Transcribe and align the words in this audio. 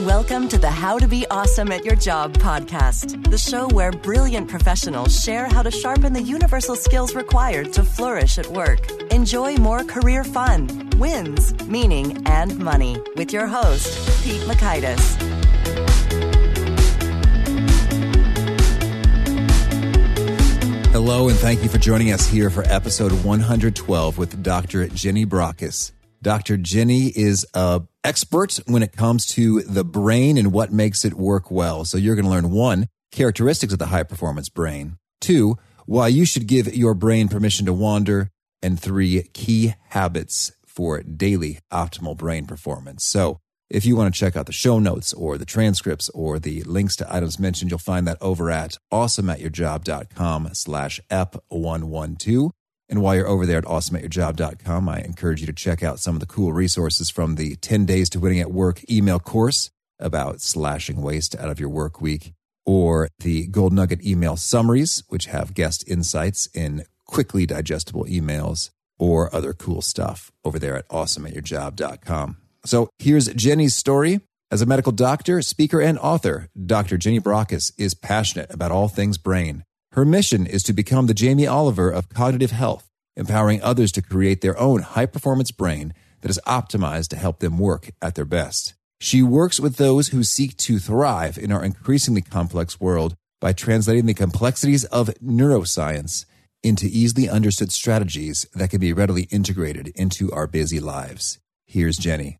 Welcome 0.00 0.48
to 0.48 0.56
the 0.56 0.70
How 0.70 0.98
to 0.98 1.06
Be 1.06 1.26
Awesome 1.30 1.70
at 1.70 1.84
Your 1.84 1.94
Job 1.94 2.32
podcast, 2.38 3.30
the 3.30 3.36
show 3.36 3.68
where 3.68 3.92
brilliant 3.92 4.48
professionals 4.48 5.20
share 5.20 5.44
how 5.48 5.62
to 5.62 5.70
sharpen 5.70 6.14
the 6.14 6.22
universal 6.22 6.76
skills 6.76 7.14
required 7.14 7.74
to 7.74 7.84
flourish 7.84 8.38
at 8.38 8.46
work. 8.46 8.90
Enjoy 9.12 9.54
more 9.56 9.84
career 9.84 10.24
fun, 10.24 10.88
wins, 10.96 11.52
meaning, 11.66 12.26
and 12.26 12.58
money 12.58 12.96
with 13.16 13.34
your 13.34 13.46
host, 13.46 14.24
Pete 14.24 14.40
Mockaitis. 14.48 14.98
Hello, 20.90 21.28
and 21.28 21.36
thank 21.36 21.62
you 21.62 21.68
for 21.68 21.78
joining 21.78 22.12
us 22.12 22.26
here 22.26 22.48
for 22.48 22.64
episode 22.64 23.12
112 23.12 24.16
with 24.16 24.42
Dr. 24.42 24.88
Jenny 24.88 25.26
Brockis. 25.26 25.92
Dr. 26.22 26.56
Jenny 26.56 27.08
is 27.08 27.44
a 27.52 27.82
expert 28.04 28.60
when 28.66 28.82
it 28.82 28.96
comes 28.96 29.26
to 29.26 29.62
the 29.62 29.84
brain 29.84 30.38
and 30.38 30.52
what 30.52 30.72
makes 30.72 31.04
it 31.04 31.14
work 31.14 31.50
well. 31.50 31.84
So 31.84 31.98
you're 31.98 32.14
going 32.14 32.24
to 32.24 32.30
learn 32.30 32.52
one, 32.52 32.86
characteristics 33.10 33.72
of 33.72 33.80
the 33.80 33.86
high 33.86 34.04
performance 34.04 34.48
brain. 34.48 34.98
Two, 35.20 35.58
why 35.84 36.08
you 36.08 36.24
should 36.24 36.46
give 36.46 36.74
your 36.74 36.94
brain 36.94 37.28
permission 37.28 37.66
to 37.66 37.72
wander. 37.72 38.30
And 38.62 38.78
three, 38.78 39.24
key 39.32 39.74
habits 39.88 40.52
for 40.64 41.02
daily 41.02 41.58
optimal 41.72 42.16
brain 42.16 42.46
performance. 42.46 43.04
So 43.04 43.40
if 43.68 43.84
you 43.84 43.96
want 43.96 44.14
to 44.14 44.18
check 44.18 44.36
out 44.36 44.46
the 44.46 44.52
show 44.52 44.78
notes 44.78 45.12
or 45.12 45.36
the 45.36 45.44
transcripts 45.44 46.08
or 46.10 46.38
the 46.38 46.62
links 46.62 46.94
to 46.96 47.14
items 47.14 47.40
mentioned, 47.40 47.72
you'll 47.72 47.78
find 47.78 48.06
that 48.06 48.18
over 48.20 48.50
at 48.50 48.76
awesomeatyourjob.com 48.92 50.50
slash 50.52 51.00
ep112. 51.10 52.50
And 52.92 53.00
while 53.00 53.16
you're 53.16 53.26
over 53.26 53.46
there 53.46 53.56
at 53.56 53.64
awesomeatyourjob.com, 53.64 54.86
I 54.86 54.98
encourage 54.98 55.40
you 55.40 55.46
to 55.46 55.52
check 55.54 55.82
out 55.82 55.98
some 55.98 56.14
of 56.14 56.20
the 56.20 56.26
cool 56.26 56.52
resources 56.52 57.08
from 57.08 57.36
the 57.36 57.56
10 57.56 57.86
Days 57.86 58.10
to 58.10 58.20
Winning 58.20 58.38
at 58.38 58.52
Work 58.52 58.82
email 58.90 59.18
course 59.18 59.70
about 59.98 60.42
slashing 60.42 61.00
waste 61.00 61.34
out 61.36 61.48
of 61.48 61.58
your 61.58 61.70
work 61.70 62.02
week, 62.02 62.34
or 62.66 63.08
the 63.20 63.46
Gold 63.46 63.72
Nugget 63.72 64.04
email 64.04 64.36
summaries, 64.36 65.04
which 65.08 65.24
have 65.24 65.54
guest 65.54 65.88
insights 65.88 66.50
in 66.52 66.84
quickly 67.06 67.46
digestible 67.46 68.04
emails, 68.04 68.68
or 68.98 69.34
other 69.34 69.54
cool 69.54 69.80
stuff 69.80 70.30
over 70.44 70.58
there 70.58 70.76
at 70.76 70.86
awesomeatyourjob.com. 70.90 72.36
So 72.66 72.90
here's 72.98 73.28
Jenny's 73.28 73.74
story. 73.74 74.20
As 74.50 74.60
a 74.60 74.66
medical 74.66 74.92
doctor, 74.92 75.40
speaker, 75.40 75.80
and 75.80 75.98
author, 75.98 76.50
Dr. 76.66 76.98
Jenny 76.98 77.20
Brockis 77.20 77.72
is 77.78 77.94
passionate 77.94 78.52
about 78.52 78.70
all 78.70 78.88
things 78.88 79.16
brain. 79.16 79.64
Her 79.92 80.06
mission 80.06 80.46
is 80.46 80.62
to 80.62 80.72
become 80.72 81.06
the 81.06 81.12
Jamie 81.12 81.46
Oliver 81.46 81.90
of 81.90 82.08
cognitive 82.08 82.50
health, 82.50 82.88
empowering 83.14 83.62
others 83.62 83.92
to 83.92 84.00
create 84.00 84.40
their 84.40 84.58
own 84.58 84.80
high 84.80 85.04
performance 85.04 85.50
brain 85.50 85.92
that 86.22 86.30
is 86.30 86.40
optimized 86.46 87.08
to 87.08 87.16
help 87.16 87.40
them 87.40 87.58
work 87.58 87.90
at 88.00 88.14
their 88.14 88.24
best. 88.24 88.74
She 89.00 89.22
works 89.22 89.60
with 89.60 89.76
those 89.76 90.08
who 90.08 90.24
seek 90.24 90.56
to 90.58 90.78
thrive 90.78 91.36
in 91.36 91.52
our 91.52 91.62
increasingly 91.62 92.22
complex 92.22 92.80
world 92.80 93.16
by 93.38 93.52
translating 93.52 94.06
the 94.06 94.14
complexities 94.14 94.86
of 94.86 95.08
neuroscience 95.22 96.24
into 96.62 96.86
easily 96.86 97.28
understood 97.28 97.70
strategies 97.70 98.46
that 98.54 98.70
can 98.70 98.80
be 98.80 98.94
readily 98.94 99.24
integrated 99.24 99.88
into 99.88 100.32
our 100.32 100.46
busy 100.46 100.80
lives. 100.80 101.38
Here's 101.66 101.98
Jenny. 101.98 102.38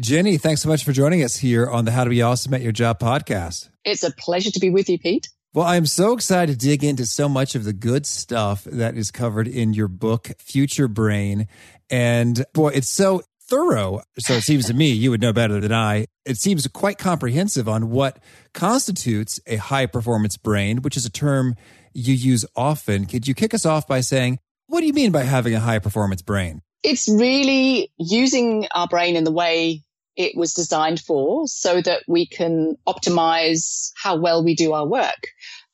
Jenny, 0.00 0.38
thanks 0.38 0.62
so 0.62 0.70
much 0.70 0.84
for 0.84 0.92
joining 0.92 1.22
us 1.22 1.36
here 1.36 1.68
on 1.68 1.84
the 1.84 1.90
How 1.90 2.04
to 2.04 2.10
Be 2.10 2.22
Awesome 2.22 2.54
at 2.54 2.62
Your 2.62 2.72
Job 2.72 2.98
podcast. 2.98 3.68
It's 3.84 4.02
a 4.02 4.10
pleasure 4.10 4.50
to 4.50 4.60
be 4.60 4.70
with 4.70 4.88
you, 4.88 4.98
Pete. 4.98 5.28
Well, 5.56 5.64
I'm 5.64 5.86
so 5.86 6.12
excited 6.12 6.60
to 6.60 6.66
dig 6.66 6.84
into 6.84 7.06
so 7.06 7.30
much 7.30 7.54
of 7.54 7.64
the 7.64 7.72
good 7.72 8.04
stuff 8.04 8.64
that 8.64 8.94
is 8.94 9.10
covered 9.10 9.48
in 9.48 9.72
your 9.72 9.88
book, 9.88 10.32
Future 10.38 10.86
Brain. 10.86 11.48
And 11.88 12.44
boy, 12.52 12.72
it's 12.74 12.90
so 12.90 13.22
thorough. 13.48 14.02
So 14.18 14.34
it 14.34 14.42
seems 14.42 14.66
to 14.66 14.74
me, 14.74 14.90
you 14.90 15.10
would 15.10 15.22
know 15.22 15.32
better 15.32 15.58
than 15.58 15.72
I. 15.72 16.08
It 16.26 16.36
seems 16.36 16.66
quite 16.66 16.98
comprehensive 16.98 17.70
on 17.70 17.88
what 17.88 18.18
constitutes 18.52 19.40
a 19.46 19.56
high 19.56 19.86
performance 19.86 20.36
brain, 20.36 20.82
which 20.82 20.94
is 20.94 21.06
a 21.06 21.10
term 21.10 21.56
you 21.94 22.12
use 22.12 22.44
often. 22.54 23.06
Could 23.06 23.26
you 23.26 23.32
kick 23.32 23.54
us 23.54 23.64
off 23.64 23.86
by 23.86 24.02
saying, 24.02 24.38
what 24.66 24.80
do 24.80 24.86
you 24.86 24.92
mean 24.92 25.10
by 25.10 25.22
having 25.22 25.54
a 25.54 25.60
high 25.60 25.78
performance 25.78 26.20
brain? 26.20 26.60
It's 26.82 27.08
really 27.08 27.90
using 27.96 28.68
our 28.74 28.88
brain 28.88 29.16
in 29.16 29.24
the 29.24 29.32
way 29.32 29.85
it 30.16 30.36
was 30.36 30.54
designed 30.54 31.00
for 31.00 31.46
so 31.46 31.80
that 31.82 32.02
we 32.08 32.26
can 32.26 32.76
optimize 32.88 33.90
how 34.02 34.16
well 34.16 34.42
we 34.44 34.54
do 34.54 34.72
our 34.72 34.86
work. 34.86 35.28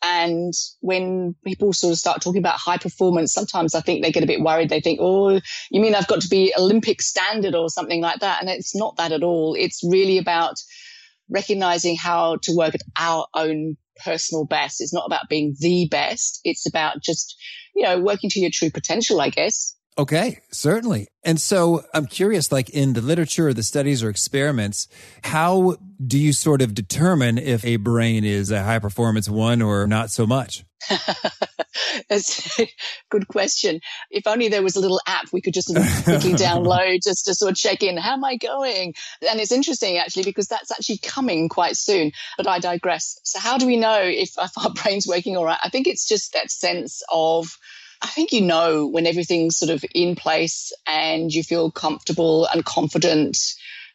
And 0.04 0.53
when 0.80 1.36
people 1.44 1.72
sort 1.72 1.92
of 1.92 1.98
start 1.98 2.22
talking 2.22 2.41
about 2.41 2.58
high 2.58 2.76
performance, 2.76 3.32
sometimes 3.32 3.75
I 3.75 3.81
think 3.81 4.02
they 4.02 4.10
get 4.10 4.25
a 4.25 4.26
bit 4.26 4.41
worried. 4.41 4.69
They 4.69 4.81
think, 4.81 4.98
oh, 5.00 5.41
you 5.70 5.81
mean 5.81 5.94
I've 5.94 6.08
got 6.08 6.22
to 6.22 6.28
be 6.28 6.52
Olympic 6.58 7.00
standard 7.00 7.54
or 7.54 7.70
something 7.70 8.00
like 8.00 8.19
that? 8.19 8.41
And 8.41 8.50
it's 8.50 8.75
not 8.75 8.97
that 8.97 9.12
at 9.12 9.22
all. 9.22 9.54
It's 9.54 9.81
really 9.88 10.19
about 10.19 10.56
recognizing 11.31 11.97
how 11.97 12.38
to 12.42 12.54
work 12.56 12.75
at 12.75 12.82
our 12.98 13.26
own 13.34 13.76
personal 14.04 14.44
best. 14.44 14.81
It's 14.81 14.92
not 14.92 15.06
about 15.06 15.28
being 15.28 15.54
the 15.60 15.86
best. 15.88 16.41
It's 16.44 16.66
about 16.66 17.00
just, 17.00 17.36
you 17.75 17.84
know, 17.84 18.00
working 18.00 18.31
to 18.31 18.41
your 18.41 18.50
true 18.52 18.70
potential, 18.70 19.20
I 19.20 19.28
guess. 19.28 19.76
Okay, 19.98 20.41
certainly. 20.50 21.08
And 21.22 21.38
so 21.38 21.84
I'm 21.92 22.06
curious, 22.06 22.50
like 22.50 22.70
in 22.70 22.94
the 22.94 23.03
literature, 23.03 23.48
or 23.48 23.54
the 23.54 23.62
studies 23.62 24.03
or 24.03 24.08
experiments, 24.08 24.88
how 25.22 25.76
do 26.04 26.19
you 26.19 26.32
sort 26.32 26.62
of 26.62 26.75
determine 26.75 27.36
if 27.36 27.64
a 27.64 27.76
brain 27.76 28.25
is 28.25 28.50
a 28.50 28.62
high 28.62 28.78
performance 28.78 29.28
one 29.28 29.60
or 29.60 29.86
not 29.86 30.10
so 30.10 30.26
much? 30.26 30.64
That's 32.08 32.58
a 32.58 32.69
good 33.10 33.28
question. 33.28 33.81
If 34.10 34.26
only 34.26 34.48
there 34.48 34.62
was 34.62 34.76
a 34.76 34.81
little 34.81 35.00
app 35.06 35.26
we 35.31 35.42
could 35.42 35.54
just 35.54 35.69
quickly 36.04 36.32
download 36.32 37.02
just 37.04 37.26
to 37.26 37.34
sort 37.34 37.52
of 37.52 37.56
check 37.56 37.82
in. 37.82 37.98
How 37.98 38.14
am 38.14 38.25
I 38.25 38.36
going? 38.36 38.94
And 39.28 39.41
it's 39.41 39.52
interesting 39.52 39.98
actually 39.98 40.25
because 40.25 40.48
that's 40.48 40.72
actually 40.72 40.98
coming 40.98 41.48
quite 41.48 41.76
soon. 41.76 42.12
But 42.36 42.48
I 42.48 42.58
digress. 42.58 43.20
So 43.25 43.38
how 43.38 43.58
do 43.58 43.66
we 43.66 43.76
know 43.76 44.00
if, 44.00 44.31
if 44.38 44.52
our 44.56 44.72
brain's 44.82 45.06
working 45.06 45.36
all 45.36 45.44
right? 45.44 45.60
I 45.62 45.69
think 45.69 45.86
it's 45.86 46.08
just 46.08 46.32
that 46.32 46.50
sense 46.50 47.02
of 47.12 47.58
I 48.02 48.08
think 48.08 48.32
you 48.32 48.40
know 48.40 48.88
when 48.88 49.06
everything's 49.06 49.56
sort 49.56 49.70
of 49.70 49.84
in 49.94 50.16
place 50.16 50.72
and 50.86 51.32
you 51.32 51.44
feel 51.44 51.70
comfortable 51.70 52.46
and 52.52 52.64
confident 52.64 53.38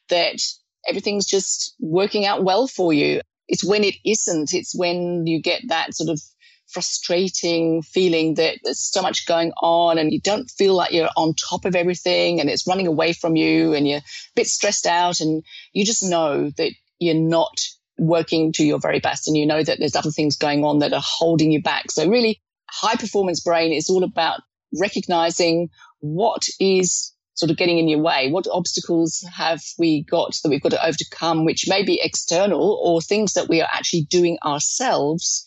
that 0.08 0.42
everything's 0.88 1.26
just 1.26 1.76
working 1.80 2.26
out 2.26 2.44
well 2.44 2.68
for 2.68 2.94
you. 2.94 3.20
It's 3.50 3.66
when 3.66 3.84
it 3.84 3.96
isn't. 4.06 4.54
It's 4.54 4.74
when 4.74 5.28
you 5.28 5.42
get 5.42 5.62
that 5.68 5.94
sort 5.94 6.10
of 6.10 6.22
frustrating 6.68 7.82
feeling 7.82 8.36
that 8.36 8.60
there's 8.64 8.80
so 8.80 9.02
much 9.02 9.26
going 9.26 9.52
on 9.62 9.98
and 9.98 10.12
you 10.12 10.22
don't 10.22 10.50
feel 10.52 10.74
like 10.74 10.94
you're 10.94 11.10
on 11.16 11.34
top 11.34 11.66
of 11.66 11.76
everything 11.76 12.40
and 12.40 12.50
it's 12.50 12.68
running 12.68 12.88
away 12.88 13.14
from 13.14 13.36
you 13.36 13.74
and 13.74 13.88
you're 13.88 14.00
a 14.00 14.04
bit 14.36 14.48
stressed 14.48 14.86
out 14.86 15.20
and 15.20 15.44
you 15.74 15.86
just 15.86 16.04
know 16.04 16.50
that 16.58 16.72
you're 17.00 17.16
not 17.16 17.58
working 17.98 18.52
to 18.54 18.66
your 18.66 18.80
very 18.80 19.00
best 19.00 19.28
and 19.28 19.38
you 19.38 19.46
know 19.46 19.64
that 19.64 19.80
there's 19.80 19.96
other 19.96 20.12
things 20.12 20.38
going 20.38 20.64
on 20.64 20.80
that 20.80 20.94
are 20.94 21.04
holding 21.04 21.52
you 21.52 21.62
back. 21.62 21.90
So 21.90 22.08
really 22.08 22.42
high 22.78 22.96
performance 22.96 23.40
brain 23.40 23.74
is 23.74 23.90
all 23.90 24.04
about 24.04 24.42
recognizing 24.80 25.70
what 26.00 26.44
is 26.60 27.14
sort 27.34 27.52
of 27.52 27.58
getting 27.58 27.78
in 27.78 27.88
your 27.88 28.00
way. 28.00 28.32
What 28.32 28.48
obstacles 28.52 29.24
have 29.36 29.62
we 29.78 30.04
got 30.04 30.36
that 30.44 30.50
we've 30.50 30.62
got 30.62 30.72
to 30.72 30.86
overcome, 30.86 31.46
which 31.46 31.66
may 31.68 31.84
be 31.84 32.02
external 32.02 32.80
or 32.84 33.02
things 33.02 33.34
that 33.34 33.48
we 33.48 33.62
are 33.62 33.70
actually 33.72 34.08
doing 34.10 34.38
ourselves 34.44 35.46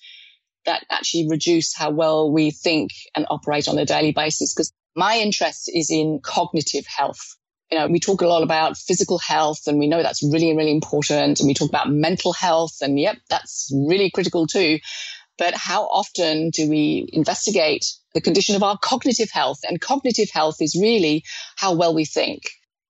that 0.66 0.84
actually 0.91 1.26
reduce 1.28 1.74
how 1.74 1.91
well 1.91 2.30
we 2.30 2.50
think 2.50 2.91
and 3.16 3.26
operate 3.28 3.66
on 3.66 3.78
a 3.78 3.84
daily 3.84 4.12
basis? 4.12 4.54
Because 4.54 4.72
my 4.94 5.18
interest 5.18 5.70
is 5.72 5.91
in 5.91 6.20
cognitive 6.22 6.84
health. 6.86 7.36
You 7.72 7.78
know, 7.78 7.86
we 7.86 8.00
talk 8.00 8.20
a 8.20 8.26
lot 8.26 8.42
about 8.42 8.76
physical 8.76 9.18
health 9.18 9.66
and 9.66 9.78
we 9.78 9.88
know 9.88 10.02
that's 10.02 10.22
really, 10.22 10.56
really 10.56 10.72
important. 10.72 11.41
And 11.41 11.47
we 11.47 11.54
talk 11.54 11.68
about 11.68 11.91
mental 11.91 12.32
health 12.32 12.76
and 12.82 12.98
yep, 12.98 13.16
that's 13.28 13.72
really 13.72 14.10
critical 14.10 14.47
too 14.47 14.78
but 15.41 15.55
how 15.55 15.84
often 15.87 16.51
do 16.51 16.69
we 16.69 17.09
investigate 17.15 17.87
the 18.12 18.21
condition 18.21 18.55
of 18.55 18.62
our 18.62 18.77
cognitive 18.77 19.31
health? 19.33 19.61
And 19.67 19.81
cognitive 19.81 20.28
health 20.31 20.61
is 20.61 20.78
really 20.78 21.25
how 21.56 21.75
well 21.75 21.95
we 21.95 22.05
think 22.05 22.43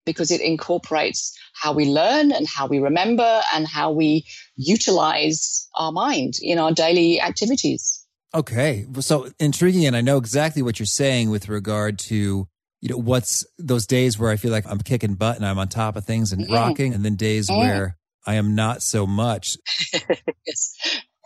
because 0.05 0.33
it 0.33 0.41
incorporates 0.41 1.33
how 1.55 1.73
we 1.73 1.85
learn 1.85 2.33
and 2.33 2.49
how 2.49 2.67
we 2.67 2.81
remember 2.81 3.41
and 3.55 3.69
how 3.69 3.93
we 3.93 4.27
utilize 4.57 5.69
our 5.77 5.93
mind 5.93 6.35
in 6.43 6.59
our 6.59 6.73
daily 6.73 7.21
activities. 7.21 8.05
Okay. 8.35 8.85
So 8.99 9.29
intriguing. 9.39 9.87
And 9.87 9.95
I 9.97 10.01
know 10.01 10.17
exactly 10.17 10.61
what 10.61 10.81
you're 10.81 10.87
saying 10.87 11.31
with 11.31 11.49
regard 11.49 12.01
to 12.11 12.49
you 12.81 12.89
know, 12.89 12.97
what's 12.97 13.47
those 13.59 13.87
days 13.87 14.19
where 14.19 14.31
I 14.31 14.37
feel 14.37 14.51
like 14.51 14.67
I'm 14.67 14.79
kicking 14.79 15.15
butt 15.15 15.37
and 15.37 15.47
I'm 15.47 15.59
on 15.59 15.69
top 15.69 15.97
of 15.97 16.05
things 16.05 16.33
and 16.33 16.49
mm. 16.49 16.53
rocking, 16.55 16.95
and 16.95 17.05
then 17.05 17.15
days 17.15 17.51
mm. 17.51 17.59
where 17.59 17.99
I 18.27 18.37
am 18.37 18.55
not 18.55 18.83
so 18.83 19.07
much. 19.07 19.59
yes. 20.47 20.75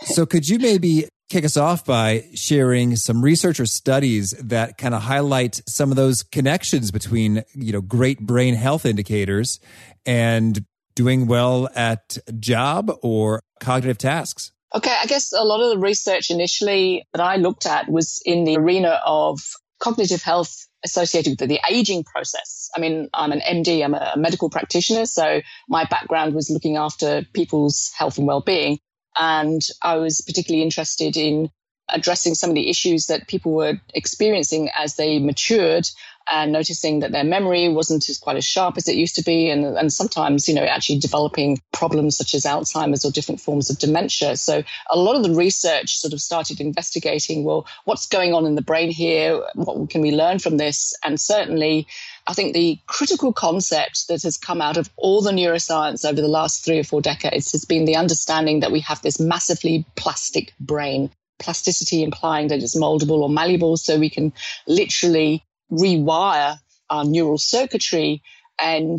So 0.02 0.26
could 0.26 0.48
you 0.48 0.58
maybe 0.58 1.08
kick 1.30 1.44
us 1.44 1.56
off 1.56 1.84
by 1.84 2.24
sharing 2.34 2.96
some 2.96 3.22
research 3.22 3.58
or 3.58 3.66
studies 3.66 4.32
that 4.32 4.76
kind 4.78 4.94
of 4.94 5.02
highlight 5.02 5.62
some 5.66 5.90
of 5.90 5.96
those 5.96 6.22
connections 6.22 6.90
between, 6.90 7.44
you 7.54 7.72
know, 7.72 7.80
great 7.80 8.20
brain 8.20 8.54
health 8.54 8.84
indicators 8.84 9.60
and 10.04 10.64
doing 10.94 11.26
well 11.26 11.68
at 11.74 12.18
job 12.38 12.92
or 13.02 13.40
cognitive 13.60 13.98
tasks? 13.98 14.52
Okay, 14.74 14.94
I 15.02 15.06
guess 15.06 15.32
a 15.32 15.44
lot 15.44 15.60
of 15.60 15.70
the 15.70 15.78
research 15.78 16.30
initially 16.30 17.06
that 17.12 17.22
I 17.22 17.36
looked 17.36 17.66
at 17.66 17.88
was 17.88 18.20
in 18.24 18.44
the 18.44 18.56
arena 18.56 19.00
of 19.06 19.40
cognitive 19.80 20.22
health 20.22 20.66
associated 20.84 21.40
with 21.40 21.48
the 21.48 21.60
aging 21.70 22.04
process. 22.04 22.68
I 22.76 22.80
mean, 22.80 23.08
I'm 23.14 23.32
an 23.32 23.40
MD, 23.40 23.84
I'm 23.84 23.94
a 23.94 24.14
medical 24.16 24.50
practitioner, 24.50 25.06
so 25.06 25.40
my 25.68 25.84
background 25.84 26.34
was 26.34 26.50
looking 26.50 26.76
after 26.76 27.24
people's 27.32 27.90
health 27.96 28.18
and 28.18 28.26
well-being. 28.26 28.78
And 29.18 29.62
I 29.82 29.96
was 29.96 30.20
particularly 30.20 30.62
interested 30.62 31.16
in 31.16 31.50
addressing 31.88 32.34
some 32.34 32.50
of 32.50 32.56
the 32.56 32.70
issues 32.70 33.06
that 33.06 33.28
people 33.28 33.52
were 33.52 33.80
experiencing 33.94 34.70
as 34.74 34.96
they 34.96 35.18
matured 35.18 35.86
and 36.30 36.52
noticing 36.52 37.00
that 37.00 37.12
their 37.12 37.24
memory 37.24 37.68
wasn't 37.68 38.08
as 38.08 38.18
quite 38.18 38.36
as 38.36 38.44
sharp 38.44 38.76
as 38.76 38.88
it 38.88 38.96
used 38.96 39.16
to 39.16 39.22
be 39.22 39.50
and, 39.50 39.64
and 39.64 39.92
sometimes 39.92 40.48
you 40.48 40.54
know 40.54 40.64
actually 40.64 40.98
developing 40.98 41.58
problems 41.72 42.16
such 42.16 42.34
as 42.34 42.44
alzheimer's 42.44 43.04
or 43.04 43.10
different 43.10 43.40
forms 43.40 43.70
of 43.70 43.78
dementia 43.78 44.36
so 44.36 44.62
a 44.90 44.96
lot 44.96 45.16
of 45.16 45.22
the 45.22 45.34
research 45.34 45.96
sort 45.96 46.12
of 46.12 46.20
started 46.20 46.60
investigating 46.60 47.44
well 47.44 47.66
what's 47.84 48.06
going 48.06 48.34
on 48.34 48.46
in 48.46 48.54
the 48.54 48.62
brain 48.62 48.90
here 48.90 49.42
what 49.54 49.90
can 49.90 50.00
we 50.00 50.12
learn 50.12 50.38
from 50.38 50.56
this 50.56 50.94
and 51.04 51.20
certainly 51.20 51.86
I 52.26 52.32
think 52.32 52.54
the 52.54 52.78
critical 52.86 53.34
concept 53.34 54.08
that 54.08 54.22
has 54.22 54.38
come 54.38 54.62
out 54.62 54.78
of 54.78 54.88
all 54.96 55.20
the 55.20 55.30
neuroscience 55.30 56.08
over 56.08 56.22
the 56.22 56.28
last 56.28 56.64
three 56.64 56.78
or 56.78 56.84
four 56.84 57.02
decades 57.02 57.52
has 57.52 57.66
been 57.66 57.84
the 57.84 57.96
understanding 57.96 58.60
that 58.60 58.72
we 58.72 58.80
have 58.80 59.02
this 59.02 59.20
massively 59.20 59.84
plastic 59.94 60.54
brain 60.58 61.10
plasticity 61.38 62.02
implying 62.02 62.48
that 62.48 62.62
it's 62.62 62.76
moldable 62.76 63.20
or 63.20 63.28
malleable. 63.28 63.76
So 63.76 63.98
we 63.98 64.10
can 64.10 64.32
literally 64.66 65.44
rewire 65.70 66.58
our 66.90 67.04
neural 67.04 67.38
circuitry. 67.38 68.22
And 68.60 68.98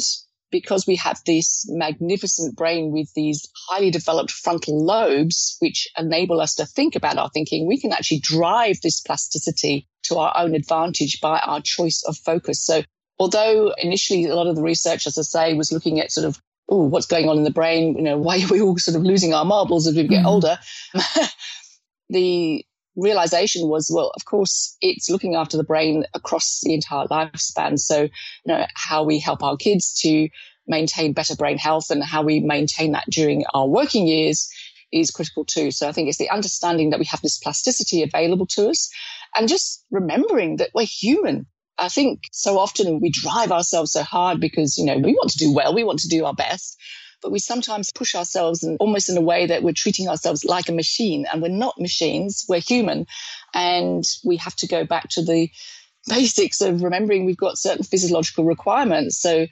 because 0.51 0.85
we 0.88 0.95
have 0.97 1.19
this 1.25 1.65
magnificent 1.69 2.56
brain 2.56 2.91
with 2.91 3.13
these 3.13 3.50
highly 3.67 3.91
developed 3.91 4.31
frontal 4.31 4.83
lobes, 4.83 5.57
which 5.59 5.88
enable 5.97 6.39
us 6.39 6.56
to 6.56 6.65
think 6.65 6.95
about 6.95 7.17
our 7.17 7.29
thinking, 7.29 7.67
we 7.67 7.79
can 7.79 7.91
actually 7.91 8.19
drive 8.21 8.77
this 8.81 9.01
plasticity 9.01 9.88
to 10.03 10.17
our 10.17 10.33
own 10.38 10.56
advantage 10.56 11.19
by 11.21 11.39
our 11.39 11.62
choice 11.62 12.03
of 12.07 12.17
focus. 12.17 12.63
So 12.65 12.83
although 13.19 13.73
initially 13.77 14.25
a 14.25 14.35
lot 14.35 14.47
of 14.47 14.56
the 14.56 14.61
research, 14.61 15.07
as 15.07 15.18
I 15.18 15.23
say, 15.23 15.53
was 15.56 15.71
looking 15.71 16.00
at 16.00 16.11
sort 16.11 16.27
of 16.27 16.39
oh, 16.69 16.88
what's 16.88 17.06
going 17.06 17.29
on 17.29 17.38
in 17.38 17.44
the 17.44 17.51
brain? 17.51 17.95
You 17.95 18.03
know, 18.03 18.18
why 18.18 18.41
are 18.41 18.47
we 18.47 18.61
all 18.61 18.77
sort 18.77 18.97
of 18.97 19.03
losing 19.03 19.33
our 19.33 19.45
marbles 19.45 19.88
as 19.88 19.95
we 19.95 20.07
get 20.07 20.23
mm. 20.23 20.27
older? 20.27 20.57
the 22.09 22.65
realization 22.95 23.68
was, 23.68 23.92
well, 23.94 24.12
of 24.15 24.25
course, 24.25 24.77
it's 24.81 25.09
looking 25.09 25.36
after 25.36 25.57
the 25.57 25.63
brain 25.63 26.06
across 26.13 26.62
the 26.63 26.74
entire 26.74 27.06
lifespan. 27.07 27.80
So, 27.80 28.03
you 28.03 28.09
know, 28.45 28.65
how 28.74 29.03
we 29.03 29.19
help 29.19 29.44
our 29.44 29.57
kids 29.57 29.94
to 30.01 30.30
maintain 30.68 31.13
better 31.13 31.36
brain 31.36 31.57
health 31.57 31.92
and 31.92 32.03
how 32.03 32.24
we 32.24 32.39
maintain 32.39 32.94
that 32.94 33.06
during 33.09 33.45
our 33.53 33.68
working 33.68 34.07
years 34.07 34.50
is 34.92 35.12
critical 35.12 35.45
too. 35.45 35.71
So 35.71 35.88
I 35.88 35.92
think 35.92 36.09
it's 36.09 36.18
the 36.18 36.30
understanding 36.30 36.92
that 36.92 37.00
we 37.00 37.06
have 37.06 37.21
this 37.21 37.38
plasticity 37.38 38.01
available 38.01 38.47
to 38.47 38.69
us 38.69 38.89
and 39.36 39.47
just 39.47 39.83
remembering 39.92 40.57
that 40.57 40.71
we're 40.74 40.86
human. 40.86 41.47
I 41.77 41.89
think 41.89 42.24
so 42.31 42.57
often 42.57 43.01
we 43.01 43.12
drive 43.12 43.51
ourselves 43.51 43.92
so 43.92 44.03
hard 44.03 44.39
because, 44.39 44.77
you 44.77 44.86
know, 44.86 44.97
we 44.97 45.13
want 45.13 45.31
to 45.31 45.38
do 45.38 45.53
well, 45.53 45.75
we 45.75 45.83
want 45.83 46.00
to 46.00 46.07
do 46.07 46.25
our 46.25 46.33
best 46.33 46.77
but 47.25 47.31
we 47.31 47.39
sometimes 47.39 47.92
push 47.92 48.13
ourselves 48.13 48.62
and 48.62 48.77
almost 48.80 49.10
in 49.10 49.18
a 49.18 49.22
way 49.22 49.48
that 49.48 49.63
we're 49.63 49.74
treating 49.74 50.07
ourselves 50.07 50.45
like 50.45 50.69
a 50.69 50.72
machine 50.72 51.25
and 51.25 51.42
we're 51.42 51.48
not 51.48 51.74
machines, 51.80 52.45
we're 52.48 52.60
human. 52.60 53.07
And 53.51 54.04
we 54.24 54.38
have 54.38 54.56
to 54.57 54.68
go 54.68 54.86
back 54.86 55.10
to 55.10 55.24
the 55.24 55.50
basics 56.07 56.62
of 56.62 56.83
remembering 56.83 57.25
we've 57.25 57.36
got 57.36 57.57
certain 57.57 57.83
physiological 57.83 58.45
requirements. 58.45 59.19
So 59.19 59.48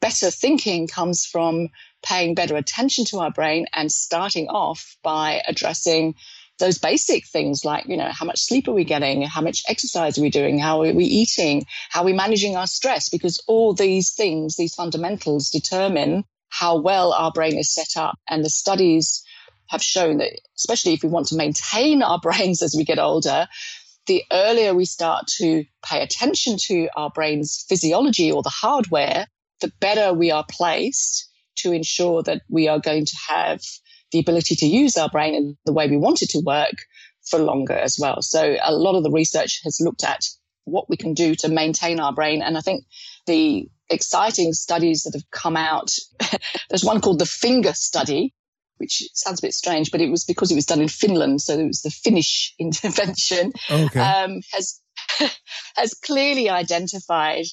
better 0.00 0.30
thinking 0.30 0.86
comes 0.86 1.26
from 1.26 1.70
paying 2.04 2.36
better 2.36 2.54
attention 2.54 3.04
to 3.06 3.18
our 3.18 3.32
brain 3.32 3.66
and 3.74 3.90
starting 3.90 4.46
off 4.46 4.96
by 5.02 5.42
addressing 5.48 6.14
those 6.60 6.78
basic 6.78 7.26
things 7.26 7.64
like, 7.64 7.86
you 7.88 7.96
know, 7.96 8.10
how 8.12 8.26
much 8.26 8.42
sleep 8.42 8.68
are 8.68 8.72
we 8.72 8.84
getting? 8.84 9.22
How 9.22 9.40
much 9.40 9.64
exercise 9.66 10.18
are 10.18 10.22
we 10.22 10.30
doing? 10.30 10.60
How 10.60 10.84
are 10.84 10.92
we 10.92 11.04
eating? 11.04 11.66
How 11.90 12.02
are 12.02 12.06
we 12.06 12.12
managing 12.12 12.54
our 12.54 12.68
stress? 12.68 13.08
Because 13.08 13.42
all 13.48 13.74
these 13.74 14.12
things, 14.12 14.54
these 14.54 14.76
fundamentals 14.76 15.50
determine 15.50 16.22
how 16.48 16.78
well 16.78 17.12
our 17.12 17.30
brain 17.32 17.58
is 17.58 17.74
set 17.74 18.00
up. 18.00 18.16
And 18.28 18.44
the 18.44 18.50
studies 18.50 19.22
have 19.68 19.82
shown 19.82 20.18
that, 20.18 20.32
especially 20.56 20.94
if 20.94 21.02
we 21.02 21.08
want 21.08 21.28
to 21.28 21.36
maintain 21.36 22.02
our 22.02 22.18
brains 22.22 22.62
as 22.62 22.74
we 22.76 22.84
get 22.84 22.98
older, 22.98 23.46
the 24.06 24.24
earlier 24.32 24.74
we 24.74 24.86
start 24.86 25.26
to 25.38 25.64
pay 25.84 26.02
attention 26.02 26.56
to 26.66 26.88
our 26.96 27.10
brain's 27.10 27.64
physiology 27.68 28.32
or 28.32 28.42
the 28.42 28.48
hardware, 28.48 29.26
the 29.60 29.72
better 29.80 30.12
we 30.14 30.30
are 30.30 30.46
placed 30.50 31.30
to 31.56 31.72
ensure 31.72 32.22
that 32.22 32.42
we 32.48 32.68
are 32.68 32.78
going 32.78 33.04
to 33.04 33.16
have 33.28 33.60
the 34.10 34.18
ability 34.18 34.54
to 34.56 34.66
use 34.66 34.96
our 34.96 35.10
brain 35.10 35.34
in 35.34 35.56
the 35.66 35.72
way 35.72 35.88
we 35.88 35.96
want 35.96 36.22
it 36.22 36.30
to 36.30 36.40
work 36.44 36.74
for 37.28 37.38
longer 37.38 37.74
as 37.74 37.98
well. 38.00 38.22
So 38.22 38.56
a 38.62 38.72
lot 38.72 38.96
of 38.96 39.02
the 39.02 39.10
research 39.10 39.60
has 39.64 39.78
looked 39.80 40.04
at 40.04 40.24
what 40.64 40.88
we 40.88 40.96
can 40.96 41.14
do 41.14 41.34
to 41.36 41.48
maintain 41.48 42.00
our 42.00 42.12
brain. 42.12 42.42
And 42.42 42.56
I 42.56 42.60
think 42.60 42.84
the 43.26 43.68
exciting 43.90 44.52
studies 44.52 45.02
that 45.02 45.14
have 45.14 45.30
come 45.30 45.56
out. 45.56 45.90
There's 46.70 46.84
one 46.84 47.00
called 47.00 47.18
the 47.18 47.26
finger 47.26 47.72
study, 47.72 48.34
which 48.78 49.02
sounds 49.14 49.40
a 49.40 49.46
bit 49.46 49.54
strange, 49.54 49.90
but 49.90 50.00
it 50.00 50.10
was 50.10 50.24
because 50.24 50.50
it 50.50 50.56
was 50.56 50.66
done 50.66 50.80
in 50.80 50.88
Finland. 50.88 51.40
So 51.40 51.58
it 51.58 51.66
was 51.66 51.82
the 51.82 51.90
Finnish 51.90 52.54
intervention. 52.58 53.52
Okay. 53.70 54.00
Um, 54.00 54.40
has, 54.52 54.80
has 55.76 55.94
clearly 55.94 56.50
identified 56.50 57.46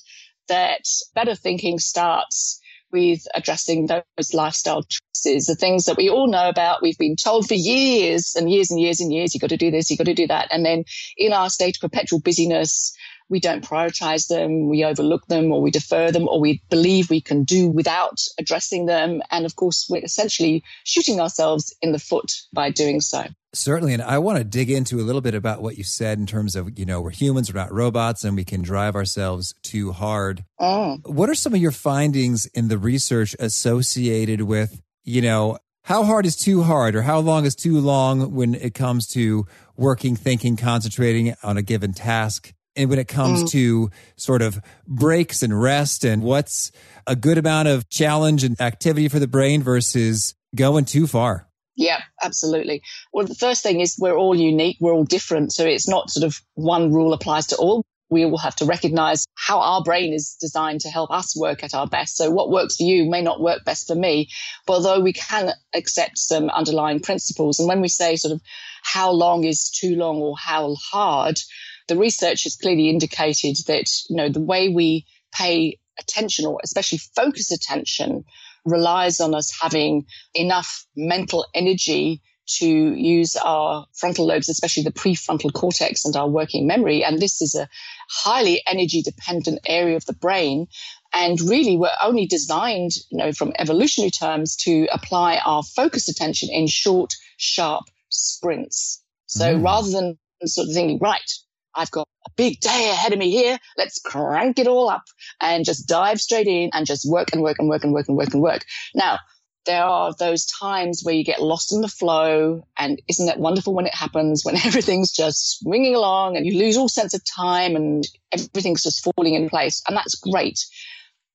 that 0.47 0.85
better 1.15 1.35
thinking 1.35 1.79
starts 1.79 2.59
with 2.91 3.27
addressing 3.33 3.87
those 3.87 4.33
lifestyle 4.33 4.83
choices, 4.83 5.47
the 5.47 5.55
things 5.55 5.85
that 5.85 5.97
we 5.97 6.09
all 6.09 6.27
know 6.27 6.47
about. 6.47 6.81
We've 6.81 6.97
been 6.97 7.15
told 7.15 7.47
for 7.47 7.55
years 7.55 8.35
and 8.37 8.49
years 8.49 8.71
and 8.71 8.79
years 8.79 9.01
and 9.01 9.11
years, 9.11 9.33
you've 9.33 9.41
got 9.41 9.49
to 9.49 9.57
do 9.57 9.71
this, 9.71 9.89
you've 9.89 9.97
got 9.97 10.05
to 10.05 10.13
do 10.13 10.27
that. 10.27 10.47
And 10.51 10.65
then 10.65 10.85
in 11.17 11.33
our 11.33 11.49
state 11.49 11.77
of 11.77 11.81
perpetual 11.81 12.21
busyness, 12.21 12.95
we 13.29 13.39
don't 13.39 13.63
prioritize 13.63 14.27
them, 14.27 14.69
we 14.69 14.83
overlook 14.83 15.25
them, 15.27 15.51
or 15.51 15.61
we 15.61 15.71
defer 15.71 16.11
them, 16.11 16.27
or 16.27 16.39
we 16.39 16.61
believe 16.69 17.09
we 17.09 17.21
can 17.21 17.43
do 17.43 17.67
without 17.67 18.21
addressing 18.39 18.85
them. 18.85 19.21
And 19.31 19.45
of 19.45 19.55
course, 19.55 19.87
we're 19.89 20.03
essentially 20.03 20.63
shooting 20.83 21.19
ourselves 21.19 21.75
in 21.81 21.91
the 21.91 21.99
foot 21.99 22.31
by 22.53 22.69
doing 22.69 23.01
so. 23.01 23.25
Certainly. 23.53 23.93
And 23.93 24.03
I 24.03 24.17
want 24.17 24.37
to 24.37 24.43
dig 24.43 24.69
into 24.69 24.99
a 24.99 25.03
little 25.03 25.21
bit 25.21 25.33
about 25.33 25.61
what 25.61 25.77
you 25.77 25.83
said 25.83 26.19
in 26.19 26.25
terms 26.25 26.55
of, 26.55 26.77
you 26.77 26.85
know, 26.85 27.01
we're 27.01 27.11
humans, 27.11 27.51
we're 27.51 27.59
not 27.59 27.71
robots, 27.71 28.23
and 28.23 28.35
we 28.35 28.43
can 28.43 28.61
drive 28.61 28.95
ourselves 28.95 29.55
too 29.63 29.93
hard. 29.93 30.43
Mm. 30.59 31.07
What 31.07 31.29
are 31.29 31.35
some 31.35 31.53
of 31.53 31.61
your 31.61 31.71
findings 31.71 32.45
in 32.47 32.67
the 32.67 32.77
research 32.77 33.35
associated 33.39 34.41
with, 34.41 34.81
you 35.03 35.21
know, 35.21 35.57
how 35.83 36.03
hard 36.03 36.25
is 36.25 36.35
too 36.35 36.63
hard 36.63 36.95
or 36.95 37.03
how 37.03 37.19
long 37.19 37.45
is 37.45 37.55
too 37.55 37.79
long 37.79 38.33
when 38.33 38.55
it 38.55 38.73
comes 38.73 39.07
to 39.07 39.45
working, 39.77 40.15
thinking, 40.15 40.57
concentrating 40.57 41.35
on 41.41 41.57
a 41.57 41.61
given 41.61 41.93
task? 41.93 42.53
And 42.75 42.89
when 42.89 42.99
it 42.99 43.07
comes 43.07 43.43
mm. 43.43 43.51
to 43.51 43.89
sort 44.15 44.41
of 44.41 44.61
breaks 44.87 45.43
and 45.43 45.59
rest 45.59 46.03
and 46.03 46.21
what's 46.21 46.71
a 47.07 47.15
good 47.15 47.37
amount 47.37 47.67
of 47.67 47.89
challenge 47.89 48.43
and 48.43 48.59
activity 48.59 49.07
for 49.07 49.19
the 49.19 49.27
brain 49.27 49.63
versus 49.63 50.35
going 50.55 50.85
too 50.85 51.07
far. 51.07 51.47
Yeah, 51.75 52.01
absolutely. 52.23 52.81
Well, 53.11 53.25
the 53.25 53.35
first 53.35 53.61
thing 53.61 53.81
is 53.81 53.97
we're 53.99 54.15
all 54.15 54.35
unique, 54.35 54.77
we're 54.79 54.93
all 54.93 55.03
different. 55.03 55.51
So 55.51 55.65
it's 55.65 55.87
not 55.87 56.09
sort 56.09 56.25
of 56.25 56.41
one 56.53 56.93
rule 56.93 57.13
applies 57.13 57.47
to 57.47 57.57
all. 57.57 57.83
We 58.09 58.23
all 58.23 58.37
have 58.37 58.55
to 58.57 58.65
recognize 58.65 59.25
how 59.33 59.59
our 59.59 59.83
brain 59.83 60.13
is 60.13 60.37
designed 60.39 60.81
to 60.81 60.89
help 60.89 61.11
us 61.11 61.37
work 61.37 61.63
at 61.63 61.73
our 61.73 61.87
best. 61.87 62.17
So 62.17 62.29
what 62.29 62.51
works 62.51 62.77
for 62.77 62.83
you 62.83 63.09
may 63.09 63.21
not 63.21 63.41
work 63.41 63.65
best 63.65 63.87
for 63.87 63.95
me, 63.95 64.29
but 64.65 64.73
although 64.73 64.99
we 64.99 65.11
can 65.11 65.51
accept 65.73 66.17
some 66.17 66.49
underlying 66.49 66.99
principles. 66.99 67.59
And 67.59 67.67
when 67.67 67.81
we 67.81 67.87
say 67.87 68.15
sort 68.15 68.33
of 68.33 68.41
how 68.83 69.11
long 69.11 69.43
is 69.43 69.69
too 69.69 69.95
long 69.95 70.17
or 70.17 70.35
how 70.37 70.75
hard, 70.75 71.39
the 71.87 71.97
research 71.97 72.43
has 72.43 72.55
clearly 72.55 72.89
indicated 72.89 73.57
that, 73.67 73.89
you 74.09 74.15
know, 74.15 74.29
the 74.29 74.41
way 74.41 74.69
we 74.69 75.05
pay 75.33 75.79
attention 75.99 76.45
or 76.45 76.59
especially 76.63 76.97
focus 76.97 77.51
attention 77.51 78.25
relies 78.65 79.19
on 79.21 79.35
us 79.35 79.55
having 79.61 80.05
enough 80.33 80.85
mental 80.95 81.45
energy 81.53 82.21
to 82.47 82.67
use 82.67 83.35
our 83.37 83.85
frontal 83.93 84.27
lobes, 84.27 84.49
especially 84.49 84.83
the 84.83 84.91
prefrontal 84.91 85.51
cortex 85.51 86.05
and 86.05 86.15
our 86.15 86.27
working 86.27 86.67
memory. 86.67 87.03
And 87.03 87.19
this 87.19 87.41
is 87.41 87.55
a 87.55 87.67
highly 88.09 88.61
energy 88.67 89.01
dependent 89.01 89.59
area 89.65 89.95
of 89.95 90.05
the 90.05 90.13
brain. 90.13 90.67
And 91.13 91.39
really, 91.41 91.77
we're 91.77 91.89
only 92.03 92.27
designed, 92.27 92.91
you 93.09 93.17
know, 93.17 93.31
from 93.31 93.53
evolutionary 93.57 94.11
terms 94.11 94.55
to 94.57 94.87
apply 94.91 95.37
our 95.43 95.63
focus 95.63 96.07
attention 96.07 96.49
in 96.51 96.67
short, 96.67 97.13
sharp 97.37 97.85
sprints. 98.09 99.01
So 99.25 99.55
mm. 99.55 99.63
rather 99.63 99.89
than 99.89 100.17
sort 100.45 100.67
of 100.67 100.73
thinking, 100.73 100.99
right, 100.99 101.31
I've 101.75 101.91
got 101.91 102.07
a 102.25 102.31
big 102.35 102.59
day 102.59 102.89
ahead 102.91 103.13
of 103.13 103.19
me 103.19 103.29
here. 103.29 103.57
Let's 103.77 103.99
crank 103.99 104.59
it 104.59 104.67
all 104.67 104.89
up 104.89 105.03
and 105.41 105.65
just 105.65 105.87
dive 105.87 106.21
straight 106.21 106.47
in 106.47 106.69
and 106.73 106.85
just 106.85 107.09
work 107.09 107.29
and 107.33 107.41
work 107.41 107.57
and 107.59 107.69
work 107.69 107.83
and 107.83 107.93
work 107.93 108.07
and 108.07 108.17
work 108.17 108.33
and 108.33 108.41
work. 108.41 108.65
Now, 108.93 109.19
there 109.65 109.83
are 109.83 110.13
those 110.13 110.45
times 110.45 111.01
where 111.03 111.15
you 111.15 111.23
get 111.23 111.41
lost 111.41 111.73
in 111.73 111.81
the 111.81 111.87
flow 111.87 112.65
and 112.77 113.01
isn't 113.07 113.25
that 113.25 113.39
wonderful 113.39 113.73
when 113.73 113.87
it 113.87 113.95
happens 113.95 114.43
when 114.43 114.55
everything's 114.65 115.11
just 115.11 115.59
swinging 115.59 115.95
along 115.95 116.37
and 116.37 116.45
you 116.45 116.57
lose 116.57 116.77
all 116.77 116.89
sense 116.89 117.13
of 117.13 117.21
time 117.25 117.75
and 117.75 118.07
everything's 118.31 118.83
just 118.83 119.03
falling 119.03 119.33
in 119.33 119.49
place 119.49 119.81
and 119.87 119.97
that's 119.97 120.15
great 120.15 120.65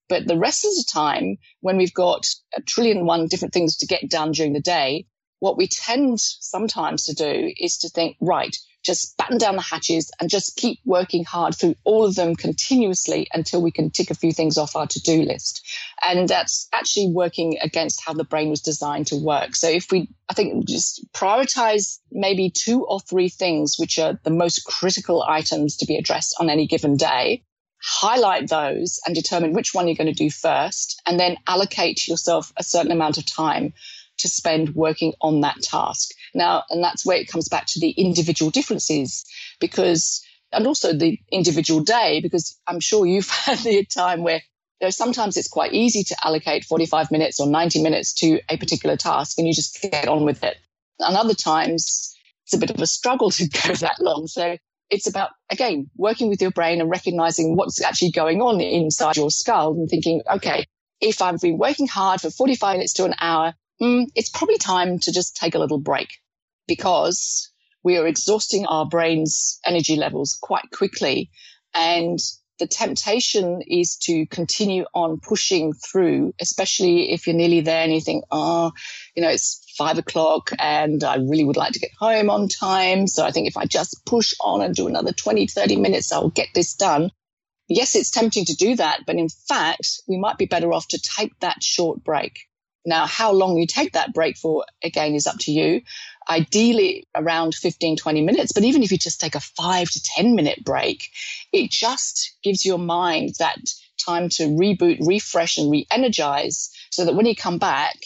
but 0.08 0.26
the 0.26 0.38
rest 0.38 0.64
of 0.64 0.70
the 0.72 0.84
time 0.92 1.36
when 1.60 1.76
we've 1.76 1.94
got 1.94 2.26
a 2.56 2.62
trillion 2.62 3.04
one 3.04 3.26
different 3.26 3.54
things 3.54 3.76
to 3.78 3.86
get 3.86 4.08
done 4.08 4.32
during 4.32 4.52
the 4.52 4.60
day 4.60 5.06
what 5.40 5.56
we 5.56 5.66
tend 5.66 6.20
sometimes 6.20 7.04
to 7.04 7.14
do 7.14 7.52
is 7.56 7.78
to 7.78 7.88
think 7.88 8.16
right 8.20 8.56
just 8.82 9.16
batten 9.16 9.38
down 9.38 9.56
the 9.56 9.62
hatches 9.62 10.10
and 10.20 10.30
just 10.30 10.56
keep 10.56 10.78
working 10.84 11.24
hard 11.24 11.54
through 11.54 11.74
all 11.84 12.04
of 12.04 12.14
them 12.14 12.34
continuously 12.34 13.28
until 13.32 13.60
we 13.60 13.70
can 13.70 13.90
tick 13.90 14.10
a 14.10 14.14
few 14.14 14.32
things 14.32 14.56
off 14.56 14.76
our 14.76 14.86
to-do 14.86 15.22
list. 15.22 15.66
And 16.06 16.28
that's 16.28 16.68
actually 16.72 17.08
working 17.08 17.58
against 17.62 18.02
how 18.04 18.14
the 18.14 18.24
brain 18.24 18.48
was 18.48 18.60
designed 18.60 19.08
to 19.08 19.16
work. 19.16 19.54
So 19.54 19.68
if 19.68 19.92
we, 19.92 20.08
I 20.28 20.34
think 20.34 20.66
just 20.66 21.06
prioritize 21.12 21.98
maybe 22.10 22.50
two 22.50 22.84
or 22.84 23.00
three 23.00 23.28
things, 23.28 23.76
which 23.78 23.98
are 23.98 24.18
the 24.24 24.30
most 24.30 24.64
critical 24.64 25.22
items 25.22 25.76
to 25.78 25.86
be 25.86 25.96
addressed 25.96 26.36
on 26.40 26.48
any 26.48 26.66
given 26.66 26.96
day, 26.96 27.44
highlight 27.82 28.48
those 28.48 29.00
and 29.06 29.14
determine 29.14 29.52
which 29.52 29.72
one 29.72 29.88
you're 29.88 29.96
going 29.96 30.06
to 30.06 30.12
do 30.12 30.30
first, 30.30 31.00
and 31.06 31.18
then 31.18 31.36
allocate 31.46 32.06
yourself 32.08 32.52
a 32.56 32.62
certain 32.62 32.92
amount 32.92 33.18
of 33.18 33.26
time 33.26 33.72
to 34.18 34.28
spend 34.28 34.74
working 34.74 35.14
on 35.20 35.40
that 35.40 35.60
task. 35.62 36.10
Now, 36.34 36.64
and 36.70 36.82
that's 36.82 37.04
where 37.04 37.16
it 37.16 37.28
comes 37.28 37.48
back 37.48 37.66
to 37.68 37.80
the 37.80 37.90
individual 37.90 38.50
differences 38.50 39.24
because, 39.60 40.24
and 40.52 40.66
also 40.66 40.92
the 40.92 41.18
individual 41.30 41.80
day, 41.80 42.20
because 42.20 42.58
I'm 42.66 42.80
sure 42.80 43.06
you've 43.06 43.28
had 43.44 43.58
the 43.58 43.84
time 43.84 44.22
where 44.22 44.42
you 44.80 44.86
know, 44.86 44.90
sometimes 44.90 45.36
it's 45.36 45.48
quite 45.48 45.72
easy 45.72 46.04
to 46.04 46.16
allocate 46.24 46.64
45 46.64 47.10
minutes 47.10 47.38
or 47.38 47.46
90 47.46 47.82
minutes 47.82 48.14
to 48.14 48.40
a 48.48 48.56
particular 48.56 48.96
task 48.96 49.38
and 49.38 49.46
you 49.46 49.52
just 49.52 49.80
get 49.82 50.08
on 50.08 50.24
with 50.24 50.42
it. 50.42 50.56
And 50.98 51.16
other 51.16 51.34
times 51.34 52.16
it's 52.44 52.54
a 52.54 52.58
bit 52.58 52.70
of 52.70 52.80
a 52.80 52.86
struggle 52.86 53.30
to 53.32 53.48
go 53.48 53.74
that 53.74 54.00
long. 54.00 54.26
So 54.26 54.56
it's 54.90 55.06
about, 55.06 55.30
again, 55.50 55.90
working 55.96 56.28
with 56.28 56.40
your 56.40 56.50
brain 56.50 56.80
and 56.80 56.90
recognizing 56.90 57.56
what's 57.56 57.80
actually 57.82 58.10
going 58.10 58.40
on 58.42 58.60
inside 58.60 59.16
your 59.16 59.30
skull 59.30 59.72
and 59.74 59.88
thinking, 59.88 60.22
okay, 60.30 60.66
if 61.00 61.22
I've 61.22 61.40
been 61.40 61.58
working 61.58 61.86
hard 61.86 62.20
for 62.20 62.30
45 62.30 62.74
minutes 62.74 62.94
to 62.94 63.04
an 63.04 63.14
hour, 63.20 63.54
mm, 63.82 64.06
it's 64.14 64.30
probably 64.30 64.58
time 64.58 64.98
to 65.00 65.12
just 65.12 65.36
take 65.36 65.54
a 65.54 65.58
little 65.58 65.80
break 65.80 66.08
because 66.66 67.50
we 67.82 67.96
are 67.96 68.06
exhausting 68.06 68.66
our 68.66 68.86
brain's 68.86 69.58
energy 69.64 69.96
levels 69.96 70.38
quite 70.40 70.70
quickly. 70.72 71.30
And 71.74 72.18
the 72.58 72.66
temptation 72.66 73.62
is 73.66 73.96
to 73.96 74.26
continue 74.26 74.84
on 74.94 75.18
pushing 75.18 75.72
through, 75.72 76.34
especially 76.40 77.10
if 77.10 77.26
you're 77.26 77.34
nearly 77.34 77.62
there 77.62 77.82
and 77.82 77.92
you 77.92 78.00
think, 78.00 78.24
oh, 78.30 78.72
you 79.16 79.22
know, 79.22 79.30
it's 79.30 79.64
five 79.78 79.96
o'clock 79.96 80.50
and 80.58 81.02
I 81.02 81.16
really 81.16 81.44
would 81.44 81.56
like 81.56 81.72
to 81.72 81.80
get 81.80 81.90
home 81.98 82.28
on 82.28 82.48
time. 82.48 83.06
So 83.06 83.24
I 83.24 83.30
think 83.30 83.48
if 83.48 83.56
I 83.56 83.64
just 83.64 84.04
push 84.04 84.34
on 84.40 84.60
and 84.60 84.74
do 84.74 84.86
another 84.88 85.12
20, 85.12 85.46
30 85.46 85.76
minutes, 85.76 86.12
I'll 86.12 86.28
get 86.28 86.48
this 86.54 86.74
done. 86.74 87.10
Yes, 87.66 87.94
it's 87.94 88.10
tempting 88.10 88.44
to 88.46 88.54
do 88.54 88.76
that, 88.76 89.00
but 89.06 89.16
in 89.16 89.28
fact, 89.28 90.00
we 90.06 90.18
might 90.18 90.36
be 90.36 90.46
better 90.46 90.72
off 90.72 90.88
to 90.88 91.00
take 91.00 91.38
that 91.40 91.62
short 91.62 92.04
break. 92.04 92.40
Now, 92.84 93.06
how 93.06 93.32
long 93.32 93.58
you 93.58 93.66
take 93.66 93.92
that 93.92 94.14
break 94.14 94.36
for, 94.36 94.64
again, 94.82 95.14
is 95.14 95.26
up 95.26 95.36
to 95.40 95.52
you. 95.52 95.82
Ideally 96.28 97.06
around 97.14 97.54
15, 97.54 97.96
20 97.96 98.22
minutes. 98.22 98.52
But 98.52 98.64
even 98.64 98.82
if 98.82 98.90
you 98.90 98.98
just 98.98 99.20
take 99.20 99.34
a 99.34 99.40
five 99.40 99.90
to 99.90 100.02
10 100.02 100.34
minute 100.34 100.64
break, 100.64 101.10
it 101.52 101.70
just 101.70 102.36
gives 102.42 102.64
your 102.64 102.78
mind 102.78 103.34
that 103.38 103.58
time 104.04 104.28
to 104.30 104.44
reboot, 104.44 105.06
refresh 105.06 105.58
and 105.58 105.70
re-energize 105.70 106.70
so 106.90 107.04
that 107.04 107.14
when 107.14 107.26
you 107.26 107.36
come 107.36 107.58
back, 107.58 107.96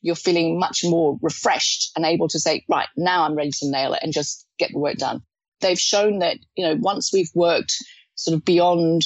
you're 0.00 0.14
feeling 0.14 0.58
much 0.58 0.82
more 0.84 1.18
refreshed 1.20 1.90
and 1.96 2.04
able 2.04 2.28
to 2.28 2.38
say, 2.38 2.64
right, 2.68 2.88
now 2.96 3.24
I'm 3.24 3.34
ready 3.34 3.50
to 3.50 3.70
nail 3.70 3.92
it 3.92 4.00
and 4.02 4.12
just 4.12 4.46
get 4.58 4.70
the 4.72 4.78
work 4.78 4.96
done. 4.96 5.22
They've 5.60 5.78
shown 5.78 6.20
that, 6.20 6.38
you 6.54 6.66
know, 6.66 6.76
once 6.78 7.12
we've 7.12 7.30
worked 7.34 7.74
sort 8.14 8.36
of 8.36 8.44
beyond 8.44 9.02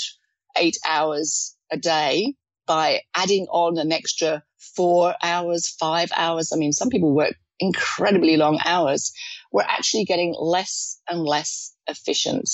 eight 0.57 0.77
hours 0.87 1.57
a 1.71 1.77
day 1.77 2.35
by 2.67 3.01
adding 3.15 3.47
on 3.51 3.79
an 3.79 3.93
extra 3.93 4.43
four 4.77 5.15
hours, 5.23 5.69
five 5.69 6.11
hours. 6.17 6.53
I 6.53 6.57
mean, 6.57 6.73
some 6.73 6.91
people 6.91 7.15
work 7.15 7.35
incredibly 7.59 8.37
long 8.37 8.59
hours. 8.65 9.13
We're 9.53 9.63
actually 9.63 10.05
getting 10.05 10.35
less 10.39 11.01
and 11.09 11.23
less 11.23 11.75
efficient. 11.87 12.49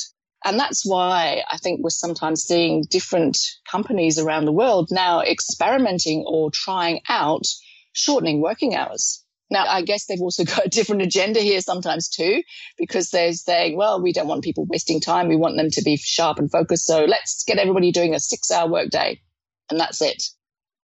And 0.44 0.58
that's 0.58 0.86
why 0.86 1.42
I 1.50 1.56
think 1.58 1.80
we're 1.82 1.90
sometimes 1.90 2.44
seeing 2.44 2.84
different 2.88 3.38
companies 3.70 4.18
around 4.18 4.44
the 4.44 4.52
world 4.52 4.88
now 4.90 5.20
experimenting 5.20 6.24
or 6.26 6.50
trying 6.52 7.00
out 7.08 7.44
shortening 7.92 8.40
working 8.40 8.74
hours. 8.74 9.24
Now, 9.50 9.64
I 9.66 9.82
guess 9.82 10.06
they've 10.06 10.20
also 10.20 10.44
got 10.54 10.66
a 10.66 10.68
different 10.68 11.02
agenda 11.02 11.40
here 11.40 11.60
sometimes 11.60 12.08
too, 12.08 12.42
because 12.78 13.10
they're 13.10 13.32
saying, 13.32 13.76
well, 13.76 14.02
we 14.02 14.12
don't 14.12 14.28
want 14.28 14.44
people 14.44 14.66
wasting 14.66 15.00
time. 15.00 15.28
We 15.28 15.36
want 15.36 15.56
them 15.56 15.70
to 15.70 15.82
be 15.82 15.96
sharp 15.96 16.38
and 16.38 16.50
focused. 16.50 16.86
So 16.86 17.04
let's 17.04 17.44
get 17.44 17.58
everybody 17.58 17.90
doing 17.92 18.14
a 18.14 18.20
six 18.20 18.50
hour 18.50 18.70
workday 18.70 19.20
and 19.70 19.80
that's 19.80 20.02
it. 20.02 20.22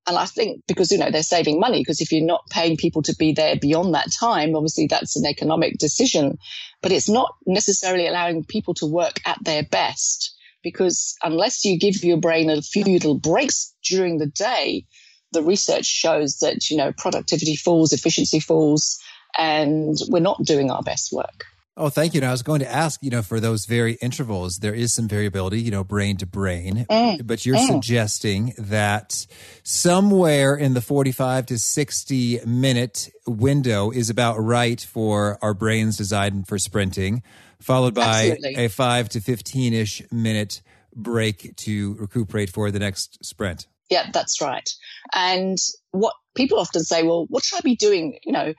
And 0.07 0.17
I 0.17 0.25
think 0.25 0.63
because, 0.67 0.91
you 0.91 0.97
know, 0.97 1.11
they're 1.11 1.23
saving 1.23 1.59
money 1.59 1.81
because 1.81 2.01
if 2.01 2.11
you're 2.11 2.25
not 2.25 2.47
paying 2.49 2.75
people 2.75 3.03
to 3.03 3.15
be 3.17 3.33
there 3.33 3.55
beyond 3.55 3.93
that 3.93 4.11
time, 4.11 4.55
obviously 4.55 4.87
that's 4.87 5.15
an 5.15 5.25
economic 5.25 5.77
decision, 5.77 6.37
but 6.81 6.91
it's 6.91 7.07
not 7.07 7.35
necessarily 7.45 8.07
allowing 8.07 8.43
people 8.43 8.73
to 8.75 8.87
work 8.87 9.19
at 9.25 9.37
their 9.43 9.63
best 9.63 10.35
because 10.63 11.15
unless 11.23 11.65
you 11.65 11.77
give 11.77 12.03
your 12.03 12.17
brain 12.17 12.49
a 12.49 12.61
few 12.61 12.83
little 12.83 13.17
breaks 13.17 13.73
during 13.83 14.17
the 14.17 14.27
day, 14.27 14.85
the 15.33 15.43
research 15.43 15.85
shows 15.85 16.37
that, 16.39 16.69
you 16.69 16.77
know, 16.77 16.91
productivity 16.97 17.55
falls, 17.55 17.93
efficiency 17.93 18.39
falls, 18.39 18.99
and 19.37 19.95
we're 20.09 20.19
not 20.19 20.43
doing 20.43 20.71
our 20.71 20.81
best 20.81 21.11
work. 21.11 21.45
Oh, 21.77 21.89
thank 21.89 22.13
you. 22.13 22.19
And 22.19 22.27
I 22.27 22.31
was 22.31 22.43
going 22.43 22.59
to 22.59 22.71
ask, 22.71 23.01
you 23.01 23.09
know, 23.09 23.21
for 23.21 23.39
those 23.39 23.65
very 23.65 23.93
intervals, 23.93 24.57
there 24.57 24.73
is 24.73 24.93
some 24.93 25.07
variability, 25.07 25.61
you 25.61 25.71
know, 25.71 25.85
brain 25.85 26.17
to 26.17 26.25
brain, 26.25 26.85
mm. 26.89 27.25
but 27.25 27.45
you're 27.45 27.55
mm. 27.55 27.67
suggesting 27.67 28.53
that 28.57 29.25
somewhere 29.63 30.55
in 30.55 30.73
the 30.73 30.81
45 30.81 31.45
to 31.45 31.57
60 31.57 32.41
minute 32.45 33.09
window 33.25 33.89
is 33.89 34.09
about 34.09 34.35
right 34.37 34.81
for 34.81 35.39
our 35.41 35.53
brains 35.53 35.95
designed 35.95 36.45
for 36.47 36.59
sprinting, 36.59 37.23
followed 37.61 37.95
by 37.95 38.31
Absolutely. 38.31 38.65
a 38.65 38.67
five 38.67 39.07
to 39.09 39.21
15 39.21 39.73
ish 39.73 40.01
minute 40.11 40.61
break 40.93 41.55
to 41.55 41.95
recuperate 41.95 42.49
for 42.49 42.69
the 42.69 42.79
next 42.79 43.23
sprint. 43.23 43.67
Yeah, 43.89 44.09
that's 44.13 44.41
right. 44.41 44.69
And 45.13 45.57
what 45.91 46.15
people 46.35 46.59
often 46.59 46.83
say, 46.83 47.03
well, 47.03 47.25
what 47.29 47.43
should 47.43 47.59
I 47.59 47.61
be 47.61 47.75
doing? 47.75 48.19
You 48.23 48.33
know, 48.33 48.53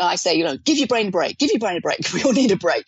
I 0.00 0.16
say, 0.16 0.34
you 0.34 0.44
know, 0.44 0.56
give 0.56 0.78
your 0.78 0.86
brain 0.86 1.08
a 1.08 1.10
break, 1.10 1.38
give 1.38 1.50
your 1.50 1.60
brain 1.60 1.76
a 1.76 1.80
break. 1.80 2.00
We 2.14 2.22
all 2.22 2.32
need 2.32 2.50
a 2.50 2.56
break. 2.56 2.84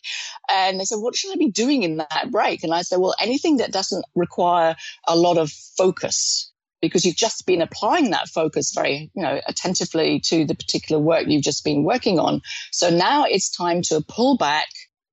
And 0.53 0.79
they 0.79 0.85
said, 0.85 0.97
what 0.97 1.17
should 1.17 1.33
I 1.33 1.37
be 1.37 1.51
doing 1.51 1.83
in 1.83 1.97
that 1.99 2.29
break? 2.31 2.65
And 2.65 2.73
I 2.73 2.83
said, 2.83 2.99
well, 2.99 3.15
anything 3.21 3.59
that 3.59 3.73
doesn't 3.73 4.05
require 4.15 4.77
a 5.07 5.17
lot 5.17 5.39
of 5.39 5.51
focus 5.51 6.53
because 6.81 7.05
you've 7.05 7.17
just 7.17 7.47
been 7.47 7.63
applying 7.63 8.11
that 8.11 8.29
focus 8.29 8.73
very, 8.75 9.11
you 9.15 9.23
know, 9.23 9.41
attentively 9.47 10.21
to 10.21 10.45
the 10.45 10.55
particular 10.55 11.01
work 11.01 11.25
you've 11.27 11.43
just 11.43 11.65
been 11.65 11.85
working 11.85 12.19
on. 12.19 12.43
So 12.71 12.91
now 12.91 13.25
it's 13.25 13.51
time 13.51 13.83
to 13.83 14.03
pull 14.07 14.37
back. 14.37 14.69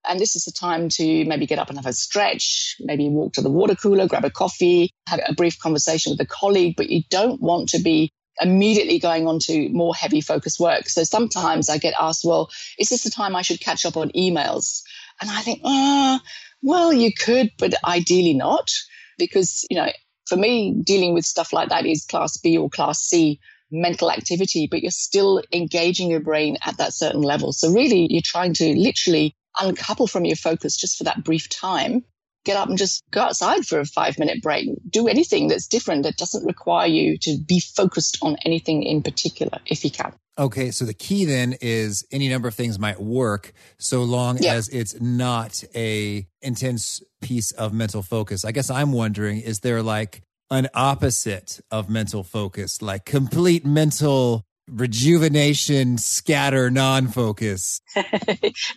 And 0.07 0.19
this 0.19 0.35
is 0.35 0.43
the 0.43 0.51
time 0.51 0.89
to 0.89 1.25
maybe 1.25 1.45
get 1.45 1.59
up 1.59 1.69
and 1.69 1.77
have 1.77 1.85
a 1.85 1.93
stretch, 1.93 2.75
maybe 2.81 3.07
walk 3.07 3.33
to 3.33 3.41
the 3.41 3.49
water 3.49 3.75
cooler, 3.75 4.05
grab 4.05 4.25
a 4.25 4.29
coffee, 4.29 4.91
have 5.07 5.21
a 5.25 5.33
brief 5.33 5.57
conversation 5.59 6.11
with 6.11 6.19
a 6.19 6.25
colleague, 6.25 6.75
but 6.75 6.89
you 6.89 7.03
don't 7.09 7.41
want 7.41 7.69
to 7.69 7.79
be 7.79 8.11
immediately 8.41 8.99
going 8.99 9.27
on 9.27 9.39
to 9.39 9.69
more 9.69 9.93
heavy 9.95 10.21
focus 10.21 10.59
work. 10.59 10.89
So 10.89 11.03
sometimes 11.03 11.69
I 11.69 11.77
get 11.77 11.93
asked, 11.99 12.25
well, 12.25 12.49
is 12.79 12.89
this 12.89 13.03
the 13.03 13.09
time 13.09 13.35
I 13.35 13.41
should 13.41 13.59
catch 13.59 13.85
up 13.85 13.97
on 13.97 14.09
emails? 14.11 14.81
And 15.21 15.29
I 15.29 15.41
think, 15.41 15.61
uh, 15.63 16.19
well, 16.61 16.91
you 16.91 17.11
could, 17.13 17.51
but 17.57 17.73
ideally 17.85 18.33
not. 18.33 18.71
Because, 19.17 19.65
you 19.69 19.77
know, 19.77 19.89
for 20.27 20.35
me, 20.35 20.73
dealing 20.83 21.13
with 21.13 21.25
stuff 21.25 21.53
like 21.53 21.69
that 21.69 21.85
is 21.85 22.05
class 22.05 22.37
B 22.37 22.57
or 22.57 22.69
class 22.69 22.99
C 22.99 23.39
mental 23.71 24.11
activity, 24.11 24.67
but 24.69 24.81
you're 24.81 24.91
still 24.91 25.41
engaging 25.51 26.09
your 26.09 26.19
brain 26.19 26.57
at 26.65 26.77
that 26.77 26.93
certain 26.93 27.21
level. 27.21 27.51
So 27.51 27.71
really, 27.71 28.07
you're 28.09 28.21
trying 28.23 28.53
to 28.55 28.75
literally 28.75 29.35
uncouple 29.59 30.07
from 30.07 30.25
your 30.25 30.35
focus 30.35 30.77
just 30.77 30.97
for 30.97 31.03
that 31.03 31.23
brief 31.23 31.49
time 31.49 32.03
get 32.43 32.57
up 32.57 32.69
and 32.69 32.77
just 32.77 33.03
go 33.11 33.21
outside 33.21 33.65
for 33.65 33.79
a 33.79 33.85
five 33.85 34.19
minute 34.19 34.41
break. 34.41 34.69
Do 34.89 35.07
anything 35.07 35.47
that's 35.47 35.67
different 35.67 36.03
that 36.03 36.17
doesn't 36.17 36.45
require 36.45 36.87
you 36.87 37.17
to 37.19 37.37
be 37.37 37.59
focused 37.59 38.17
on 38.21 38.37
anything 38.45 38.83
in 38.83 39.01
particular 39.01 39.59
if 39.65 39.83
you 39.83 39.91
can. 39.91 40.13
Okay, 40.37 40.71
so 40.71 40.83
the 40.85 40.95
key 40.95 41.25
then 41.25 41.55
is 41.61 42.05
any 42.11 42.27
number 42.27 42.47
of 42.47 42.55
things 42.55 42.79
might 42.79 42.99
work 42.99 43.53
so 43.77 44.01
long 44.01 44.39
yeah. 44.39 44.55
as 44.55 44.67
it's 44.69 44.99
not 44.99 45.63
a 45.75 46.27
intense 46.41 47.03
piece 47.21 47.51
of 47.51 47.71
mental 47.71 48.01
focus. 48.01 48.43
I 48.43 48.51
guess 48.51 48.71
I'm 48.71 48.91
wondering 48.91 49.39
is 49.39 49.59
there 49.59 49.83
like 49.83 50.23
an 50.49 50.69
opposite 50.73 51.59
of 51.69 51.89
mental 51.89 52.23
focus, 52.23 52.81
like 52.81 53.05
complete 53.05 53.65
mental 53.65 54.43
rejuvenation, 54.69 55.97
scatter, 55.97 56.69
non 56.69 57.07
focus? 57.07 57.81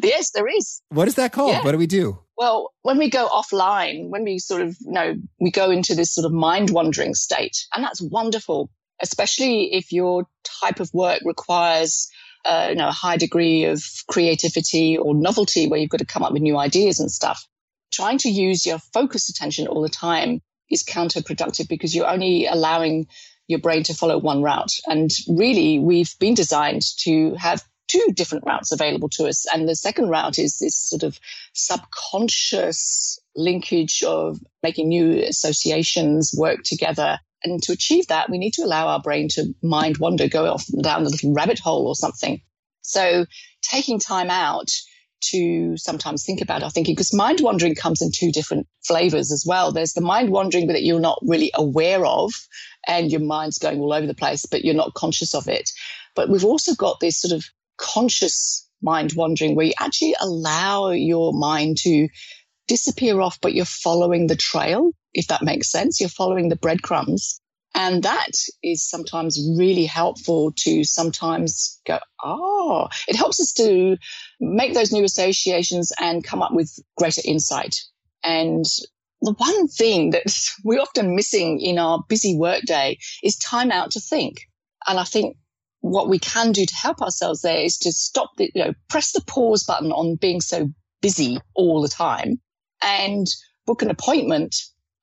yes, 0.02 0.30
there 0.34 0.48
is. 0.48 0.82
What 0.88 1.08
is 1.08 1.14
that 1.16 1.32
called? 1.32 1.52
Yeah. 1.52 1.64
What 1.64 1.72
do 1.72 1.78
we 1.78 1.86
do? 1.86 2.18
Well, 2.36 2.72
when 2.82 2.98
we 2.98 3.08
go 3.08 3.28
offline, 3.28 4.08
when 4.08 4.24
we 4.24 4.38
sort 4.38 4.60
of, 4.60 4.76
you 4.80 4.92
know, 4.92 5.14
we 5.40 5.50
go 5.50 5.70
into 5.70 5.94
this 5.94 6.14
sort 6.14 6.26
of 6.26 6.32
mind 6.32 6.70
wandering 6.70 7.14
state, 7.14 7.66
and 7.74 7.82
that's 7.82 8.02
wonderful, 8.02 8.70
especially 9.00 9.72
if 9.72 9.92
your 9.92 10.26
type 10.60 10.80
of 10.80 10.92
work 10.92 11.20
requires, 11.24 12.10
uh, 12.44 12.66
you 12.70 12.76
know, 12.76 12.88
a 12.88 12.92
high 12.92 13.16
degree 13.16 13.64
of 13.64 13.82
creativity 14.08 14.98
or 14.98 15.14
novelty 15.14 15.66
where 15.66 15.80
you've 15.80 15.90
got 15.90 16.00
to 16.00 16.06
come 16.06 16.22
up 16.22 16.32
with 16.32 16.42
new 16.42 16.58
ideas 16.58 17.00
and 17.00 17.10
stuff. 17.10 17.46
Trying 17.92 18.18
to 18.18 18.28
use 18.28 18.66
your 18.66 18.78
focused 18.78 19.30
attention 19.30 19.66
all 19.66 19.80
the 19.80 19.88
time 19.88 20.42
is 20.70 20.84
counterproductive 20.84 21.68
because 21.68 21.94
you're 21.94 22.08
only 22.08 22.46
allowing 22.46 23.06
your 23.48 23.60
brain 23.60 23.82
to 23.84 23.94
follow 23.94 24.18
one 24.18 24.42
route. 24.42 24.72
And 24.86 25.10
really, 25.28 25.78
we've 25.78 26.18
been 26.18 26.34
designed 26.34 26.82
to 26.98 27.34
have 27.34 27.62
two 27.88 28.04
different 28.14 28.44
routes 28.46 28.72
available 28.72 29.08
to 29.10 29.26
us. 29.26 29.46
And 29.52 29.68
the 29.68 29.76
second 29.76 30.08
route 30.08 30.38
is 30.38 30.58
this 30.58 30.76
sort 30.76 31.02
of 31.02 31.18
subconscious 31.52 33.20
linkage 33.36 34.02
of 34.02 34.38
making 34.62 34.88
new 34.88 35.22
associations 35.22 36.34
work 36.36 36.62
together. 36.64 37.18
And 37.44 37.62
to 37.64 37.72
achieve 37.72 38.08
that, 38.08 38.30
we 38.30 38.38
need 38.38 38.54
to 38.54 38.64
allow 38.64 38.88
our 38.88 39.00
brain 39.00 39.28
to 39.30 39.54
mind 39.62 39.98
wander, 39.98 40.28
go 40.28 40.52
off 40.52 40.64
down 40.82 41.04
the 41.04 41.10
little 41.10 41.32
rabbit 41.32 41.58
hole 41.58 41.86
or 41.86 41.94
something. 41.94 42.40
So 42.80 43.26
taking 43.62 43.98
time 43.98 44.30
out 44.30 44.70
to 45.20 45.76
sometimes 45.76 46.24
think 46.24 46.40
about 46.40 46.62
our 46.62 46.70
thinking 46.70 46.94
because 46.94 47.14
mind 47.14 47.40
wandering 47.40 47.74
comes 47.74 48.02
in 48.02 48.10
two 48.14 48.30
different 48.30 48.66
flavors 48.84 49.32
as 49.32 49.44
well. 49.46 49.72
There's 49.72 49.94
the 49.94 50.00
mind 50.00 50.30
wandering 50.30 50.68
that 50.68 50.82
you're 50.82 51.00
not 51.00 51.18
really 51.22 51.50
aware 51.54 52.04
of 52.04 52.32
and 52.86 53.10
your 53.10 53.20
mind's 53.20 53.58
going 53.58 53.80
all 53.80 53.92
over 53.92 54.06
the 54.06 54.14
place, 54.14 54.46
but 54.46 54.64
you're 54.64 54.74
not 54.74 54.94
conscious 54.94 55.34
of 55.34 55.48
it. 55.48 55.70
But 56.14 56.28
we've 56.28 56.44
also 56.44 56.74
got 56.74 57.00
this 57.00 57.20
sort 57.20 57.32
of 57.32 57.44
conscious 57.76 58.68
mind 58.82 59.12
wandering 59.16 59.56
where 59.56 59.66
you 59.66 59.72
actually 59.80 60.14
allow 60.20 60.90
your 60.90 61.32
mind 61.32 61.78
to 61.78 62.08
disappear 62.68 63.20
off, 63.20 63.40
but 63.40 63.54
you're 63.54 63.64
following 63.64 64.26
the 64.26 64.36
trail, 64.36 64.90
if 65.14 65.28
that 65.28 65.42
makes 65.42 65.70
sense. 65.70 66.00
You're 66.00 66.08
following 66.08 66.48
the 66.48 66.56
breadcrumbs. 66.56 67.40
And 67.78 68.02
that 68.04 68.32
is 68.62 68.88
sometimes 68.88 69.38
really 69.58 69.84
helpful 69.84 70.52
to 70.60 70.82
sometimes 70.82 71.78
go, 71.86 71.98
oh, 72.24 72.88
it 73.06 73.16
helps 73.16 73.38
us 73.38 73.52
to 73.54 73.98
make 74.40 74.72
those 74.72 74.92
new 74.92 75.04
associations 75.04 75.92
and 76.00 76.24
come 76.24 76.42
up 76.42 76.54
with 76.54 76.74
greater 76.96 77.20
insight. 77.22 77.76
And 78.24 78.64
the 79.20 79.34
one 79.34 79.68
thing 79.68 80.10
that 80.10 80.24
we're 80.64 80.80
often 80.80 81.14
missing 81.14 81.60
in 81.60 81.78
our 81.78 82.02
busy 82.08 82.34
workday 82.34 82.98
is 83.22 83.36
time 83.36 83.70
out 83.70 83.90
to 83.92 84.00
think. 84.00 84.48
And 84.88 84.98
I 84.98 85.04
think 85.04 85.36
what 85.80 86.08
we 86.08 86.18
can 86.18 86.52
do 86.52 86.64
to 86.64 86.74
help 86.74 87.02
ourselves 87.02 87.42
there 87.42 87.60
is 87.60 87.76
to 87.78 87.92
stop 87.92 88.30
the, 88.38 88.50
you 88.54 88.64
know, 88.64 88.72
press 88.88 89.12
the 89.12 89.22
pause 89.26 89.64
button 89.64 89.92
on 89.92 90.16
being 90.16 90.40
so 90.40 90.70
busy 91.02 91.38
all 91.54 91.82
the 91.82 91.88
time 91.88 92.40
and 92.82 93.26
book 93.66 93.82
an 93.82 93.90
appointment. 93.90 94.56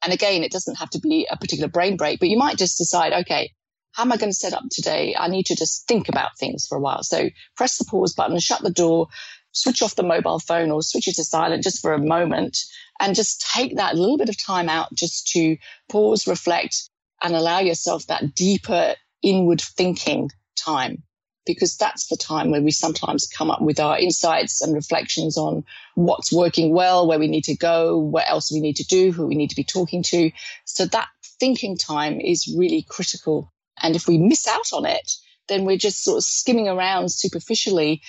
And 0.04 0.14
again, 0.14 0.44
it 0.44 0.52
doesn't 0.52 0.78
have 0.78 0.90
to 0.92 1.00
be 1.00 1.28
a 1.30 1.38
particular 1.38 1.70
brain 1.70 1.98
break, 1.98 2.20
but 2.20 2.30
you 2.30 2.38
might 2.38 2.58
just 2.58 2.78
decide, 2.78 3.14
okay, 3.14 3.52
how 3.94 4.04
am 4.04 4.12
I 4.12 4.18
going 4.18 4.32
to 4.32 4.38
set 4.38 4.54
up 4.54 4.64
today? 4.72 5.16
I 5.18 5.28
need 5.28 5.46
to 5.48 5.56
just 5.56 5.88
think 5.88 6.10
about 6.10 6.38
things 6.38 6.66
for 6.68 6.78
a 6.78 6.82
while. 6.82 7.04
So 7.04 7.30
press 7.56 7.78
the 7.78 7.86
pause 7.86 8.14
button, 8.14 8.40
shut 8.40 8.62
the 8.62 8.72
door, 8.72 9.08
switch 9.52 9.82
off 9.82 9.96
the 9.96 10.04
mobile 10.04 10.40
phone 10.40 10.72
or 10.72 10.82
switch 10.82 11.08
it 11.08 11.16
to 11.16 11.24
silent 11.24 11.64
just 11.64 11.82
for 11.82 11.94
a 11.94 12.00
moment 12.00 12.58
and 13.00 13.16
just 13.16 13.48
take 13.54 13.78
that 13.78 13.96
little 13.96 14.18
bit 14.18 14.30
of 14.30 14.44
time 14.44 14.68
out 14.68 14.94
just 14.94 15.28
to 15.30 15.58
pause, 15.90 16.28
reflect 16.28 16.90
and 17.22 17.36
allow 17.36 17.60
yourself 17.60 18.08
that 18.08 18.36
deeper 18.36 18.96
inward 19.22 19.62
thinking 19.62 20.30
time 20.58 21.04
because 21.46 21.76
that's 21.76 22.08
the 22.08 22.18
time 22.18 22.52
where 22.52 22.62
we 22.62 22.72
sometimes 22.72 23.28
come 23.28 23.52
up 23.52 23.62
with 23.62 23.80
our 23.80 23.98
insights 23.98 24.62
and 24.62 24.74
reflections 24.74 25.38
on 25.38 25.64
what's 25.96 26.32
working 26.32 26.74
well, 26.74 27.08
where 27.08 27.20
we 27.20 27.28
need 27.28 27.44
to 27.46 27.56
go, 27.56 27.98
what 27.98 28.30
else 28.30 28.52
we 28.52 28.60
need 28.60 28.78
to 28.78 28.86
do, 28.86 29.12
who 29.12 29.28
we 29.28 29.36
need 29.36 29.50
to 29.50 29.56
be 29.56 29.64
talking 29.64 30.04
to. 30.04 30.32
So 30.66 30.86
that 30.86 31.08
thinking 31.40 31.78
time 31.78 32.20
is 32.20 32.54
really 32.58 32.86
critical. 32.88 33.52
And 33.82 33.96
if 33.96 34.08
we 34.08 34.18
miss 34.18 34.48
out 34.48 34.72
on 34.74 34.86
it, 34.86 35.12
then 35.48 35.66
we're 35.66 35.78
just 35.78 36.04
sort 36.04 36.18
of 36.18 36.24
skimming 36.24 36.70
around 36.70 37.12
superficially 37.12 38.02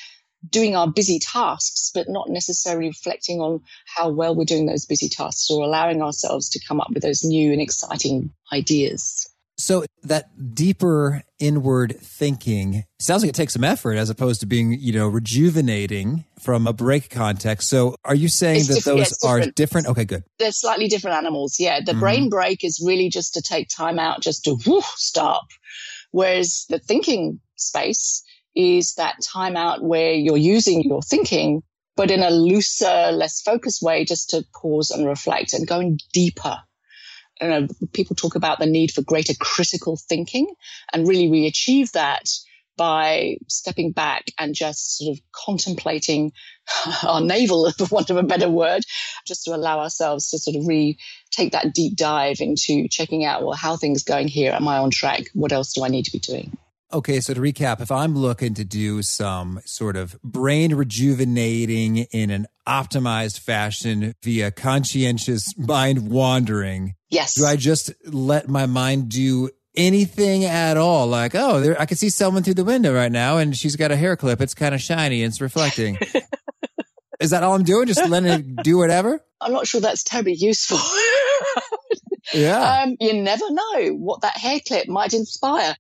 doing 0.49 0.77
our 0.77 0.91
busy 0.91 1.19
tasks, 1.19 1.91
but 1.95 2.09
not 2.09 2.29
necessarily 2.29 2.89
reflecting 2.89 3.41
on 3.41 3.63
how 3.87 4.11
well 4.11 4.37
we're 4.37 4.45
doing 4.45 4.67
those 4.67 4.87
busy 4.87 5.09
tasks 5.09 5.51
or 5.51 5.65
allowing 5.65 6.03
ourselves 6.03 6.51
to 6.51 6.61
come 6.67 6.81
up 6.81 6.91
with 6.93 7.03
those 7.03 7.25
new 7.25 7.53
and 7.53 7.61
exciting 7.61 8.31
ideas. 8.53 9.29
So 9.65 9.87
that 10.03 10.55
deeper 10.55 11.23
inward 11.39 11.97
thinking 11.99 12.85
sounds 12.99 13.23
like 13.23 13.31
it 13.31 13.35
takes 13.35 13.55
some 13.55 13.65
effort 13.65 13.95
as 13.95 14.11
opposed 14.11 14.41
to 14.41 14.47
being, 14.47 14.79
you 14.79 14.93
know, 14.93 15.09
rejuvenating 15.09 16.27
from 16.39 16.67
a 16.67 16.75
break 16.75 17.09
context. 17.09 17.71
So 17.71 17.97
are 18.05 18.15
you 18.15 18.29
saying 18.29 18.59
it's 18.59 18.69
that 18.69 18.85
those 18.85 19.19
yeah, 19.23 19.31
are 19.31 19.39
different. 19.39 19.57
different. 19.57 19.87
Okay, 19.87 20.05
good. 20.05 20.25
They're 20.39 20.53
slightly 20.53 20.89
different 20.89 21.17
animals. 21.17 21.59
Yeah. 21.59 21.81
The 21.81 21.93
mm-hmm. 21.93 22.01
brain 22.01 22.29
break 22.29 22.63
is 22.63 22.85
really 22.85 23.09
just 23.09 23.33
to 23.35 23.41
take 23.41 23.71
time 23.71 23.99
out, 23.99 24.21
just 24.21 24.45
to 24.45 24.59
whoo, 24.67 24.83
stop. 24.97 25.47
Whereas 26.11 26.67
the 26.69 26.79
thinking 26.79 27.41
space 27.57 28.23
is 28.55 28.93
that 28.97 29.17
time 29.23 29.57
out 29.57 29.83
where 29.83 30.13
you're 30.13 30.37
using 30.37 30.83
your 30.83 31.01
thinking, 31.01 31.63
but 31.97 32.11
in 32.11 32.23
a 32.23 32.29
looser, 32.29 33.13
less 33.13 33.41
focused 33.41 33.81
way, 33.81 34.05
just 34.05 34.29
to 34.31 34.45
pause 34.61 34.91
and 34.91 35.07
reflect 35.07 35.55
and 35.55 35.67
going 35.67 36.01
deeper 36.13 36.59
you 37.41 37.49
know, 37.49 37.67
people 37.93 38.17
talk 38.17 38.35
about 38.35 38.59
the 38.59 38.67
need 38.67 38.91
for 38.91 39.03
greater 39.03 39.35
critical 39.39 39.97
thinking 39.97 40.47
and 40.93 41.09
really 41.09 41.29
we 41.29 41.47
achieve 41.47 41.93
that 41.93 42.29
by 42.77 43.37
stepping 43.49 43.93
back 43.93 44.27
and 44.39 44.55
just 44.55 44.99
sort 44.99 45.17
of 45.17 45.23
contemplating 45.33 46.33
our 47.07 47.21
navel, 47.21 47.71
for 47.79 47.87
want 47.87 48.11
of 48.11 48.17
a 48.17 48.23
better 48.23 48.49
word, 48.49 48.83
just 49.27 49.45
to 49.45 49.55
allow 49.55 49.81
ourselves 49.81 50.31
to 50.31 50.39
sort 50.39 50.57
of 50.57 50.67
really 50.67 50.99
take 51.31 51.53
that 51.53 51.73
deep 51.73 51.97
dive 51.97 52.41
into 52.41 52.89
checking 52.89 53.25
out, 53.25 53.45
well, 53.45 53.57
how 53.57 53.77
things 53.77 54.03
going 54.03 54.29
here? 54.29 54.53
Am 54.53 54.67
I 54.67 54.79
on 54.79 54.91
track? 54.91 55.25
What 55.35 55.53
else 55.53 55.73
do 55.73 55.85
I 55.85 55.89
need 55.89 56.05
to 56.07 56.13
be 56.13 56.19
doing? 56.19 56.57
Okay, 56.93 57.21
so 57.21 57.35
to 57.35 57.41
recap, 57.41 57.81
if 57.81 57.91
I'm 57.91 58.15
looking 58.15 58.55
to 58.55 58.65
do 58.65 59.03
some 59.03 59.61
sort 59.65 59.97
of 59.97 60.21
brain 60.23 60.75
rejuvenating 60.75 61.99
in 61.99 62.31
an 62.31 62.47
optimized 62.69 63.41
fashion 63.41 64.15
via 64.23 64.51
conscientious 64.51 65.57
mind 65.59 66.09
wandering, 66.09 66.95
yes. 67.11 67.35
Do 67.35 67.47
I 67.47 67.57
just 67.57 67.93
let 68.05 68.49
my 68.49 68.67
mind 68.67 69.09
do 69.09 69.51
anything 69.75 70.45
at 70.45 70.77
all? 70.77 71.07
Like, 71.07 71.35
oh, 71.35 71.61
there, 71.61 71.81
I 71.81 71.87
can 71.87 71.97
see 71.97 72.11
someone 72.11 72.43
through 72.43 72.55
the 72.55 72.65
window 72.65 72.95
right 72.95 73.11
now 73.11 73.39
and 73.39 73.57
she's 73.57 73.77
got 73.77 73.91
a 73.91 73.97
hair 73.97 74.17
clip. 74.17 74.41
It's 74.41 74.55
kind 74.55 74.75
of 74.75 74.81
shiny 74.81 75.23
and 75.23 75.33
it's 75.33 75.41
reflecting. 75.41 75.99
Is 77.21 77.31
that 77.31 77.43
all 77.43 77.55
I'm 77.55 77.65
doing? 77.65 77.87
Just 77.87 78.09
letting 78.09 78.31
it 78.31 78.63
do 78.63 78.77
whatever? 78.77 79.25
I'm 79.41 79.53
not 79.53 79.67
sure 79.67 79.81
that's 79.81 80.03
terribly 80.03 80.35
useful. 80.35 80.79
yeah. 82.35 82.83
Um, 82.83 82.97
you 83.01 83.21
never 83.23 83.51
know 83.51 83.95
what 83.95 84.21
that 84.23 84.37
hair 84.37 84.61
clip 84.67 84.89
might 84.89 85.15
inspire 85.15 85.77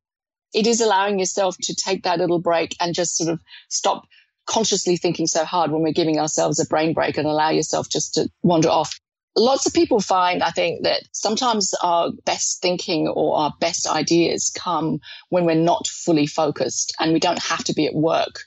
it 0.54 0.66
is 0.66 0.80
allowing 0.80 1.18
yourself 1.18 1.56
to 1.62 1.74
take 1.74 2.04
that 2.04 2.18
little 2.18 2.38
break 2.38 2.76
and 2.80 2.94
just 2.94 3.16
sort 3.16 3.30
of 3.30 3.40
stop 3.68 4.06
consciously 4.46 4.96
thinking 4.96 5.26
so 5.26 5.44
hard 5.44 5.70
when 5.70 5.82
we're 5.82 5.92
giving 5.92 6.18
ourselves 6.18 6.60
a 6.60 6.66
brain 6.66 6.92
break 6.92 7.18
and 7.18 7.26
allow 7.26 7.50
yourself 7.50 7.88
just 7.88 8.14
to 8.14 8.28
wander 8.42 8.68
off. 8.68 8.98
Lots 9.36 9.66
of 9.66 9.74
people 9.74 9.98
find, 9.98 10.44
I 10.44 10.50
think, 10.50 10.84
that 10.84 11.02
sometimes 11.12 11.74
our 11.82 12.12
best 12.24 12.62
thinking 12.62 13.08
or 13.08 13.36
our 13.36 13.52
best 13.58 13.88
ideas 13.88 14.52
come 14.54 15.00
when 15.30 15.44
we're 15.44 15.56
not 15.56 15.88
fully 15.88 16.26
focused 16.26 16.94
and 17.00 17.12
we 17.12 17.18
don't 17.18 17.42
have 17.42 17.64
to 17.64 17.74
be 17.74 17.86
at 17.86 17.94
work 17.94 18.40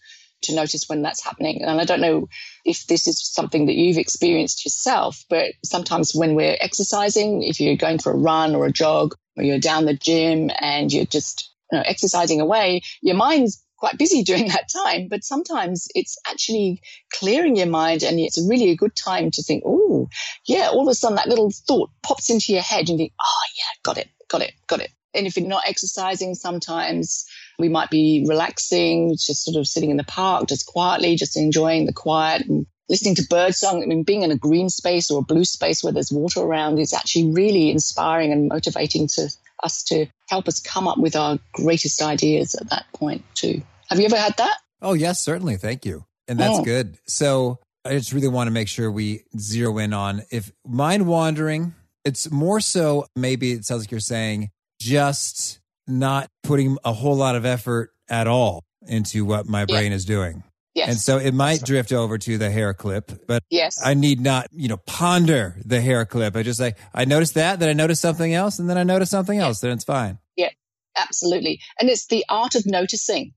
to 0.44 0.56
notice 0.56 0.88
when 0.88 1.02
that's 1.02 1.24
happening. 1.24 1.64
And 1.64 1.82
I 1.82 1.84
don't 1.84 2.00
know 2.00 2.30
if 2.64 2.88
this 2.88 3.08
is 3.08 3.20
something 3.34 3.66
that 3.66 3.76
you've 3.76 3.98
experienced 3.98 4.64
yourself, 4.64 5.26
but 5.30 5.52
sometimes 5.66 6.14
when 6.16 6.36
we're 6.36 6.58
exercising, 6.62 7.44
if 7.44 7.60
you're 7.60 7.76
going 7.76 8.00
for 8.00 8.14
a 8.14 8.18
run 8.18 8.56
or 8.56 8.66
a 8.66 8.72
jog, 8.72 9.16
or 9.36 9.44
you're 9.44 9.60
down 9.60 9.86
the 9.86 9.94
gym 9.94 10.50
and 10.60 10.94
you're 10.94 11.06
just 11.06 11.52
you 11.72 11.78
know, 11.78 11.84
exercising 11.86 12.42
away, 12.42 12.82
your 13.02 13.16
mind's 13.16 13.64
quite 13.78 13.98
busy 13.98 14.24
during 14.24 14.48
that 14.50 14.70
time, 14.70 15.08
but 15.10 15.24
sometimes 15.24 15.88
it's 15.96 16.18
actually 16.30 16.82
clearing 17.14 17.56
your 17.56 17.68
mind 17.68 18.04
and 18.04 18.20
it's 18.20 18.44
really 18.48 18.72
a 18.72 18.76
good 18.76 18.96
time 18.96 19.32
to 19.32 19.44
think, 19.44 19.64
oh, 19.66 20.10
yeah, 20.46 20.70
all 20.70 20.88
of 20.88 20.92
a 20.92 20.96
sudden 20.96 21.16
that 21.16 21.28
little 21.28 21.52
thought 21.52 21.90
pops 22.04 22.30
into 22.30 22.54
your 22.54 22.62
head 22.62 22.90
and 22.90 22.90
you 22.90 22.98
think, 22.98 23.14
oh, 23.22 23.44
yeah, 23.56 23.82
got 23.84 23.98
it, 23.98 24.10
got 24.28 24.42
it, 24.42 24.54
got 24.68 24.82
it. 24.82 24.92
And 25.14 25.26
if 25.26 25.38
you're 25.38 25.48
not 25.48 25.64
exercising, 25.68 26.36
sometimes 26.36 27.26
we 27.58 27.70
might 27.70 27.90
be 27.90 28.26
relaxing, 28.28 29.14
just 29.14 29.46
sort 29.46 29.58
of 29.58 29.68
sitting 29.68 29.90
in 29.90 29.98
the 29.98 30.04
park, 30.04 30.48
just 30.48 30.68
quietly, 30.68 31.16
just 31.16 31.38
enjoying 31.38 31.86
the 31.86 31.94
quiet 31.94 32.46
and 32.46 32.68
listening 32.88 33.16
to 33.16 33.26
birdsong. 33.28 33.82
I 33.82 33.86
mean, 33.88 34.04
being 34.04 34.22
in 34.22 34.32
a 34.32 34.38
green 34.38 34.70
space 34.70 35.10
or 35.10 35.20
a 35.20 35.26
blue 35.26 35.46
space 35.46 35.84
where 35.84 35.94
there's 35.94 36.12
water 36.12 36.42
around 36.42 36.78
is 36.78 36.94
actually 36.94 37.32
really 37.32 37.72
inspiring 37.72 38.32
and 38.32 38.48
motivating 38.48 39.08
to 39.16 39.30
us 39.64 39.84
to 39.84 40.08
help 40.30 40.48
us 40.48 40.60
come 40.60 40.88
up 40.88 40.98
with 40.98 41.16
our 41.16 41.40
greatest 41.54 42.02
ideas 42.02 42.56
at 42.56 42.70
that 42.70 42.86
point 42.94 43.24
too. 43.34 43.62
Have 43.90 44.00
you 44.00 44.06
ever 44.06 44.18
had 44.18 44.36
that? 44.38 44.58
Oh, 44.82 44.94
yes, 44.94 45.24
certainly. 45.24 45.58
Thank 45.58 45.86
you. 45.86 46.06
And 46.28 46.40
that's 46.40 46.60
oh. 46.60 46.64
good. 46.64 46.98
So 47.08 47.60
I 47.86 47.92
just 47.92 48.12
really 48.12 48.28
want 48.28 48.48
to 48.48 48.52
make 48.52 48.68
sure 48.68 48.92
we 48.92 49.24
zero 49.38 49.78
in 49.78 49.94
on 49.94 50.24
if 50.30 50.52
mind 50.66 51.08
wandering, 51.08 51.74
it's 52.04 52.30
more 52.30 52.60
so 52.60 53.06
maybe 53.16 53.52
it 53.54 53.66
sounds 53.66 53.84
like 53.84 53.92
you're 53.92 54.00
saying 54.00 54.50
just 54.80 55.60
not 55.88 56.30
putting 56.44 56.78
a 56.84 56.94
whole 56.94 57.16
lot 57.16 57.36
of 57.36 57.46
effort 57.46 57.92
at 58.10 58.28
all 58.28 58.64
into 58.86 59.26
what 59.26 59.48
my 59.48 59.66
brain 59.66 59.92
yeah. 59.92 59.96
is 59.96 60.06
doing. 60.06 60.44
Yes. 60.78 60.90
And 60.90 61.00
so 61.00 61.18
it 61.18 61.34
might 61.34 61.64
drift 61.64 61.92
over 61.92 62.20
to 62.20 62.38
the 62.38 62.52
hair 62.52 62.72
clip, 62.72 63.26
but 63.26 63.44
yes. 63.50 63.80
I 63.84 63.96
need 63.96 64.22
not, 64.22 64.48
you 64.52 64.68
know, 64.68 64.78
ponder 64.78 65.60
the 65.66 65.82
hair 65.82 66.06
clip. 66.06 66.36
I 66.36 66.44
just 66.44 66.60
like, 66.60 66.78
I 66.94 67.06
noticed 67.06 67.34
that, 67.34 67.60
then 67.60 67.68
I 67.68 67.74
noticed 67.74 68.00
something 68.00 68.32
else, 68.32 68.60
and 68.60 68.70
then 68.70 68.78
I 68.78 68.84
noticed 68.84 69.10
something 69.10 69.40
else, 69.40 69.60
then 69.60 69.72
it's 69.72 69.84
fine. 69.84 70.20
Yeah, 70.36 70.52
absolutely. 70.96 71.62
And 71.80 71.90
it's 71.90 72.06
the 72.06 72.24
art 72.30 72.54
of 72.54 72.68
noticing. 72.68 73.34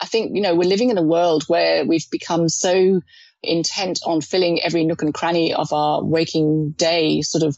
I 0.00 0.06
think, 0.06 0.34
you 0.34 0.42
know, 0.42 0.56
we're 0.56 0.68
living 0.68 0.90
in 0.90 0.98
a 0.98 1.04
world 1.04 1.44
where 1.46 1.86
we've 1.86 2.10
become 2.10 2.48
so 2.48 3.00
intent 3.44 4.00
on 4.04 4.20
filling 4.20 4.60
every 4.60 4.84
nook 4.84 5.02
and 5.02 5.14
cranny 5.14 5.54
of 5.54 5.72
our 5.72 6.02
waking 6.02 6.72
day, 6.72 7.22
sort 7.22 7.44
of 7.44 7.56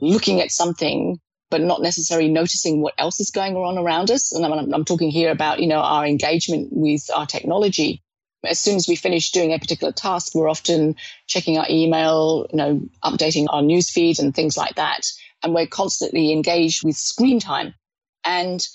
looking 0.00 0.40
at 0.40 0.50
something, 0.50 1.20
but 1.48 1.60
not 1.60 1.80
necessarily 1.80 2.28
noticing 2.28 2.82
what 2.82 2.94
else 2.98 3.20
is 3.20 3.30
going 3.30 3.54
on 3.54 3.78
around 3.78 4.10
us. 4.10 4.34
And 4.34 4.44
I'm, 4.44 4.74
I'm 4.74 4.84
talking 4.84 5.12
here 5.12 5.30
about, 5.30 5.60
you 5.60 5.68
know, 5.68 5.78
our 5.78 6.04
engagement 6.04 6.70
with 6.72 7.08
our 7.14 7.26
technology 7.26 8.02
As 8.46 8.58
soon 8.58 8.76
as 8.76 8.88
we 8.88 8.96
finish 8.96 9.30
doing 9.30 9.52
a 9.52 9.58
particular 9.58 9.92
task, 9.92 10.34
we're 10.34 10.48
often 10.48 10.96
checking 11.26 11.58
our 11.58 11.66
email, 11.68 12.46
you 12.50 12.56
know, 12.56 12.82
updating 13.02 13.46
our 13.48 13.62
news 13.62 13.90
feed 13.90 14.18
and 14.18 14.34
things 14.34 14.56
like 14.56 14.76
that. 14.76 15.06
And 15.42 15.54
we're 15.54 15.66
constantly 15.66 16.32
engaged 16.32 16.84
with 16.84 16.96
screen 16.96 17.40
time. 17.40 17.74
And 18.24 18.66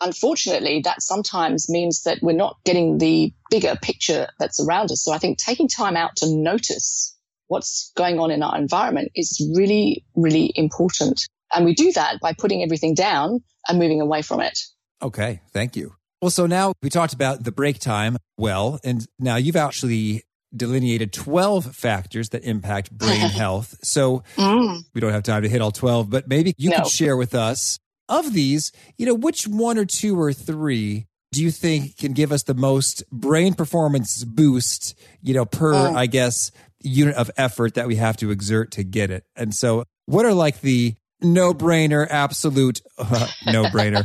unfortunately, 0.00 0.82
that 0.84 1.02
sometimes 1.02 1.68
means 1.68 2.02
that 2.02 2.18
we're 2.22 2.32
not 2.32 2.56
getting 2.64 2.98
the 2.98 3.32
bigger 3.50 3.76
picture 3.80 4.28
that's 4.38 4.64
around 4.64 4.90
us. 4.90 5.02
So 5.02 5.12
I 5.12 5.18
think 5.18 5.38
taking 5.38 5.68
time 5.68 5.96
out 5.96 6.16
to 6.16 6.26
notice 6.28 7.16
what's 7.48 7.92
going 7.96 8.18
on 8.18 8.30
in 8.30 8.42
our 8.42 8.56
environment 8.56 9.10
is 9.14 9.50
really, 9.56 10.04
really 10.14 10.52
important. 10.54 11.26
And 11.54 11.64
we 11.64 11.74
do 11.74 11.92
that 11.92 12.20
by 12.20 12.32
putting 12.32 12.62
everything 12.62 12.94
down 12.94 13.42
and 13.68 13.78
moving 13.78 14.00
away 14.00 14.22
from 14.22 14.40
it. 14.40 14.58
Okay. 15.02 15.40
Thank 15.52 15.76
you. 15.76 15.94
Well, 16.24 16.30
so 16.30 16.46
now 16.46 16.72
we 16.82 16.88
talked 16.88 17.12
about 17.12 17.44
the 17.44 17.52
break 17.52 17.78
time 17.78 18.16
well, 18.38 18.80
and 18.82 19.06
now 19.18 19.36
you've 19.36 19.56
actually 19.56 20.22
delineated 20.56 21.12
12 21.12 21.76
factors 21.76 22.30
that 22.30 22.44
impact 22.44 22.90
brain 22.90 23.20
health. 23.28 23.76
So 23.82 24.22
mm. 24.36 24.82
we 24.94 25.02
don't 25.02 25.12
have 25.12 25.22
time 25.22 25.42
to 25.42 25.50
hit 25.50 25.60
all 25.60 25.70
12, 25.70 26.08
but 26.08 26.26
maybe 26.26 26.54
you 26.56 26.70
no. 26.70 26.76
could 26.76 26.86
share 26.86 27.18
with 27.18 27.34
us 27.34 27.78
of 28.08 28.32
these, 28.32 28.72
you 28.96 29.04
know, 29.04 29.12
which 29.12 29.46
one 29.46 29.76
or 29.76 29.84
two 29.84 30.18
or 30.18 30.32
three 30.32 31.04
do 31.30 31.42
you 31.42 31.50
think 31.50 31.98
can 31.98 32.14
give 32.14 32.32
us 32.32 32.44
the 32.44 32.54
most 32.54 33.04
brain 33.12 33.52
performance 33.52 34.24
boost, 34.24 34.98
you 35.20 35.34
know, 35.34 35.44
per, 35.44 35.74
oh. 35.74 35.94
I 35.94 36.06
guess, 36.06 36.50
unit 36.80 37.16
of 37.16 37.30
effort 37.36 37.74
that 37.74 37.86
we 37.86 37.96
have 37.96 38.16
to 38.16 38.30
exert 38.30 38.70
to 38.70 38.82
get 38.82 39.10
it? 39.10 39.24
And 39.36 39.54
so, 39.54 39.84
what 40.06 40.24
are 40.24 40.32
like 40.32 40.62
the 40.62 40.94
no 41.24 41.54
brainer, 41.54 42.06
absolute 42.08 42.80
uh, 42.98 43.26
no 43.46 43.64
brainer? 43.64 44.04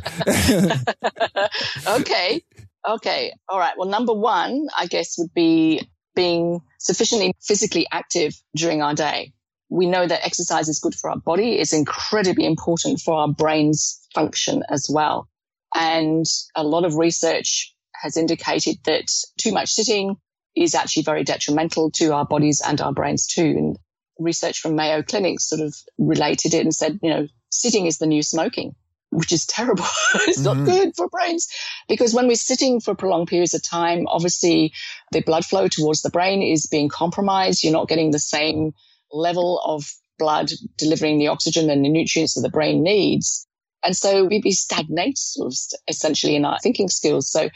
okay. 1.99 2.43
Okay. 2.87 3.33
All 3.47 3.59
right. 3.59 3.73
Well, 3.77 3.89
number 3.89 4.13
one, 4.13 4.67
I 4.77 4.87
guess, 4.87 5.17
would 5.17 5.33
be 5.33 5.87
being 6.15 6.61
sufficiently 6.79 7.33
physically 7.41 7.85
active 7.91 8.33
during 8.55 8.81
our 8.81 8.93
day 8.93 9.33
we 9.69 9.85
know 9.85 10.05
that 10.05 10.25
exercise 10.25 10.67
is 10.67 10.79
good 10.79 10.95
for 10.95 11.11
our 11.11 11.19
body. 11.19 11.53
It's 11.53 11.73
incredibly 11.73 12.45
important 12.45 12.99
for 12.99 13.13
our 13.13 13.27
brain's 13.27 14.05
function 14.13 14.63
as 14.69 14.89
well. 14.91 15.29
And 15.75 16.25
a 16.55 16.63
lot 16.63 16.85
of 16.85 16.95
research 16.95 17.73
has 17.93 18.17
indicated 18.17 18.77
that 18.85 19.11
too 19.37 19.51
much 19.51 19.71
sitting 19.71 20.15
is 20.55 20.73
actually 20.73 21.03
very 21.03 21.23
detrimental 21.23 21.91
to 21.91 22.13
our 22.13 22.25
bodies 22.25 22.61
and 22.65 22.81
our 22.81 22.91
brains 22.91 23.27
too. 23.27 23.55
And 23.57 23.77
research 24.19 24.59
from 24.59 24.75
Mayo 24.75 25.01
Clinic 25.01 25.39
sort 25.39 25.61
of 25.61 25.75
related 25.97 26.53
it 26.53 26.61
and 26.61 26.73
said, 26.73 26.99
you 27.01 27.09
know, 27.09 27.27
sitting 27.49 27.85
is 27.85 27.97
the 27.97 28.05
new 28.05 28.21
smoking, 28.21 28.75
which 29.09 29.31
is 29.31 29.45
terrible. 29.45 29.85
it's 30.15 30.41
mm-hmm. 30.41 30.65
not 30.65 30.65
good 30.65 30.95
for 30.95 31.07
brains 31.09 31.47
because 31.87 32.13
when 32.13 32.27
we're 32.27 32.35
sitting 32.35 32.79
for 32.79 32.95
prolonged 32.95 33.27
periods 33.27 33.53
of 33.53 33.63
time, 33.63 34.05
obviously 34.07 34.73
the 35.11 35.21
blood 35.21 35.45
flow 35.45 35.67
towards 35.67 36.01
the 36.01 36.09
brain 36.09 36.41
is 36.41 36.67
being 36.67 36.89
compromised. 36.89 37.63
You're 37.63 37.73
not 37.73 37.87
getting 37.87 38.11
the 38.11 38.19
same 38.19 38.73
level 39.11 39.61
of 39.65 39.91
blood 40.17 40.51
delivering 40.77 41.17
the 41.17 41.29
oxygen 41.29 41.69
and 41.69 41.83
the 41.83 41.89
nutrients 41.89 42.35
that 42.35 42.41
the 42.41 42.49
brain 42.49 42.83
needs. 42.83 43.47
And 43.83 43.95
so 43.95 44.25
we'd 44.25 44.43
be 44.43 44.51
stagnate 44.51 45.17
sort 45.17 45.53
of 45.53 45.57
essentially 45.87 46.35
in 46.35 46.45
our 46.45 46.59
thinking 46.59 46.89
skills. 46.89 47.31
So 47.31 47.49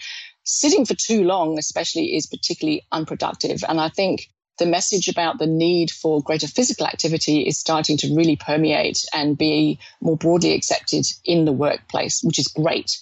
sitting 0.45 0.85
for 0.85 0.95
too 0.95 1.23
long, 1.23 1.57
especially 1.57 2.15
is 2.15 2.27
particularly 2.27 2.83
unproductive. 2.91 3.63
And 3.67 3.79
I 3.79 3.89
think 3.89 4.29
the 4.59 4.65
message 4.65 5.07
about 5.07 5.39
the 5.39 5.47
need 5.47 5.89
for 5.91 6.21
greater 6.21 6.47
physical 6.47 6.85
activity 6.85 7.41
is 7.41 7.57
starting 7.57 7.97
to 7.97 8.15
really 8.15 8.35
permeate 8.35 9.05
and 9.13 9.37
be 9.37 9.79
more 10.01 10.17
broadly 10.17 10.53
accepted 10.53 11.05
in 11.25 11.45
the 11.45 11.51
workplace, 11.51 12.23
which 12.23 12.39
is 12.39 12.47
great. 12.47 12.99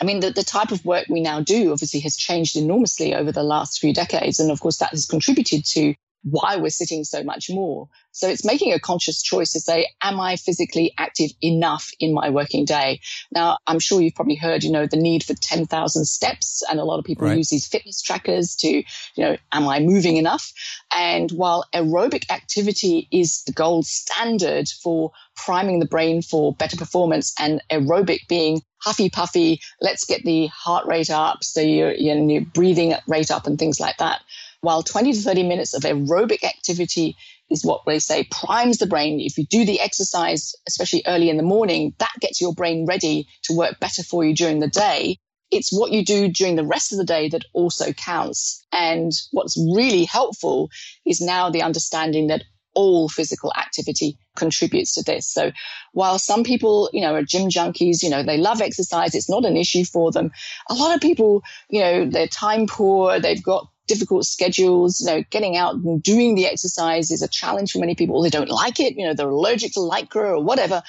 I 0.00 0.04
mean, 0.04 0.20
the, 0.20 0.30
the 0.30 0.42
type 0.42 0.72
of 0.72 0.84
work 0.84 1.06
we 1.08 1.20
now 1.20 1.40
do 1.40 1.72
obviously 1.72 2.00
has 2.00 2.16
changed 2.16 2.56
enormously 2.56 3.14
over 3.14 3.32
the 3.32 3.42
last 3.42 3.78
few 3.78 3.92
decades. 3.92 4.40
And 4.40 4.50
of 4.50 4.60
course, 4.60 4.78
that 4.78 4.90
has 4.90 5.06
contributed 5.06 5.64
to 5.66 5.94
why 6.22 6.56
we're 6.56 6.70
sitting 6.70 7.04
so 7.04 7.22
much 7.22 7.50
more. 7.50 7.88
So 8.12 8.28
it's 8.28 8.44
making 8.44 8.72
a 8.72 8.78
conscious 8.78 9.22
choice 9.22 9.52
to 9.52 9.60
say, 9.60 9.88
am 10.02 10.20
I 10.20 10.36
physically 10.36 10.92
active 10.98 11.30
enough 11.42 11.90
in 11.98 12.14
my 12.14 12.30
working 12.30 12.64
day? 12.64 13.00
Now, 13.32 13.58
I'm 13.66 13.78
sure 13.78 14.00
you've 14.00 14.14
probably 14.14 14.36
heard, 14.36 14.62
you 14.62 14.70
know, 14.70 14.86
the 14.86 14.96
need 14.96 15.24
for 15.24 15.34
10,000 15.34 16.04
steps. 16.04 16.62
And 16.70 16.78
a 16.78 16.84
lot 16.84 16.98
of 16.98 17.04
people 17.04 17.26
right. 17.26 17.38
use 17.38 17.48
these 17.48 17.66
fitness 17.66 18.02
trackers 18.02 18.54
to, 18.56 18.68
you 18.68 18.84
know, 19.16 19.36
am 19.50 19.66
I 19.66 19.80
moving 19.80 20.16
enough? 20.16 20.52
And 20.94 21.30
while 21.32 21.64
aerobic 21.74 22.30
activity 22.30 23.08
is 23.10 23.42
the 23.44 23.52
gold 23.52 23.86
standard 23.86 24.68
for 24.68 25.12
priming 25.34 25.80
the 25.80 25.86
brain 25.86 26.22
for 26.22 26.54
better 26.54 26.76
performance 26.76 27.34
and 27.40 27.62
aerobic 27.70 28.28
being 28.28 28.62
huffy 28.78 29.08
puffy, 29.08 29.60
let's 29.80 30.04
get 30.04 30.22
the 30.24 30.48
heart 30.48 30.86
rate 30.86 31.10
up. 31.10 31.42
So 31.42 31.60
you're, 31.60 31.92
you're 31.92 32.42
breathing 32.42 32.94
rate 33.08 33.30
up 33.30 33.46
and 33.46 33.58
things 33.58 33.80
like 33.80 33.96
that 33.96 34.20
while 34.62 34.82
20 34.82 35.12
to 35.12 35.20
30 35.20 35.42
minutes 35.42 35.74
of 35.74 35.82
aerobic 35.82 36.44
activity 36.44 37.16
is 37.50 37.64
what 37.64 37.82
they 37.84 37.98
say 37.98 38.26
primes 38.30 38.78
the 38.78 38.86
brain. 38.86 39.20
If 39.20 39.36
you 39.36 39.44
do 39.44 39.64
the 39.66 39.80
exercise, 39.80 40.54
especially 40.66 41.02
early 41.06 41.28
in 41.28 41.36
the 41.36 41.42
morning, 41.42 41.94
that 41.98 42.12
gets 42.20 42.40
your 42.40 42.54
brain 42.54 42.86
ready 42.86 43.26
to 43.44 43.56
work 43.56 43.80
better 43.80 44.02
for 44.04 44.24
you 44.24 44.34
during 44.34 44.60
the 44.60 44.68
day. 44.68 45.18
It's 45.50 45.76
what 45.76 45.90
you 45.90 46.04
do 46.04 46.28
during 46.28 46.56
the 46.56 46.64
rest 46.64 46.92
of 46.92 46.98
the 46.98 47.04
day 47.04 47.28
that 47.28 47.44
also 47.52 47.92
counts. 47.92 48.64
And 48.72 49.10
what's 49.32 49.58
really 49.58 50.04
helpful 50.04 50.70
is 51.04 51.20
now 51.20 51.50
the 51.50 51.62
understanding 51.62 52.28
that 52.28 52.44
all 52.74 53.08
physical 53.08 53.52
activity 53.58 54.16
contributes 54.36 54.94
to 54.94 55.02
this. 55.02 55.26
So 55.26 55.50
while 55.92 56.18
some 56.18 56.44
people, 56.44 56.88
you 56.92 57.02
know, 57.02 57.14
are 57.14 57.22
gym 57.22 57.50
junkies, 57.50 58.02
you 58.02 58.10
know, 58.10 58.22
they 58.22 58.38
love 58.38 58.62
exercise, 58.62 59.14
it's 59.14 59.28
not 59.28 59.44
an 59.44 59.56
issue 59.56 59.84
for 59.84 60.10
them. 60.10 60.30
A 60.70 60.74
lot 60.74 60.94
of 60.94 61.00
people, 61.00 61.42
you 61.68 61.80
know, 61.80 62.08
they're 62.08 62.28
time 62.28 62.66
poor, 62.66 63.20
they've 63.20 63.42
got 63.42 63.68
difficult 63.86 64.24
schedules. 64.24 65.00
You 65.00 65.06
know, 65.06 65.24
getting 65.30 65.56
out 65.56 65.74
and 65.74 66.02
doing 66.02 66.34
the 66.34 66.46
exercise 66.46 67.10
is 67.10 67.22
a 67.22 67.28
challenge 67.28 67.72
for 67.72 67.78
many 67.78 67.94
people. 67.94 68.22
They 68.22 68.30
don't 68.30 68.50
like 68.50 68.80
it. 68.80 68.96
You 68.96 69.06
know, 69.06 69.14
they're 69.14 69.28
allergic 69.28 69.72
to 69.72 69.80
lycra 69.80 70.36
or 70.36 70.42
whatever. 70.42 70.82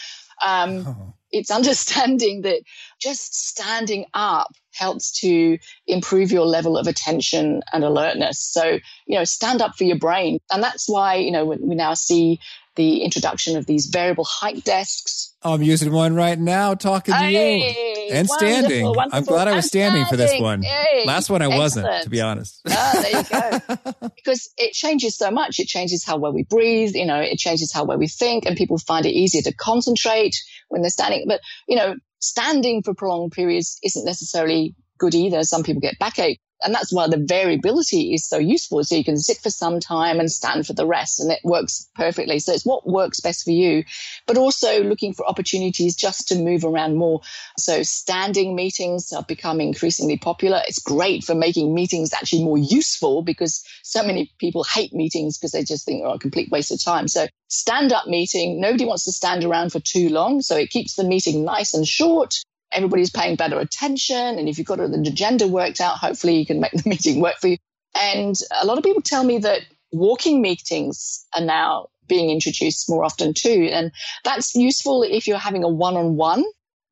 Um, 0.46 0.86
oh. 0.88 1.14
It's 1.36 1.50
understanding 1.50 2.44
that 2.44 2.62
just 3.02 3.34
standing 3.34 4.06
up 4.14 4.52
helps 4.72 5.12
to 5.22 5.58
improve 5.88 6.32
your 6.32 6.46
level 6.46 6.78
of 6.78 6.86
attention 6.86 7.64
and 7.74 7.84
alertness. 7.84 8.38
So, 8.40 8.78
you 9.08 9.18
know, 9.18 9.24
stand 9.24 9.60
up 9.60 9.76
for 9.76 9.84
your 9.84 9.98
brain. 9.98 10.38
And 10.52 10.62
that's 10.62 10.88
why, 10.88 11.16
you 11.16 11.32
know, 11.32 11.44
we 11.44 11.74
now 11.74 11.96
see 11.96 12.40
the 12.76 13.04
introduction 13.04 13.58
of 13.58 13.66
these 13.66 13.88
variable 13.88 14.24
height 14.24 14.64
desks. 14.64 15.34
I'm 15.44 15.62
using 15.62 15.92
one 15.92 16.16
right 16.16 16.40
now 16.40 16.74
talking 16.74 17.14
to 17.14 17.20
hey, 17.20 17.58
you 17.58 18.14
and 18.14 18.30
standing. 18.30 18.86
Wonderful. 18.86 19.10
I'm 19.12 19.24
glad 19.24 19.48
I 19.48 19.56
was 19.56 19.66
standing, 19.66 20.06
standing, 20.06 20.10
for 20.10 20.18
this 20.18 20.42
one. 20.42 20.64
Last 21.06 21.30
one 21.30 21.42
I 21.42 21.46
excellent. 21.46 21.60
wasn't, 21.60 22.04
to 22.04 22.10
be 22.10 22.22
honest. 22.22 22.62
Oh, 22.68 23.02
there 23.02 23.22
you 23.22 24.00
go. 24.02 24.10
because 24.16 24.50
it 24.58 24.74
changes 24.74 25.18
so 25.18 25.30
much. 25.32 25.60
It 25.60 25.68
changes 25.68 26.04
how 26.04 26.18
well 26.18 26.34
we 26.34 26.44
breathe. 26.44 26.96
You 26.96 27.06
know, 27.06 27.20
it 27.20 27.38
changes 27.38 27.72
how 27.72 27.84
well 27.84 27.98
we 27.98 28.08
think 28.08 28.46
and 28.46 28.56
people 28.56 28.78
find 28.78 29.06
it 29.06 29.12
easier 29.12 29.42
to 29.44 29.54
concentrate 29.54 30.36
when 30.70 30.82
they're 30.82 30.90
standing. 30.90 31.26
But, 31.28 31.42
you 31.68 31.76
know, 31.76 31.96
standing 32.20 32.82
for 32.82 32.94
prolonged 32.94 33.34
periods 33.34 33.80
isn't 33.84 34.06
necessarily 34.06 34.76
good 34.98 35.14
either. 35.14 35.44
Some 35.44 35.64
people 35.64 35.82
get 35.82 36.00
backache. 36.00 36.40
And 36.64 36.74
that's 36.74 36.94
why 36.94 37.08
the 37.08 37.18
variability 37.18 38.14
is 38.14 38.28
so 38.28 38.38
useful. 38.38 38.84
So 38.84 38.96
you 38.96 39.04
can 39.04 39.18
sit 39.18 39.38
for 39.38 39.50
some 39.50 39.80
time 39.80 40.20
and 40.20 40.32
stand 40.32 40.66
for 40.66 40.74
the 40.74 40.86
rest 40.86 41.20
and 41.20 41.32
it 41.32 41.40
works 41.44 41.88
perfectly. 41.96 42.40
So 42.40 42.54
it's 42.54 42.66
what 42.66 42.88
works 42.88 43.20
best 43.20 43.44
for 43.44 43.52
you, 43.52 43.84
but 44.26 44.38
also 44.38 44.84
looking 44.84 45.14
for 45.14 45.26
opportunities 45.28 45.96
just 45.96 46.28
to 46.30 46.36
move 46.36 46.64
around 46.64 46.96
more. 46.96 47.22
So 47.58 47.84
standing 47.84 48.56
meetings 48.56 49.12
have 49.12 49.28
become 49.28 49.62
increasingly 49.62 50.18
popular. 50.18 50.62
It's 50.68 50.80
great 50.80 51.24
for 51.24 51.36
making 51.36 51.74
meetings 51.74 52.14
actually 52.14 52.44
more 52.44 52.58
useful 52.58 53.22
because 53.22 53.64
so 53.84 54.04
many 54.04 54.32
people 54.40 54.64
hate 54.64 54.94
meetings 54.94 55.38
because 55.38 55.52
they 55.52 55.64
just 55.64 55.86
think 55.86 56.04
they're 56.04 56.16
a 56.16 56.20
complete 56.20 56.52
waste 56.52 56.72
of 56.72 56.84
time. 56.84 57.08
So 57.08 57.28
stand 57.48 57.94
up 57.94 58.08
meeting, 58.08 58.60
nobody 58.60 58.86
wants 58.86 59.06
to 59.06 59.12
stand 59.12 59.44
around 59.44 59.72
for 59.72 59.80
too 59.80 60.10
long. 60.10 60.42
So 60.42 60.56
it 60.56 60.70
keeps 60.70 60.96
the 60.96 61.04
meeting 61.04 61.46
nice 61.46 61.74
and 61.74 61.88
short 61.88 62.34
everybody's 62.74 63.10
paying 63.10 63.36
better 63.36 63.60
attention. 63.60 64.16
And 64.16 64.50
if 64.50 64.58
you've 64.58 64.68
got 64.68 64.78
the 64.78 65.06
agenda 65.08 65.48
worked 65.48 65.80
out, 65.82 65.98
hopefully 65.98 66.38
you 66.38 66.46
can 66.46 66.60
make 66.60 66.72
the 66.74 66.90
meeting 66.90 67.22
work 67.22 67.36
for 67.40 67.48
you. 67.48 67.58
And 68.00 68.36
a 68.62 68.66
lot 68.66 68.78
of 68.78 68.84
people 68.84 69.02
tell 69.02 69.24
me 69.24 69.40
that 69.40 69.62
walking 69.92 70.42
meetings 70.42 71.26
are 71.36 71.44
now 71.44 71.88
being 72.08 72.30
introduced 72.30 72.90
more 72.90 73.04
often 73.04 73.34
too. 73.34 73.70
And 73.72 73.92
that's 74.24 74.56
useful 74.56 75.04
if 75.04 75.28
you're 75.28 75.38
having 75.38 75.64
a 75.64 75.70
one 75.70 75.96
on 75.96 76.16
one 76.16 76.44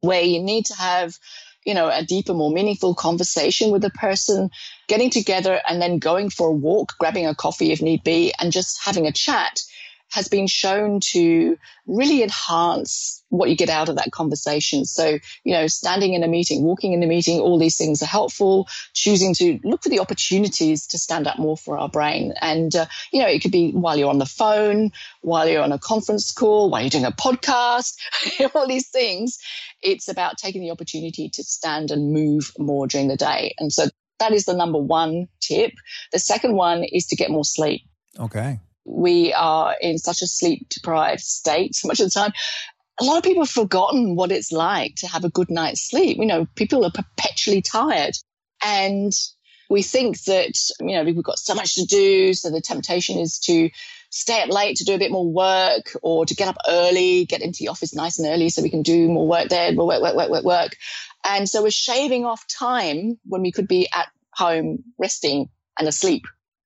where 0.02 0.22
you 0.22 0.42
need 0.42 0.66
to 0.68 0.76
have, 0.76 1.18
you 1.66 1.74
know, 1.74 1.90
a 1.90 2.04
deeper, 2.04 2.34
more 2.34 2.52
meaningful 2.52 2.96
conversation 2.96 3.72
with 3.72 3.84
a 3.84 3.90
person, 3.92 4.50
getting 4.88 5.10
together 5.10 5.60
and 5.68 5.82
then 5.82 6.00
going 6.00 6.30
for 6.30 6.50
a 6.50 6.54
walk, 6.54 6.94
grabbing 7.00 7.28
a 7.28 7.36
coffee 7.36 7.72
if 7.72 7.82
need 7.82 8.04
be, 8.04 8.34
and 8.40 8.52
just 8.52 8.80
having 8.84 9.06
a 9.06 9.12
chat 9.12 9.62
has 10.12 10.28
been 10.28 10.48
shown 10.48 11.00
to 11.00 11.58
really 11.88 12.22
enhance 12.22 13.24
what 13.30 13.50
you 13.50 13.56
get 13.56 13.70
out 13.70 13.90
of 13.90 13.96
that 13.96 14.12
conversation. 14.12 14.84
So, 14.86 15.18
you 15.44 15.54
know, 15.54 15.68
standing 15.68 16.14
in 16.14 16.24
a 16.24 16.28
meeting, 16.28 16.64
walking 16.64 16.92
in 16.92 17.02
a 17.02 17.08
meeting, 17.08 17.40
all 17.40 17.58
these 17.58 17.78
things 17.78 18.04
are 18.04 18.08
helpful. 18.08 18.68
Choosing 18.94 19.34
to 19.36 19.60
look 19.64 19.84
for 19.84 19.90
the 19.90 20.00
opportunities 20.00 20.88
to 20.88 20.98
stand 20.98 21.28
up 21.28 21.40
more 21.40 21.58
for 21.58 21.78
our 21.78 21.88
brain. 21.88 22.34
And, 22.42 22.76
uh, 22.76 22.86
you 23.12 23.22
know, 23.22 23.28
it 23.28 23.42
could 23.42 23.52
be 23.52 23.72
while 23.72 23.98
you're 23.98 24.10
on 24.10 24.20
the 24.20 24.26
phone, 24.26 24.92
while 25.22 25.48
you're 25.48 25.64
on 25.64 25.72
a 25.72 25.80
conference 25.80 26.32
call, 26.32 26.70
while 26.70 26.82
you're 26.82 26.90
doing 26.90 27.06
a 27.06 27.12
podcast, 27.12 27.96
all 28.56 28.68
these 28.68 28.90
things. 28.90 29.40
It's 29.82 30.10
about 30.10 30.38
taking 30.38 30.62
the 30.62 30.72
opportunity 30.72 31.30
to 31.30 31.44
stand 31.44 31.90
and 31.90 32.12
move 32.12 32.52
more 32.60 32.86
during 32.86 33.08
the 33.08 33.16
day. 33.16 33.56
And 33.60 33.72
so 33.72 33.86
that 34.20 34.34
is 34.34 34.46
the 34.46 34.54
number 34.54 34.78
one 34.78 35.30
tip. 35.40 35.72
The 36.12 36.20
second 36.20 36.56
one 36.56 36.84
is 36.84 37.08
to 37.08 37.16
get 37.16 37.32
more 37.32 37.46
sleep. 37.46 37.82
Okay. 38.20 38.60
We 38.86 39.34
are 39.34 39.76
in 39.80 39.98
such 39.98 40.22
a 40.22 40.28
sleep 40.28 40.68
deprived 40.70 41.22
state 41.22 41.76
so 41.76 41.88
much 41.88 42.00
of 42.00 42.08
the 42.08 42.12
time. 42.12 42.34
A 43.00 43.04
lot 43.04 43.18
of 43.18 43.24
people 43.24 43.44
have 43.44 43.50
forgotten 43.50 44.16
what 44.16 44.32
it's 44.32 44.52
like 44.52 44.96
to 44.98 45.08
have 45.08 45.24
a 45.24 45.30
good 45.30 45.50
night's 45.50 45.90
sleep. 45.90 46.18
You 46.18 46.26
know, 46.26 46.48
people 46.56 46.86
are 46.86 46.92
perpetually 46.92 47.62
tired. 47.62 48.14
And 48.64 49.12
we 49.70 49.82
think 49.82 50.22
that, 50.24 50.60
you 50.80 50.96
know, 50.96 51.04
we've 51.04 51.24
got 51.24 51.40
so 51.40 51.56
much 51.56 51.76
to 51.76 51.86
do. 51.86 52.34
So 52.34 52.52
the 52.52 52.62
temptation 52.62 53.18
is 53.18 53.40
to 53.46 53.70
stay 54.12 54.42
up 54.42 54.50
late 54.50 54.76
to 54.78 54.84
do 54.84 54.94
a 54.94 55.00
bit 55.00 55.12
more 55.12 55.26
work 55.26 55.96
or 56.04 56.26
to 56.26 56.36
get 56.36 56.50
up 56.50 56.58
early, 56.68 57.26
get 57.26 57.42
into 57.42 57.60
the 57.62 57.70
office 57.70 57.96
nice 57.96 58.20
and 58.20 58.28
early 58.28 58.50
so 58.50 58.62
we 58.62 58.70
can 58.70 58.82
do 58.82 59.08
more 59.08 59.28
work 59.28 59.48
there, 59.48 59.72
more 59.72 59.88
work, 59.88 60.02
work, 60.02 60.16
work, 60.16 60.30
work, 60.30 60.44
work. 60.44 60.76
And 61.26 61.48
so 61.48 61.64
we're 61.64 61.72
shaving 61.72 62.26
off 62.26 62.46
time 62.48 63.18
when 63.26 63.42
we 63.42 63.52
could 63.52 63.68
be 63.68 63.88
at 63.94 64.10
home 64.34 64.84
resting 65.00 65.50
and 65.80 65.88
asleep. 65.88 66.24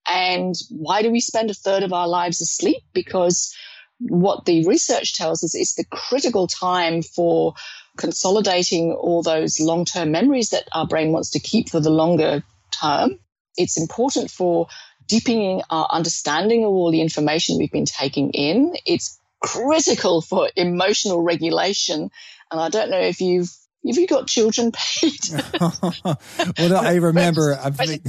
And 0.07 0.55
why 0.69 1.01
do 1.01 1.11
we 1.11 1.19
spend 1.19 1.49
a 1.49 1.55
third 1.55 1.83
of 1.83 1.93
our 1.93 2.07
lives 2.07 2.41
asleep? 2.41 2.83
Because 2.93 3.55
what 3.99 4.45
the 4.45 4.65
research 4.67 5.15
tells 5.15 5.43
us 5.43 5.55
is 5.55 5.75
the 5.75 5.85
critical 5.85 6.47
time 6.47 7.01
for 7.01 7.53
consolidating 7.97 8.91
all 8.91 9.23
those 9.23 9.59
long 9.59 9.85
term 9.85 10.11
memories 10.11 10.49
that 10.49 10.67
our 10.73 10.85
brain 10.85 11.11
wants 11.11 11.31
to 11.31 11.39
keep 11.39 11.69
for 11.69 11.79
the 11.79 11.89
longer 11.89 12.43
term. 12.81 13.19
It's 13.57 13.79
important 13.79 14.29
for 14.29 14.67
deepening 15.07 15.61
our 15.69 15.87
understanding 15.89 16.63
of 16.63 16.71
all 16.71 16.91
the 16.91 17.01
information 17.01 17.57
we've 17.57 17.71
been 17.71 17.85
taking 17.85 18.31
in. 18.31 18.75
It's 18.85 19.19
critical 19.41 20.21
for 20.21 20.49
emotional 20.55 21.21
regulation. 21.21 22.09
And 22.51 22.61
I 22.61 22.69
don't 22.69 22.89
know 22.89 22.99
if 22.99 23.21
you've 23.21 23.55
have 23.87 23.97
you 23.97 24.07
got 24.07 24.27
children 24.27 24.71
Pete? 24.71 25.31
well, 25.59 26.19
no, 26.59 26.75
I 26.77 26.95
remember. 26.95 27.57
I'm, 27.61 27.73
think, 27.73 28.05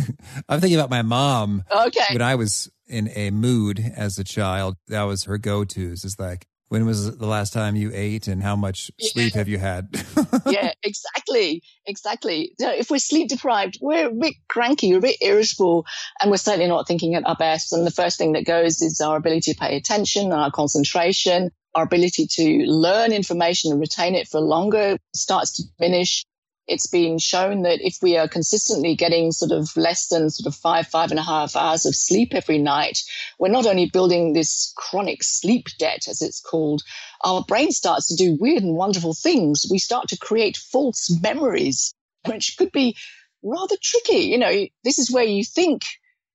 I'm, 0.49 0.61
thinking 0.61 0.79
about 0.79 0.91
my 0.91 1.03
mom. 1.03 1.65
Okay. 1.71 2.13
When 2.13 2.23
I 2.23 2.35
was 2.35 2.71
in 2.87 3.11
a 3.15 3.31
mood 3.31 3.81
as 3.97 4.19
a 4.19 4.25
child, 4.25 4.77
that 4.89 5.03
was 5.03 5.25
her 5.25 5.39
go-tos. 5.39 6.05
It's 6.05 6.19
like, 6.19 6.47
when 6.69 6.85
was 6.85 7.17
the 7.17 7.27
last 7.27 7.53
time 7.53 7.77
you 7.77 7.93
ate 7.95 8.27
and 8.27 8.43
how 8.43 8.57
much 8.57 8.91
sleep 8.99 9.33
yeah. 9.33 9.39
have 9.39 9.49
you 9.49 9.59
had? 9.59 9.89
yeah, 10.47 10.73
exactly. 10.83 11.63
Exactly. 11.87 12.53
So 12.59 12.71
if 12.73 12.91
we're 12.91 12.99
sleep 12.99 13.29
deprived, 13.29 13.79
we're 13.81 14.09
a 14.09 14.13
bit 14.13 14.35
cranky, 14.49 14.91
we're 14.91 14.99
a 14.99 15.03
bit 15.03 15.19
irritable, 15.21 15.87
and 16.21 16.31
we're 16.31 16.39
certainly 16.39 16.67
not 16.67 16.89
thinking 16.89 17.15
at 17.15 17.27
our 17.27 17.37
best. 17.37 17.73
And 17.73 17.87
the 17.87 17.93
first 17.93 18.19
thing 18.19 18.33
that 18.33 18.45
goes 18.45 18.83
is 18.83 19.01
our 19.01 19.17
ability 19.17 19.53
to 19.53 19.59
pay 19.59 19.77
attention, 19.77 20.25
and 20.25 20.41
our 20.41 20.51
concentration, 20.51 21.53
our 21.77 21.85
ability 21.85 22.27
to 22.27 22.65
learn 22.67 23.13
information 23.13 23.71
and 23.71 23.81
retain 23.81 24.15
it 24.15 24.27
for 24.27 24.41
longer 24.41 24.99
starts 25.15 25.53
to 25.53 25.63
diminish 25.79 26.25
it's 26.67 26.89
been 26.89 27.19
shown 27.19 27.63
that 27.63 27.81
if 27.81 27.99
we 28.03 28.17
are 28.17 28.29
consistently 28.29 28.97
getting 28.97 29.31
sort 29.31 29.53
of 29.53 29.71
less 29.77 30.09
than 30.09 30.31
sort 30.31 30.53
of 30.53 30.59
five, 30.59 30.87
five 30.89 31.11
and 31.11 31.21
a 31.21 31.23
half 31.23 31.55
hours 31.55 31.87
of 31.87 31.95
sleep 31.95 32.35
every 32.35 32.59
night, 32.59 32.99
we're 33.39 33.49
not 33.49 33.67
only 33.67 33.89
building 33.89 34.33
this 34.33 34.73
chronic 34.77 35.23
sleep 35.23 35.67
debt, 35.79 36.09
as 36.09 36.23
it's 36.23 36.41
called, 36.41 36.83
our 37.23 37.45
brain 37.45 37.71
starts 37.71 38.09
to 38.09 38.17
do 38.17 38.37
weird 38.41 38.63
and 38.63 38.75
wonderful 38.75 39.15
things. 39.15 39.67
We 39.71 39.79
start 39.79 40.09
to 40.09 40.19
create 40.19 40.57
false 40.57 41.09
memories, 41.23 41.95
which 42.27 42.57
could 42.59 42.73
be 42.73 42.97
rather 43.43 43.77
tricky. 43.81 44.27
You 44.27 44.39
know, 44.39 44.67
this 44.83 44.99
is 44.99 45.11
where 45.11 45.25
you 45.25 45.45
think 45.45 45.83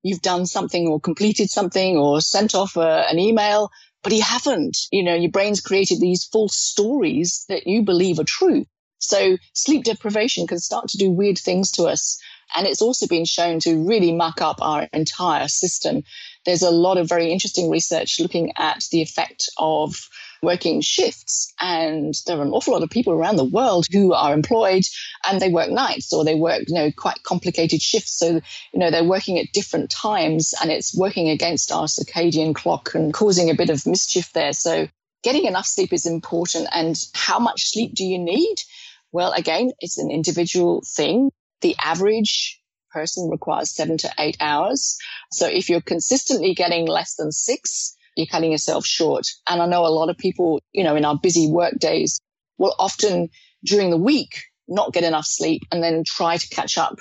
you've 0.04 0.22
done 0.22 0.46
something 0.46 0.88
or 0.88 1.00
completed 1.00 1.50
something 1.50 1.98
or 1.98 2.22
sent 2.22 2.56
off 2.56 2.76
a, 2.76 3.06
an 3.10 3.20
email, 3.20 3.72
but 4.04 4.14
you 4.14 4.22
haven't. 4.22 4.78
You 4.92 5.04
know, 5.04 5.16
your 5.16 5.32
brain's 5.32 5.62
created 5.62 6.00
these 6.00 6.26
false 6.26 6.56
stories 6.56 7.46
that 7.50 7.68
you 7.68 7.84
believe 7.84 8.20
are 8.20 8.26
true. 8.26 8.66
So 9.00 9.38
sleep 9.54 9.84
deprivation 9.84 10.48
can 10.48 10.60
start 10.60 10.90
to 10.90 10.98
do 10.98 11.10
weird 11.10 11.38
things 11.38 11.72
to 11.72 11.84
us. 11.86 12.22
And 12.56 12.68
it's 12.68 12.82
also 12.82 13.08
been 13.08 13.26
shown 13.26 13.60
to 13.62 13.88
really 13.88 14.14
muck 14.14 14.42
up 14.42 14.62
our 14.62 14.88
entire 14.94 15.48
system. 15.48 16.04
There's 16.46 16.62
a 16.62 16.72
lot 16.72 16.98
of 16.98 17.10
very 17.10 17.32
interesting 17.32 17.70
research 17.70 18.20
looking 18.20 18.52
at 18.58 18.86
the 18.92 19.02
effect 19.02 19.50
of 19.58 19.96
working 20.42 20.82
shifts. 20.82 21.54
And 21.60 22.14
there 22.26 22.38
are 22.38 22.42
an 22.42 22.52
awful 22.52 22.74
lot 22.74 22.84
of 22.84 22.90
people 22.90 23.14
around 23.14 23.36
the 23.36 23.44
world 23.44 23.86
who 23.92 24.14
are 24.14 24.34
employed 24.34 24.84
and 25.28 25.40
they 25.40 25.50
work 25.50 25.70
nights 25.70 26.12
or 26.14 26.26
they 26.26 26.36
work, 26.36 26.64
you 26.68 26.76
know, 26.76 26.92
quite 26.92 27.24
complicated 27.24 27.82
shifts. 27.82 28.18
So, 28.18 28.42
you 28.74 28.80
know, 28.80 28.92
they're 28.92 29.04
working 29.04 29.38
at 29.38 29.52
different 29.54 29.90
times 29.90 30.54
and 30.62 30.72
it's 30.72 30.98
working 30.98 31.30
against 31.30 31.72
our 31.72 31.86
circadian 31.86 32.56
clock 32.56 32.96
and 32.96 33.14
causing 33.14 33.50
a 33.50 33.56
bit 33.56 33.70
of 33.70 33.86
mischief 33.86 34.32
there. 34.34 34.54
So 34.54 34.88
getting 35.24 35.46
enough 35.46 35.66
sleep 35.66 35.94
is 35.94 36.06
important. 36.06 36.68
And 36.74 36.98
how 37.14 37.40
much 37.40 37.70
sleep 37.70 37.94
do 37.94 38.04
you 38.04 38.18
need? 38.18 38.56
Well, 39.12 39.34
again, 39.34 39.72
it's 39.80 39.98
an 39.98 40.10
individual 40.10 40.84
thing. 40.86 41.32
The 41.62 41.76
average 41.84 42.60
person 42.92 43.30
requires 43.30 43.70
seven 43.70 43.98
to 44.00 44.12
eight 44.20 44.38
hours. 44.40 44.98
So 45.32 45.48
if 45.48 45.70
you're 45.70 45.82
consistently 45.82 46.54
getting 46.54 46.88
less 46.88 47.16
than 47.16 47.32
six, 47.32 47.96
you're 48.22 48.28
cutting 48.28 48.52
yourself 48.52 48.86
short. 48.86 49.28
And 49.48 49.62
I 49.62 49.66
know 49.66 49.86
a 49.86 49.90
lot 49.90 50.10
of 50.10 50.18
people, 50.18 50.62
you 50.72 50.84
know, 50.84 50.96
in 50.96 51.06
our 51.06 51.18
busy 51.18 51.50
work 51.50 51.74
days 51.80 52.20
will 52.58 52.76
often 52.80 53.30
during 53.66 53.90
the 53.90 53.98
week 53.98 54.44
not 54.68 54.94
get 54.94 55.04
enough 55.04 55.26
sleep 55.26 55.64
and 55.72 55.84
then 55.84 56.04
try 56.06 56.38
to 56.38 56.50
catch 56.50 56.78
up 56.78 57.00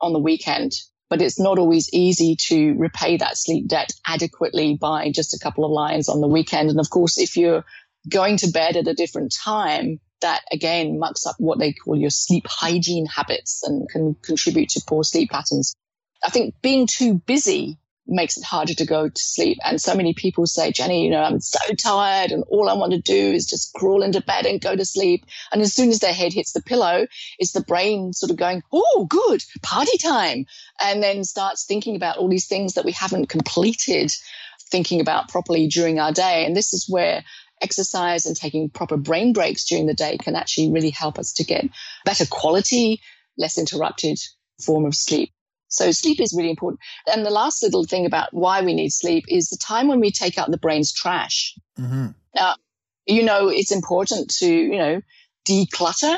on 0.00 0.12
the 0.12 0.18
weekend. 0.18 0.72
But 1.10 1.22
it's 1.22 1.40
not 1.40 1.58
always 1.58 1.92
easy 1.92 2.36
to 2.48 2.74
repay 2.74 3.16
that 3.16 3.38
sleep 3.38 3.66
debt 3.66 3.90
adequately 4.06 4.76
by 4.76 5.10
just 5.10 5.34
a 5.34 5.38
couple 5.38 5.64
of 5.64 5.70
lines 5.70 6.08
on 6.08 6.20
the 6.20 6.28
weekend. 6.28 6.68
And 6.70 6.78
of 6.78 6.90
course, 6.90 7.18
if 7.18 7.36
you're 7.36 7.64
going 8.08 8.36
to 8.38 8.50
bed 8.50 8.76
at 8.76 8.88
a 8.88 8.94
different 8.94 9.34
time, 9.34 10.00
that 10.20 10.42
again 10.52 10.98
mucks 10.98 11.26
up 11.26 11.36
what 11.38 11.58
they 11.58 11.72
call 11.72 11.96
your 11.96 12.10
sleep 12.10 12.46
hygiene 12.48 13.06
habits 13.06 13.62
and 13.64 13.88
can 13.88 14.16
contribute 14.22 14.70
to 14.70 14.82
poor 14.86 15.04
sleep 15.04 15.30
patterns. 15.30 15.74
I 16.24 16.30
think 16.30 16.54
being 16.60 16.86
too 16.86 17.14
busy 17.14 17.78
makes 18.08 18.36
it 18.36 18.44
harder 18.44 18.74
to 18.74 18.86
go 18.86 19.08
to 19.08 19.22
sleep. 19.22 19.58
And 19.64 19.80
so 19.80 19.94
many 19.94 20.14
people 20.14 20.46
say, 20.46 20.72
Jenny, 20.72 21.04
you 21.04 21.10
know, 21.10 21.22
I'm 21.22 21.40
so 21.40 21.74
tired 21.74 22.32
and 22.32 22.42
all 22.48 22.68
I 22.68 22.74
want 22.74 22.92
to 22.92 23.00
do 23.00 23.32
is 23.32 23.46
just 23.46 23.72
crawl 23.74 24.02
into 24.02 24.22
bed 24.22 24.46
and 24.46 24.60
go 24.60 24.74
to 24.74 24.84
sleep. 24.84 25.26
And 25.52 25.60
as 25.60 25.74
soon 25.74 25.90
as 25.90 25.98
their 25.98 26.12
head 26.12 26.32
hits 26.32 26.52
the 26.52 26.62
pillow, 26.62 27.06
it's 27.38 27.52
the 27.52 27.60
brain 27.60 28.12
sort 28.12 28.30
of 28.30 28.36
going, 28.36 28.62
Oh, 28.72 29.06
good, 29.08 29.44
party 29.62 29.98
time. 29.98 30.46
And 30.80 31.02
then 31.02 31.24
starts 31.24 31.66
thinking 31.66 31.96
about 31.96 32.16
all 32.16 32.28
these 32.28 32.46
things 32.46 32.74
that 32.74 32.84
we 32.84 32.92
haven't 32.92 33.28
completed 33.28 34.10
thinking 34.70 35.00
about 35.00 35.28
properly 35.28 35.66
during 35.66 35.98
our 35.98 36.12
day. 36.12 36.44
And 36.44 36.56
this 36.56 36.72
is 36.72 36.88
where 36.88 37.24
exercise 37.60 38.26
and 38.26 38.36
taking 38.36 38.70
proper 38.70 38.96
brain 38.96 39.32
breaks 39.32 39.64
during 39.64 39.86
the 39.86 39.94
day 39.94 40.16
can 40.18 40.36
actually 40.36 40.70
really 40.70 40.90
help 40.90 41.18
us 41.18 41.32
to 41.34 41.44
get 41.44 41.68
better 42.04 42.24
quality, 42.26 43.00
less 43.36 43.58
interrupted 43.58 44.18
form 44.60 44.84
of 44.84 44.94
sleep. 44.94 45.32
So 45.68 45.90
sleep 45.92 46.20
is 46.20 46.34
really 46.36 46.50
important. 46.50 46.80
And 47.12 47.24
the 47.24 47.30
last 47.30 47.62
little 47.62 47.84
thing 47.84 48.06
about 48.06 48.32
why 48.32 48.62
we 48.62 48.74
need 48.74 48.90
sleep 48.90 49.24
is 49.28 49.48
the 49.48 49.58
time 49.58 49.88
when 49.88 50.00
we 50.00 50.10
take 50.10 50.38
out 50.38 50.50
the 50.50 50.58
brain's 50.58 50.92
trash. 50.92 51.54
Mm-hmm. 51.78 52.08
Now, 52.34 52.56
you 53.06 53.22
know, 53.22 53.48
it's 53.48 53.72
important 53.72 54.30
to, 54.38 54.46
you 54.46 54.76
know, 54.76 55.00
declutter, 55.48 56.16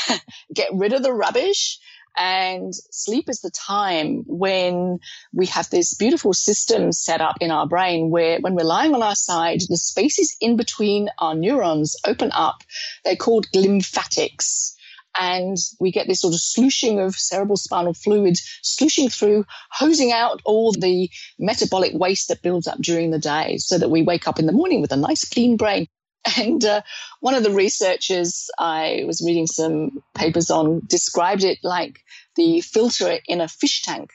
get 0.54 0.68
rid 0.72 0.92
of 0.92 1.02
the 1.02 1.12
rubbish, 1.12 1.78
and 2.18 2.74
sleep 2.90 3.28
is 3.28 3.40
the 3.40 3.50
time 3.50 4.24
when 4.26 4.98
we 5.32 5.46
have 5.46 5.70
this 5.70 5.94
beautiful 5.94 6.32
system 6.32 6.90
set 6.90 7.20
up 7.20 7.36
in 7.40 7.52
our 7.52 7.66
brain 7.68 8.10
where 8.10 8.40
when 8.40 8.56
we're 8.56 8.64
lying 8.64 8.92
on 8.94 9.04
our 9.04 9.14
side, 9.14 9.60
the 9.68 9.76
spaces 9.76 10.36
in 10.40 10.56
between 10.56 11.10
our 11.18 11.36
neurons 11.36 11.94
open 12.04 12.32
up. 12.32 12.64
They're 13.04 13.14
called 13.14 13.46
glymphatics 13.54 14.74
and 15.18 15.56
we 15.80 15.90
get 15.90 16.06
this 16.06 16.20
sort 16.20 16.34
of 16.34 16.40
slushing 16.40 17.00
of 17.00 17.14
cerebral 17.16 17.56
spinal 17.56 17.94
fluid 17.94 18.38
slushing 18.62 19.08
through, 19.08 19.44
hosing 19.70 20.12
out 20.12 20.40
all 20.44 20.72
the 20.72 21.10
metabolic 21.38 21.92
waste 21.94 22.28
that 22.28 22.42
builds 22.42 22.68
up 22.68 22.78
during 22.78 23.10
the 23.10 23.18
day 23.18 23.56
so 23.58 23.78
that 23.78 23.90
we 23.90 24.02
wake 24.02 24.28
up 24.28 24.38
in 24.38 24.46
the 24.46 24.52
morning 24.52 24.80
with 24.80 24.92
a 24.92 24.96
nice 24.96 25.28
clean 25.28 25.56
brain. 25.56 25.86
And 26.36 26.62
uh, 26.64 26.82
one 27.20 27.34
of 27.34 27.42
the 27.42 27.52
researchers 27.52 28.50
I 28.58 29.04
was 29.06 29.24
reading 29.24 29.46
some 29.46 30.02
papers 30.14 30.50
on 30.50 30.82
described 30.86 31.44
it 31.44 31.58
like 31.62 32.00
the 32.36 32.60
filter 32.60 33.18
in 33.26 33.40
a 33.40 33.48
fish 33.48 33.82
tank. 33.82 34.10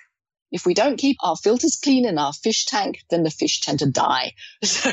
If 0.52 0.66
we 0.66 0.76
don't 0.76 0.98
keep 0.98 1.18
our 1.24 1.36
filters 1.36 1.80
clean 1.82 2.06
in 2.06 2.20
our 2.20 2.32
fish 2.32 2.66
tank, 2.66 3.00
then 3.10 3.24
the 3.24 3.32
fish 3.32 3.62
tend 3.62 3.80
to 3.80 3.90
die. 3.90 4.34
So, 4.64 4.92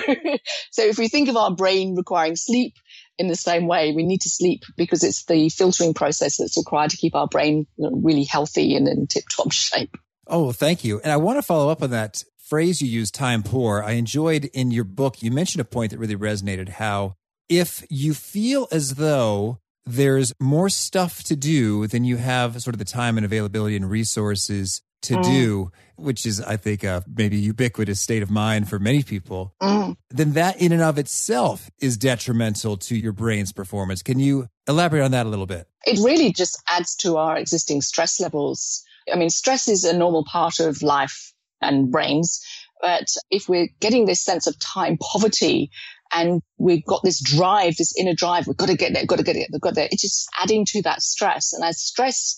so 0.71 0.83
if 0.83 0.99
we 0.99 1.09
think 1.09 1.29
of 1.29 1.37
our 1.37 1.55
brain 1.55 1.95
requiring 1.95 2.37
sleep 2.37 2.75
in 3.21 3.29
the 3.29 3.37
same 3.37 3.67
way, 3.67 3.93
we 3.93 4.03
need 4.03 4.23
to 4.23 4.31
sleep 4.31 4.63
because 4.79 5.05
it's 5.05 5.27
the 5.27 5.51
filtering 5.51 5.93
process 5.93 6.39
that's 6.39 6.57
required 6.57 6.91
to 6.91 6.97
keep 6.97 7.15
our 7.15 7.27
brain 7.27 7.67
really 7.79 8.25
healthy 8.25 8.75
and 8.75 8.89
in 8.89 9.07
tip 9.07 9.25
top 9.29 9.53
shape. 9.53 9.95
Oh, 10.27 10.53
thank 10.53 10.85
you. 10.85 11.01
And 11.01 11.13
I 11.13 11.19
want 11.19 11.37
to 11.37 11.43
follow 11.43 11.69
up 11.71 11.83
on 11.83 11.91
that 11.91 12.25
phrase 12.39 12.81
you 12.81 12.89
use, 12.89 13.11
time 13.11 13.43
poor. 13.43 13.83
I 13.83 13.93
enjoyed 13.93 14.47
in 14.55 14.71
your 14.71 14.85
book, 14.85 15.23
you 15.23 15.31
mentioned 15.31 15.61
a 15.61 15.65
point 15.65 15.91
that 15.91 15.99
really 15.99 16.17
resonated 16.17 16.71
how 16.71 17.15
if 17.51 17.85
you 17.91 18.15
feel 18.15 18.67
as 18.73 18.95
though 18.95 19.59
there's 19.85 20.33
more 20.41 20.71
stuff 20.71 21.23
to 21.25 21.37
do 21.37 21.87
than 21.87 22.05
you 22.05 22.17
have 22.17 22.63
sort 22.63 22.75
of 22.75 22.79
the 22.79 22.85
time 22.87 23.19
and 23.19 23.25
availability 23.27 23.77
and 23.77 23.91
resources 23.91 24.81
to 25.03 25.15
mm. 25.15 25.23
do, 25.23 25.73
which 25.97 26.27
is, 26.27 26.41
I 26.41 26.57
think, 26.57 26.85
a 26.85 27.05
maybe 27.07 27.37
ubiquitous 27.37 28.01
state 28.01 28.23
of 28.23 28.31
mind 28.31 28.69
for 28.69 28.79
many 28.79 29.03
people, 29.03 29.55
mm. 29.61 29.97
then 30.11 30.33
that 30.33 30.61
in 30.61 30.73
and 30.73 30.83
of 30.83 30.99
itself 30.99 31.71
is 31.81 31.97
detrimental 31.97 32.77
to 32.79 32.97
your 32.97 33.13
brain's 33.13 33.53
performance. 33.53 34.03
Can 34.03 34.19
you 34.19 34.49
elaborate 34.69 35.03
on 35.03 35.11
that 35.13 35.27
a 35.27 35.29
little 35.29 35.47
bit? 35.47 35.67
It 35.87 35.99
really 36.05 36.33
just 36.33 36.63
adds 36.69 36.95
to 36.97 37.17
our 37.17 37.37
existing 37.39 37.81
stress 37.81 38.21
levels 38.21 38.85
I 39.13 39.17
mean, 39.17 39.31
stress 39.31 39.69
is 39.69 39.85
a 39.85 39.97
normal 39.97 40.25
part 40.25 40.61
of 40.61 40.83
life 40.83 41.33
and 41.61 41.91
brains. 41.91 42.41
But 42.81 43.09
if 43.31 43.49
we're 43.49 43.69
getting 43.81 44.07
this 44.07 44.21
sense 44.21 44.47
of 44.47 44.59
time 44.59 44.99
poverty 44.99 45.71
and 46.13 46.43
we've 46.59 46.85
got 46.85 47.03
this 47.03 47.21
drive, 47.21 47.77
this 47.77 47.95
inner 47.99 48.15
drive, 48.15 48.47
we've 48.47 48.57
got 48.57 48.69
to 48.69 48.77
get 48.77 48.93
there, 48.93 49.05
got 49.07 49.19
to 49.19 49.25
get 49.25 49.35
there, 49.35 49.47
we've 49.53 49.61
got 49.61 49.75
there. 49.75 49.89
It's 49.91 50.03
just 50.03 50.29
adding 50.41 50.65
to 50.67 50.83
that 50.83 51.03
stress. 51.03 51.53
And 51.53 51.65
as 51.65 51.79
stress 51.79 52.37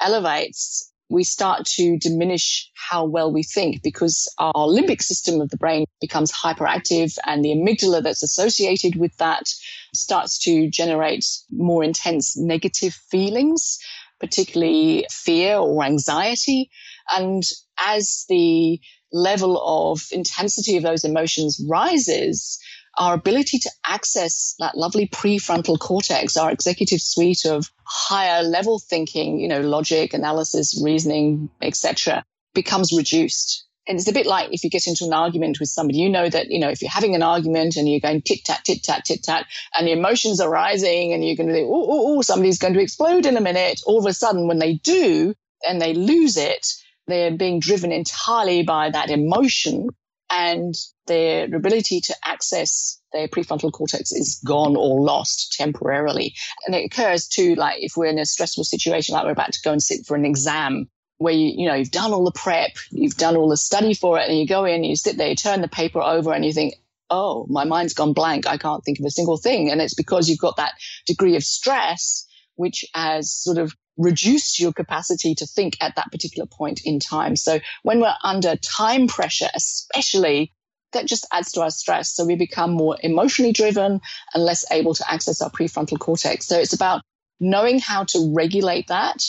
elevates, 0.00 0.87
we 1.08 1.24
start 1.24 1.64
to 1.64 1.98
diminish 1.98 2.70
how 2.74 3.04
well 3.04 3.32
we 3.32 3.42
think 3.42 3.82
because 3.82 4.32
our 4.38 4.66
limbic 4.66 5.02
system 5.02 5.40
of 5.40 5.48
the 5.48 5.56
brain 5.56 5.86
becomes 6.00 6.32
hyperactive 6.32 7.16
and 7.24 7.44
the 7.44 7.50
amygdala 7.50 8.02
that's 8.02 8.22
associated 8.22 8.96
with 8.96 9.16
that 9.16 9.48
starts 9.94 10.38
to 10.38 10.68
generate 10.68 11.24
more 11.50 11.82
intense 11.82 12.36
negative 12.36 12.92
feelings, 13.10 13.78
particularly 14.20 15.06
fear 15.10 15.56
or 15.56 15.82
anxiety. 15.82 16.70
And 17.10 17.42
as 17.78 18.26
the 18.28 18.80
level 19.12 19.60
of 19.64 20.02
intensity 20.12 20.76
of 20.76 20.82
those 20.82 21.04
emotions 21.04 21.64
rises, 21.68 22.58
our 22.98 23.14
ability 23.14 23.58
to 23.60 23.70
access 23.86 24.56
that 24.58 24.76
lovely 24.76 25.06
prefrontal 25.06 25.78
cortex, 25.78 26.36
our 26.36 26.50
executive 26.50 27.00
suite 27.00 27.44
of 27.46 27.70
higher 27.84 28.42
level 28.42 28.78
thinking, 28.78 29.38
you 29.38 29.48
know, 29.48 29.60
logic, 29.60 30.14
analysis, 30.14 30.80
reasoning, 30.82 31.48
etc., 31.62 32.24
becomes 32.54 32.92
reduced. 32.96 33.64
And 33.86 33.98
it's 33.98 34.08
a 34.08 34.12
bit 34.12 34.26
like 34.26 34.52
if 34.52 34.64
you 34.64 34.68
get 34.68 34.86
into 34.86 35.06
an 35.06 35.14
argument 35.14 35.60
with 35.60 35.70
somebody, 35.70 36.00
you 36.00 36.10
know 36.10 36.28
that, 36.28 36.50
you 36.50 36.58
know, 36.58 36.68
if 36.68 36.82
you're 36.82 36.90
having 36.90 37.14
an 37.14 37.22
argument 37.22 37.76
and 37.76 37.88
you're 37.88 38.00
going 38.00 38.20
tit 38.20 38.44
tat, 38.44 38.62
tit 38.64 38.82
tat, 38.82 39.04
tit 39.06 39.22
tat, 39.22 39.46
and 39.78 39.86
the 39.86 39.92
emotions 39.92 40.40
are 40.40 40.50
rising 40.50 41.14
and 41.14 41.24
you're 41.24 41.36
going 41.36 41.48
to 41.48 41.54
think, 41.54 41.68
oh, 41.70 41.86
oh, 41.88 42.18
oh, 42.18 42.22
somebody's 42.22 42.58
going 42.58 42.74
to 42.74 42.82
explode 42.82 43.24
in 43.24 43.38
a 43.38 43.40
minute. 43.40 43.80
All 43.86 43.98
of 43.98 44.04
a 44.04 44.12
sudden, 44.12 44.46
when 44.46 44.58
they 44.58 44.74
do 44.74 45.34
and 45.66 45.80
they 45.80 45.94
lose 45.94 46.36
it, 46.36 46.66
they're 47.06 47.34
being 47.34 47.60
driven 47.60 47.90
entirely 47.90 48.62
by 48.62 48.90
that 48.90 49.08
emotion 49.08 49.88
and 50.30 50.74
their 51.06 51.44
ability 51.54 52.00
to 52.02 52.14
access 52.24 53.00
their 53.12 53.28
prefrontal 53.28 53.72
cortex 53.72 54.12
is 54.12 54.40
gone 54.44 54.76
or 54.76 55.00
lost 55.00 55.54
temporarily. 55.54 56.34
And 56.66 56.74
it 56.74 56.84
occurs 56.84 57.26
too, 57.26 57.54
like 57.54 57.76
if 57.78 57.96
we're 57.96 58.06
in 58.06 58.18
a 58.18 58.26
stressful 58.26 58.64
situation, 58.64 59.14
like 59.14 59.24
we're 59.24 59.32
about 59.32 59.52
to 59.52 59.62
go 59.64 59.72
and 59.72 59.82
sit 59.82 60.06
for 60.06 60.16
an 60.16 60.26
exam 60.26 60.88
where 61.16 61.34
you, 61.34 61.52
you 61.56 61.68
know, 61.68 61.74
you've 61.74 61.90
done 61.90 62.12
all 62.12 62.24
the 62.24 62.32
prep, 62.32 62.72
you've 62.90 63.16
done 63.16 63.36
all 63.36 63.48
the 63.48 63.56
study 63.56 63.94
for 63.94 64.18
it 64.18 64.28
and 64.28 64.38
you 64.38 64.46
go 64.46 64.64
in, 64.64 64.84
you 64.84 64.96
sit 64.96 65.16
there, 65.16 65.28
you 65.28 65.34
turn 65.34 65.62
the 65.62 65.68
paper 65.68 66.00
over 66.00 66.32
and 66.32 66.44
you 66.44 66.52
think, 66.52 66.74
oh, 67.10 67.46
my 67.48 67.64
mind's 67.64 67.94
gone 67.94 68.12
blank. 68.12 68.46
I 68.46 68.58
can't 68.58 68.84
think 68.84 68.98
of 68.98 69.06
a 69.06 69.10
single 69.10 69.38
thing. 69.38 69.70
And 69.70 69.80
it's 69.80 69.94
because 69.94 70.28
you've 70.28 70.38
got 70.38 70.56
that 70.56 70.74
degree 71.06 71.36
of 71.36 71.42
stress, 71.42 72.26
which 72.56 72.84
has 72.94 73.32
sort 73.32 73.58
of 73.58 73.74
reduced 73.98 74.60
your 74.60 74.72
capacity 74.72 75.34
to 75.34 75.46
think 75.46 75.76
at 75.80 75.96
that 75.96 76.10
particular 76.10 76.46
point 76.46 76.80
in 76.84 77.00
time. 77.00 77.36
So 77.36 77.60
when 77.82 78.00
we're 78.00 78.14
under 78.22 78.56
time 78.56 79.08
pressure, 79.08 79.48
especially 79.54 80.52
that 80.92 81.06
just 81.06 81.26
adds 81.32 81.52
to 81.52 81.62
our 81.62 81.70
stress. 81.70 82.14
So 82.14 82.24
we 82.24 82.36
become 82.36 82.70
more 82.72 82.96
emotionally 83.02 83.52
driven 83.52 84.00
and 84.32 84.42
less 84.42 84.64
able 84.70 84.94
to 84.94 85.10
access 85.10 85.42
our 85.42 85.50
prefrontal 85.50 85.98
cortex. 85.98 86.46
So 86.46 86.58
it's 86.58 86.72
about 86.72 87.02
knowing 87.40 87.78
how 87.78 88.04
to 88.04 88.32
regulate 88.34 88.86
that. 88.88 89.22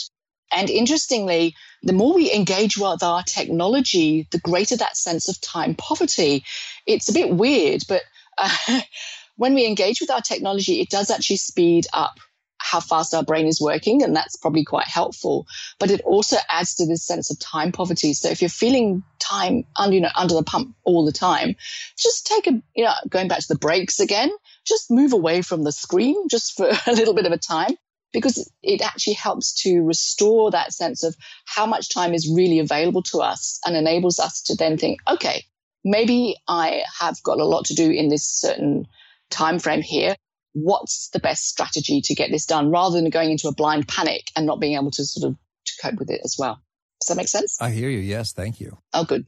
And 0.52 0.70
interestingly, 0.70 1.54
the 1.82 1.92
more 1.92 2.14
we 2.14 2.32
engage 2.32 2.76
with 2.78 3.02
our 3.02 3.22
technology, 3.22 4.26
the 4.30 4.40
greater 4.40 4.76
that 4.76 4.96
sense 4.96 5.28
of 5.28 5.40
time 5.40 5.74
poverty. 5.74 6.44
It's 6.86 7.08
a 7.08 7.12
bit 7.12 7.30
weird, 7.30 7.82
but 7.88 8.02
uh, 8.38 8.80
when 9.36 9.54
we 9.54 9.66
engage 9.66 10.00
with 10.00 10.10
our 10.10 10.20
technology, 10.20 10.80
it 10.80 10.90
does 10.90 11.10
actually 11.10 11.36
speed 11.36 11.86
up 11.92 12.18
how 12.60 12.80
fast 12.80 13.14
our 13.14 13.22
brain 13.22 13.46
is 13.46 13.60
working, 13.60 14.02
and 14.02 14.14
that's 14.14 14.36
probably 14.36 14.64
quite 14.64 14.86
helpful. 14.86 15.46
But 15.78 15.90
it 15.90 16.00
also 16.02 16.36
adds 16.48 16.74
to 16.76 16.86
this 16.86 17.02
sense 17.04 17.30
of 17.30 17.38
time 17.38 17.72
poverty. 17.72 18.12
So 18.12 18.28
if 18.28 18.42
you're 18.42 18.48
feeling 18.48 19.02
time 19.18 19.64
under, 19.76 19.94
you 19.94 20.02
know, 20.02 20.10
under 20.14 20.34
the 20.34 20.42
pump 20.42 20.76
all 20.84 21.04
the 21.04 21.12
time, 21.12 21.56
just 21.96 22.26
take 22.26 22.46
a, 22.46 22.62
you 22.76 22.84
know, 22.84 22.92
going 23.08 23.28
back 23.28 23.40
to 23.40 23.48
the 23.48 23.58
breaks 23.58 23.98
again, 23.98 24.30
just 24.66 24.90
move 24.90 25.12
away 25.12 25.42
from 25.42 25.64
the 25.64 25.72
screen 25.72 26.28
just 26.28 26.56
for 26.56 26.68
a 26.86 26.92
little 26.92 27.14
bit 27.14 27.26
of 27.26 27.32
a 27.32 27.38
time 27.38 27.74
because 28.12 28.50
it 28.62 28.82
actually 28.82 29.14
helps 29.14 29.62
to 29.62 29.82
restore 29.82 30.50
that 30.50 30.72
sense 30.72 31.04
of 31.04 31.16
how 31.44 31.64
much 31.64 31.94
time 31.94 32.12
is 32.12 32.32
really 32.32 32.58
available 32.58 33.02
to 33.02 33.18
us 33.18 33.60
and 33.64 33.76
enables 33.76 34.18
us 34.18 34.42
to 34.42 34.56
then 34.56 34.76
think, 34.76 35.00
okay, 35.08 35.44
maybe 35.84 36.36
I 36.48 36.82
have 36.98 37.22
got 37.22 37.38
a 37.38 37.44
lot 37.44 37.66
to 37.66 37.74
do 37.74 37.88
in 37.90 38.08
this 38.08 38.24
certain 38.24 38.86
time 39.30 39.60
frame 39.60 39.82
here 39.82 40.16
what's 40.52 41.10
the 41.10 41.20
best 41.20 41.48
strategy 41.48 42.00
to 42.02 42.14
get 42.14 42.30
this 42.30 42.46
done 42.46 42.70
rather 42.70 43.00
than 43.00 43.10
going 43.10 43.30
into 43.30 43.48
a 43.48 43.54
blind 43.54 43.86
panic 43.86 44.22
and 44.36 44.46
not 44.46 44.60
being 44.60 44.74
able 44.74 44.90
to 44.90 45.04
sort 45.04 45.30
of 45.30 45.38
to 45.66 45.72
cope 45.82 45.98
with 45.98 46.10
it 46.10 46.20
as 46.24 46.36
well. 46.38 46.60
Does 47.00 47.08
that 47.08 47.16
make 47.16 47.28
sense? 47.28 47.60
I 47.60 47.70
hear 47.70 47.88
you. 47.88 47.98
Yes. 47.98 48.32
Thank 48.32 48.60
you. 48.60 48.78
Oh, 48.92 49.04
good. 49.04 49.26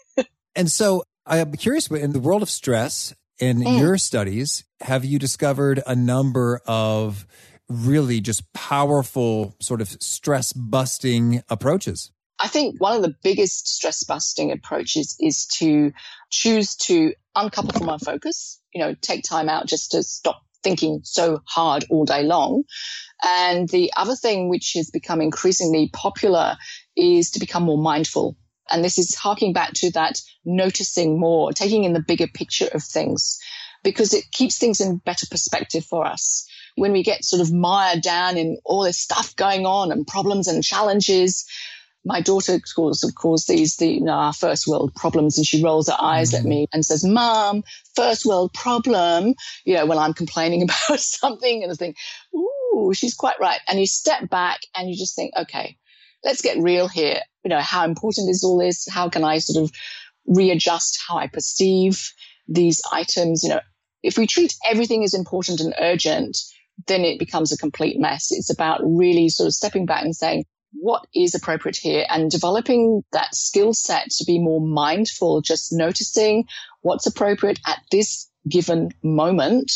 and 0.56 0.70
so 0.70 1.04
I'm 1.26 1.52
curious, 1.52 1.90
in 1.90 2.12
the 2.12 2.20
world 2.20 2.42
of 2.42 2.50
stress, 2.50 3.14
in 3.38 3.58
mm. 3.58 3.80
your 3.80 3.98
studies, 3.98 4.64
have 4.80 5.04
you 5.04 5.18
discovered 5.18 5.82
a 5.86 5.94
number 5.94 6.60
of 6.66 7.26
really 7.68 8.20
just 8.20 8.52
powerful 8.52 9.54
sort 9.60 9.80
of 9.80 9.88
stress 9.88 10.52
busting 10.52 11.42
approaches? 11.48 12.10
I 12.40 12.48
think 12.48 12.80
one 12.80 12.96
of 12.96 13.02
the 13.02 13.14
biggest 13.22 13.68
stress 13.68 14.04
busting 14.04 14.50
approaches 14.52 15.16
is 15.20 15.46
to 15.58 15.92
choose 16.30 16.74
to 16.76 17.14
uncouple 17.34 17.78
from 17.78 17.88
our 17.88 17.98
focus, 17.98 18.60
you 18.74 18.80
know, 18.80 18.94
take 19.00 19.24
time 19.24 19.48
out 19.48 19.66
just 19.66 19.92
to 19.92 20.02
stop 20.02 20.43
thinking 20.64 21.00
so 21.04 21.42
hard 21.46 21.84
all 21.90 22.04
day 22.04 22.24
long. 22.24 22.64
And 23.24 23.68
the 23.68 23.92
other 23.96 24.16
thing 24.16 24.48
which 24.48 24.72
has 24.74 24.90
become 24.90 25.20
increasingly 25.20 25.90
popular 25.92 26.56
is 26.96 27.30
to 27.32 27.40
become 27.40 27.62
more 27.62 27.78
mindful. 27.78 28.36
And 28.70 28.82
this 28.82 28.98
is 28.98 29.14
harking 29.14 29.52
back 29.52 29.74
to 29.74 29.92
that 29.92 30.20
noticing 30.44 31.20
more, 31.20 31.52
taking 31.52 31.84
in 31.84 31.92
the 31.92 32.00
bigger 32.00 32.26
picture 32.26 32.68
of 32.72 32.82
things 32.82 33.38
because 33.82 34.14
it 34.14 34.30
keeps 34.32 34.58
things 34.58 34.80
in 34.80 34.96
better 34.96 35.26
perspective 35.30 35.84
for 35.84 36.06
us. 36.06 36.48
When 36.74 36.92
we 36.92 37.04
get 37.04 37.24
sort 37.24 37.42
of 37.42 37.52
mired 37.52 38.02
down 38.02 38.36
in 38.36 38.58
all 38.64 38.82
this 38.82 38.98
stuff 38.98 39.36
going 39.36 39.66
on 39.66 39.92
and 39.92 40.06
problems 40.06 40.48
and 40.48 40.64
challenges, 40.64 41.44
my 42.04 42.20
daughter 42.20 42.58
calls, 42.74 43.02
of 43.02 43.14
course, 43.14 43.46
these 43.46 43.76
the 43.76 43.88
you 43.88 44.00
know, 44.00 44.12
our 44.12 44.32
first 44.32 44.66
world 44.66 44.94
problems, 44.94 45.38
and 45.38 45.46
she 45.46 45.62
rolls 45.62 45.88
her 45.88 45.96
eyes 45.98 46.32
mm-hmm. 46.32 46.44
at 46.44 46.48
me 46.48 46.66
and 46.72 46.84
says, 46.84 47.04
"Mom, 47.04 47.64
first 47.96 48.26
world 48.26 48.52
problem." 48.52 49.34
You 49.64 49.76
know, 49.76 49.86
when 49.86 49.98
I'm 49.98 50.12
complaining 50.12 50.62
about 50.88 51.00
something, 51.00 51.62
and 51.62 51.72
I 51.72 51.74
think, 51.74 51.96
"Ooh, 52.34 52.92
she's 52.94 53.14
quite 53.14 53.40
right." 53.40 53.60
And 53.68 53.80
you 53.80 53.86
step 53.86 54.28
back 54.28 54.60
and 54.76 54.88
you 54.88 54.96
just 54.96 55.16
think, 55.16 55.32
"Okay, 55.36 55.76
let's 56.22 56.42
get 56.42 56.58
real 56.58 56.88
here. 56.88 57.20
You 57.42 57.48
know, 57.48 57.60
how 57.60 57.84
important 57.84 58.30
is 58.30 58.44
all 58.44 58.58
this? 58.58 58.86
How 58.88 59.08
can 59.08 59.24
I 59.24 59.38
sort 59.38 59.64
of 59.64 59.72
readjust 60.26 61.00
how 61.06 61.16
I 61.16 61.26
perceive 61.26 62.12
these 62.48 62.82
items? 62.92 63.42
You 63.42 63.50
know, 63.50 63.60
if 64.02 64.18
we 64.18 64.26
treat 64.26 64.54
everything 64.68 65.04
as 65.04 65.14
important 65.14 65.60
and 65.60 65.74
urgent." 65.78 66.38
Then 66.88 67.04
it 67.04 67.20
becomes 67.20 67.52
a 67.52 67.56
complete 67.56 68.00
mess. 68.00 68.32
It's 68.32 68.52
about 68.52 68.80
really 68.82 69.28
sort 69.28 69.46
of 69.46 69.54
stepping 69.54 69.86
back 69.86 70.02
and 70.02 70.14
saying, 70.14 70.44
what 70.80 71.06
is 71.14 71.34
appropriate 71.34 71.76
here 71.76 72.04
and 72.08 72.30
developing 72.30 73.02
that 73.12 73.34
skill 73.34 73.72
set 73.72 74.10
to 74.10 74.24
be 74.24 74.38
more 74.38 74.60
mindful, 74.60 75.40
just 75.40 75.72
noticing 75.72 76.44
what's 76.82 77.06
appropriate 77.06 77.60
at 77.66 77.80
this 77.90 78.28
given 78.48 78.90
moment 79.02 79.72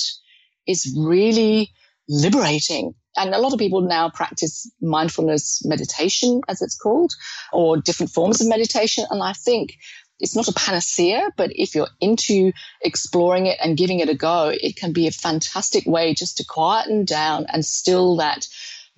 is 0.67 0.95
really 0.99 1.71
liberating. 2.09 2.95
And 3.17 3.35
a 3.35 3.39
lot 3.39 3.53
of 3.53 3.59
people 3.59 3.81
now 3.81 4.11
practice 4.11 4.71
mindfulness 4.81 5.63
meditation, 5.65 6.41
as 6.49 6.63
it's 6.63 6.77
called, 6.77 7.13
or 7.53 7.77
different 7.77 8.13
forms 8.13 8.41
of 8.41 8.49
meditation. 8.49 9.05
And 9.11 9.23
I 9.23 9.33
think 9.33 9.75
it's 10.21 10.37
not 10.37 10.49
a 10.49 10.53
panacea, 10.53 11.31
but 11.37 11.51
if 11.55 11.75
you're 11.75 11.89
into 12.01 12.53
exploring 12.81 13.47
it 13.47 13.59
and 13.63 13.77
giving 13.77 14.01
it 14.01 14.09
a 14.09 14.15
go, 14.15 14.53
it 14.53 14.77
can 14.77 14.93
be 14.93 15.07
a 15.07 15.13
fantastic 15.13 15.87
way 15.87 16.15
just 16.15 16.39
to 16.39 16.45
quieten 16.45 17.05
down 17.05 17.47
and 17.49 17.65
still 17.65 18.17
that 18.17 18.47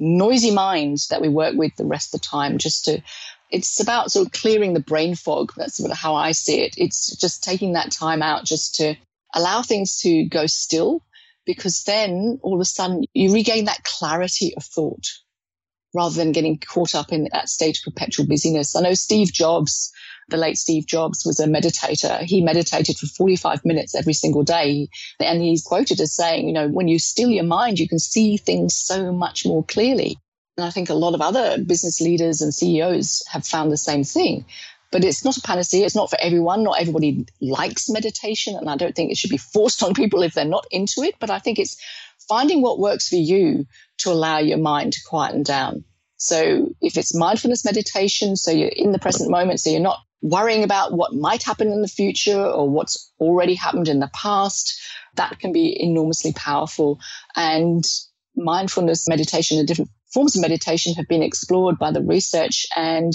noisy 0.01 0.51
mind 0.51 0.99
that 1.11 1.21
we 1.21 1.29
work 1.29 1.55
with 1.55 1.77
the 1.77 1.85
rest 1.85 2.15
of 2.15 2.21
the 2.21 2.27
time 2.27 2.59
just 2.59 2.87
to 2.87 3.03
it's 3.51 3.81
about 3.81 4.13
sort 4.13 4.27
of 4.27 4.33
clearing 4.33 4.75
the 4.75 4.81
brain 4.81 5.15
fog. 5.15 5.53
That's 5.57 5.77
sort 5.77 5.91
of 5.91 5.99
how 5.99 6.15
I 6.15 6.33
see 6.33 6.61
it. 6.61 6.77
It's 6.79 7.17
just 7.17 7.43
taking 7.43 7.73
that 7.73 7.91
time 7.91 8.23
out 8.23 8.45
just 8.45 8.77
to 8.77 8.95
allow 9.35 9.63
things 9.63 10.01
to 10.03 10.25
go 10.25 10.47
still 10.47 11.03
because 11.45 11.83
then 11.83 12.39
all 12.43 12.55
of 12.55 12.61
a 12.61 12.65
sudden 12.65 13.05
you 13.13 13.33
regain 13.33 13.65
that 13.65 13.83
clarity 13.83 14.55
of 14.57 14.65
thought 14.65 15.07
rather 15.95 16.15
than 16.15 16.33
getting 16.33 16.59
caught 16.59 16.95
up 16.95 17.13
in 17.13 17.29
that 17.33 17.49
state 17.49 17.79
of 17.79 17.93
perpetual 17.93 18.27
busyness. 18.27 18.77
I 18.77 18.83
know 18.83 18.95
Steve 18.95 19.33
Jobs 19.33 19.93
the 20.31 20.37
late 20.37 20.59
Steve 20.59 20.87
Jobs 20.87 21.25
was 21.27 21.41
a 21.41 21.47
meditator. 21.47 22.21
He 22.21 22.43
meditated 22.43 22.97
for 22.97 23.07
45 23.07 23.65
minutes 23.65 23.95
every 23.95 24.13
single 24.13 24.43
day. 24.43 24.89
And 25.19 25.43
he's 25.43 25.63
quoted 25.63 26.01
as 26.01 26.15
saying, 26.15 26.47
you 26.47 26.55
know, 26.55 26.69
when 26.69 26.89
you 26.89 26.99
still 26.99 27.31
your 27.31 27.45
mind, 27.45 27.79
you 27.79 27.89
can 27.89 27.99
see 27.99 28.37
things 28.37 28.75
so 28.75 29.13
much 29.13 29.45
more 29.45 29.65
clearly. 29.65 30.19
And 30.57 30.65
I 30.65 30.71
think 30.71 30.91
a 30.91 30.95
lot 30.95 31.15
of 31.15 31.21
other 31.21 31.63
business 31.63 32.01
leaders 32.01 32.43
and 32.43 32.55
CEOs 32.55 33.25
have 33.29 33.47
found 33.47 33.73
the 33.73 33.77
same 33.77 34.05
thing. 34.05 34.45
But 34.93 35.05
it's 35.05 35.25
not 35.25 35.37
a 35.37 35.43
panacea. 35.43 35.87
It's 35.87 35.95
not 35.95 36.11
for 36.11 36.19
everyone. 36.21 36.65
Not 36.65 36.81
everybody 36.81 37.27
likes 37.41 37.89
meditation. 37.89 38.57
And 38.57 38.69
I 38.69 38.77
don't 38.77 38.95
think 38.95 39.11
it 39.11 39.17
should 39.17 39.31
be 39.31 39.37
forced 39.37 39.83
on 39.85 39.95
people 39.95 40.23
if 40.23 40.35
they're 40.35 40.45
not 40.45 40.67
into 40.71 41.03
it. 41.03 41.15
But 41.21 41.31
I 41.31 41.39
think 41.39 41.59
it's 41.59 41.77
finding 42.29 42.63
what 42.63 42.79
works 42.79 43.09
for 43.09 43.17
you 43.17 43.67
to 43.99 44.11
allow 44.11 44.39
your 44.39 44.59
mind 44.59 44.93
to 44.95 45.01
quieten 45.09 45.43
down. 45.43 45.85
So 46.17 46.69
if 46.83 46.99
it's 46.99 47.15
mindfulness 47.15 47.65
meditation, 47.65 48.37
so 48.37 48.51
you're 48.51 48.69
in 48.69 48.93
the 48.93 48.99
present 48.99 49.31
moment, 49.31 49.61
so 49.61 49.71
you're 49.71 49.81
not 49.81 50.01
worrying 50.23 50.65
about 50.65 50.93
what 50.93 51.15
might 51.15 51.43
happen 51.43 51.73
in 51.73 51.83
the 51.83 51.89
future 51.89 52.45
or 52.45 52.69
what's 52.69 53.13
already 53.21 53.55
happened 53.55 53.89
in 53.89 54.01
the 54.01 54.11
past, 54.15 54.81
that 55.17 55.39
can 55.39 55.53
be 55.53 55.77
enormously 55.83 56.33
powerful. 56.33 57.01
And 57.37 57.85
mindfulness 58.37 59.09
meditation 59.09 59.59
and 59.59 59.67
different 59.67 59.91
forms 60.13 60.37
of 60.37 60.43
meditation 60.43 60.95
have 60.95 61.09
been 61.09 61.23
explored 61.23 61.79
by 61.79 61.91
the 61.93 62.03
research 62.03 62.67
and 62.77 63.13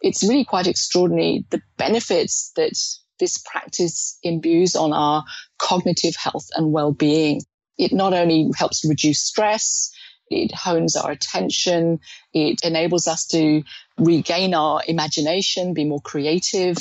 it's 0.00 0.22
really 0.22 0.44
quite 0.44 0.66
extraordinary 0.66 1.46
the 1.50 1.62
benefits 1.78 2.52
that 2.56 2.72
this 3.18 3.38
practice 3.38 4.18
imbues 4.22 4.76
on 4.76 4.92
our 4.92 5.24
cognitive 5.58 6.14
health 6.16 6.48
and 6.56 6.72
well-being. 6.72 7.40
It 7.78 7.92
not 7.92 8.12
only 8.12 8.50
helps 8.56 8.84
reduce 8.86 9.20
stress, 9.20 9.90
it 10.30 10.54
hones 10.54 10.96
our 10.96 11.10
attention. 11.10 12.00
It 12.32 12.60
enables 12.64 13.06
us 13.06 13.26
to 13.28 13.62
regain 13.98 14.54
our 14.54 14.82
imagination, 14.86 15.74
be 15.74 15.84
more 15.84 16.00
creative. 16.00 16.76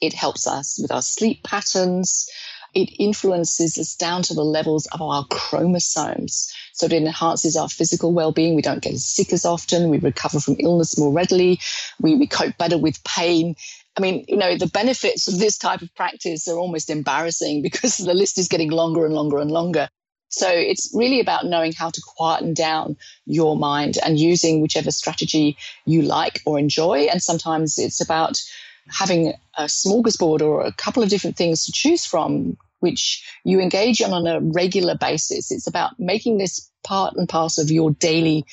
It 0.00 0.12
helps 0.12 0.46
us 0.46 0.78
with 0.80 0.92
our 0.92 1.02
sleep 1.02 1.42
patterns. 1.42 2.28
It 2.74 2.90
influences 2.98 3.78
us 3.78 3.94
down 3.94 4.22
to 4.24 4.34
the 4.34 4.44
levels 4.44 4.86
of 4.86 5.00
our 5.00 5.24
chromosomes. 5.30 6.52
So 6.72 6.86
it 6.86 6.92
enhances 6.92 7.56
our 7.56 7.68
physical 7.68 8.12
well-being. 8.12 8.56
We 8.56 8.62
don't 8.62 8.82
get 8.82 8.94
as 8.94 9.06
sick 9.06 9.32
as 9.32 9.44
often. 9.44 9.90
We 9.90 9.98
recover 9.98 10.40
from 10.40 10.56
illness 10.58 10.98
more 10.98 11.12
readily. 11.12 11.60
We, 12.00 12.16
we 12.16 12.26
cope 12.26 12.58
better 12.58 12.76
with 12.76 13.04
pain. 13.04 13.54
I 13.96 14.00
mean, 14.00 14.24
you 14.26 14.36
know, 14.36 14.56
the 14.56 14.66
benefits 14.66 15.28
of 15.28 15.38
this 15.38 15.56
type 15.56 15.82
of 15.82 15.94
practice 15.94 16.48
are 16.48 16.58
almost 16.58 16.90
embarrassing 16.90 17.62
because 17.68 17.96
the 17.96 18.14
list 18.14 18.38
is 18.38 18.48
getting 18.48 18.70
longer 18.70 19.04
and 19.06 19.14
longer 19.14 19.38
and 19.38 19.50
longer. 19.50 19.88
So 20.34 20.48
it's 20.48 20.90
really 20.94 21.20
about 21.20 21.46
knowing 21.46 21.72
how 21.72 21.90
to 21.90 22.00
quieten 22.00 22.54
down 22.54 22.96
your 23.26 23.56
mind 23.56 23.98
and 24.04 24.18
using 24.18 24.60
whichever 24.60 24.90
strategy 24.90 25.56
you 25.84 26.02
like 26.02 26.42
or 26.44 26.58
enjoy. 26.58 27.06
And 27.10 27.22
sometimes 27.22 27.78
it's 27.78 28.00
about 28.00 28.42
having 28.88 29.34
a 29.56 29.64
smorgasbord 29.64 30.42
or 30.42 30.62
a 30.62 30.72
couple 30.72 31.02
of 31.02 31.08
different 31.08 31.36
things 31.36 31.66
to 31.66 31.72
choose 31.72 32.04
from, 32.04 32.56
which 32.80 33.24
you 33.44 33.60
engage 33.60 34.02
on 34.02 34.12
on 34.12 34.26
a 34.26 34.40
regular 34.40 34.96
basis. 34.96 35.50
It's 35.50 35.66
about 35.66 35.98
making 35.98 36.38
this 36.38 36.70
part 36.82 37.14
and 37.16 37.28
parcel 37.28 37.64
of 37.64 37.70
your 37.70 37.92
daily 37.92 38.44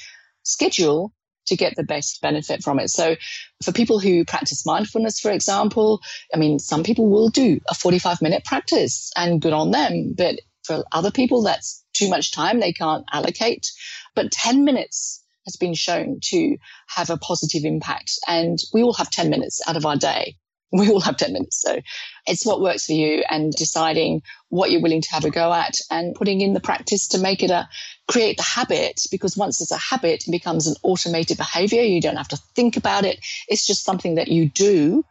schedule 0.44 1.12
to 1.48 1.56
get 1.56 1.76
the 1.76 1.84
best 1.84 2.22
benefit 2.22 2.64
from 2.64 2.80
it. 2.80 2.90
So 2.90 3.16
for 3.64 3.72
people 3.72 4.00
who 4.00 4.24
practice 4.26 4.66
mindfulness, 4.66 5.20
for 5.20 5.32
example, 5.32 6.00
I 6.34 6.38
mean, 6.38 6.60
some 6.60 6.84
people 6.84 7.10
will 7.10 7.30
do 7.30 7.60
a 7.70 7.74
45 7.74 8.22
minute 8.22 8.46
practice 8.46 9.12
and 9.18 9.42
good 9.42 9.54
on 9.54 9.72
them. 9.72 10.14
But 10.16 10.40
for 10.72 10.86
other 10.92 11.12
people, 11.12 11.44
that's 11.44 11.84
too 11.94 12.10
much 12.10 12.32
time 12.32 12.60
they 12.60 12.74
can't 12.74 13.06
allocate. 13.12 13.72
But 14.16 14.32
10 14.32 14.64
minutes 14.64 15.24
has 15.46 15.56
been 15.56 15.74
shown 15.74 16.20
to 16.22 16.58
have 16.88 17.10
a 17.10 17.18
positive 17.18 17.66
impact. 17.66 18.14
And 18.28 18.60
we 18.74 18.84
all 18.84 18.94
have 18.94 19.10
10 19.10 19.30
minutes 19.30 19.62
out 19.68 19.78
of 19.78 19.86
our 19.86 19.98
day. 19.98 20.36
We 20.74 20.90
all 20.90 21.02
have 21.02 21.18
10 21.18 21.34
minutes. 21.34 21.62
So 21.62 21.82
it's 22.26 22.46
what 22.46 22.62
works 22.62 22.86
for 22.86 22.94
you 22.94 23.26
and 23.30 23.52
deciding 23.52 24.22
what 24.48 24.72
you're 24.72 24.82
willing 24.82 25.02
to 25.02 25.12
have 25.12 25.26
a 25.26 25.30
go 25.30 25.52
at 25.52 25.74
and 25.90 26.16
putting 26.16 26.40
in 26.40 26.54
the 26.54 26.62
practice 26.62 27.10
to 27.10 27.18
make 27.18 27.44
it 27.44 27.52
a 27.52 27.68
create 28.08 28.38
the 28.38 28.44
habit 28.44 29.02
because 29.12 29.36
once 29.36 29.60
it's 29.60 29.74
a 29.74 29.78
habit, 29.78 30.26
it 30.26 30.32
becomes 30.32 30.68
an 30.68 30.76
automated 30.82 31.36
behavior. 31.36 31.82
You 31.82 32.00
don't 32.00 32.16
have 32.16 32.30
to 32.30 32.40
think 32.56 32.78
about 32.78 33.04
it. 33.04 33.20
It's 33.50 33.68
just 33.68 33.84
something 33.84 34.16
that 34.16 34.30
you 34.30 34.48
do 34.48 35.04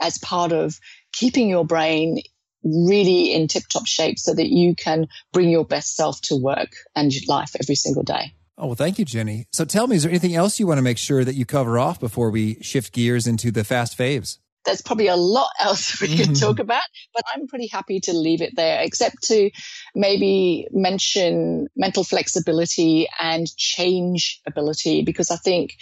as 0.00 0.16
part 0.18 0.52
of 0.52 0.78
keeping 1.12 1.48
your 1.48 1.64
brain 1.64 2.22
really 2.62 3.32
in 3.32 3.48
tip 3.48 3.64
top 3.68 3.86
shape 3.86 4.18
so 4.18 4.34
that 4.34 4.48
you 4.48 4.74
can 4.74 5.08
bring 5.32 5.48
your 5.48 5.64
best 5.64 5.96
self 5.96 6.20
to 6.22 6.36
work 6.36 6.70
and 6.94 7.12
life 7.28 7.56
every 7.60 7.74
single 7.74 8.02
day. 8.02 8.34
Oh, 8.58 8.66
well, 8.66 8.74
thank 8.74 8.98
you, 8.98 9.06
Jenny. 9.06 9.46
So 9.52 9.64
tell 9.64 9.86
me, 9.86 9.96
is 9.96 10.02
there 10.02 10.10
anything 10.10 10.34
else 10.34 10.60
you 10.60 10.66
want 10.66 10.78
to 10.78 10.82
make 10.82 10.98
sure 10.98 11.24
that 11.24 11.34
you 11.34 11.46
cover 11.46 11.78
off 11.78 11.98
before 11.98 12.30
we 12.30 12.56
shift 12.60 12.92
gears 12.92 13.26
into 13.26 13.50
the 13.50 13.64
fast 13.64 13.96
faves? 13.96 14.36
There's 14.66 14.82
probably 14.82 15.06
a 15.06 15.16
lot 15.16 15.48
else 15.58 15.98
we 16.00 16.08
could 16.08 16.26
mm-hmm. 16.26 16.32
talk 16.34 16.58
about, 16.58 16.82
but 17.14 17.24
I'm 17.34 17.46
pretty 17.46 17.68
happy 17.68 18.00
to 18.00 18.12
leave 18.12 18.42
it 18.42 18.54
there, 18.56 18.82
except 18.82 19.22
to 19.24 19.50
maybe 19.94 20.68
mention 20.72 21.68
mental 21.74 22.04
flexibility 22.04 23.08
and 23.18 23.46
change 23.56 24.42
ability, 24.46 25.04
because 25.04 25.30
I 25.30 25.36
think 25.36 25.72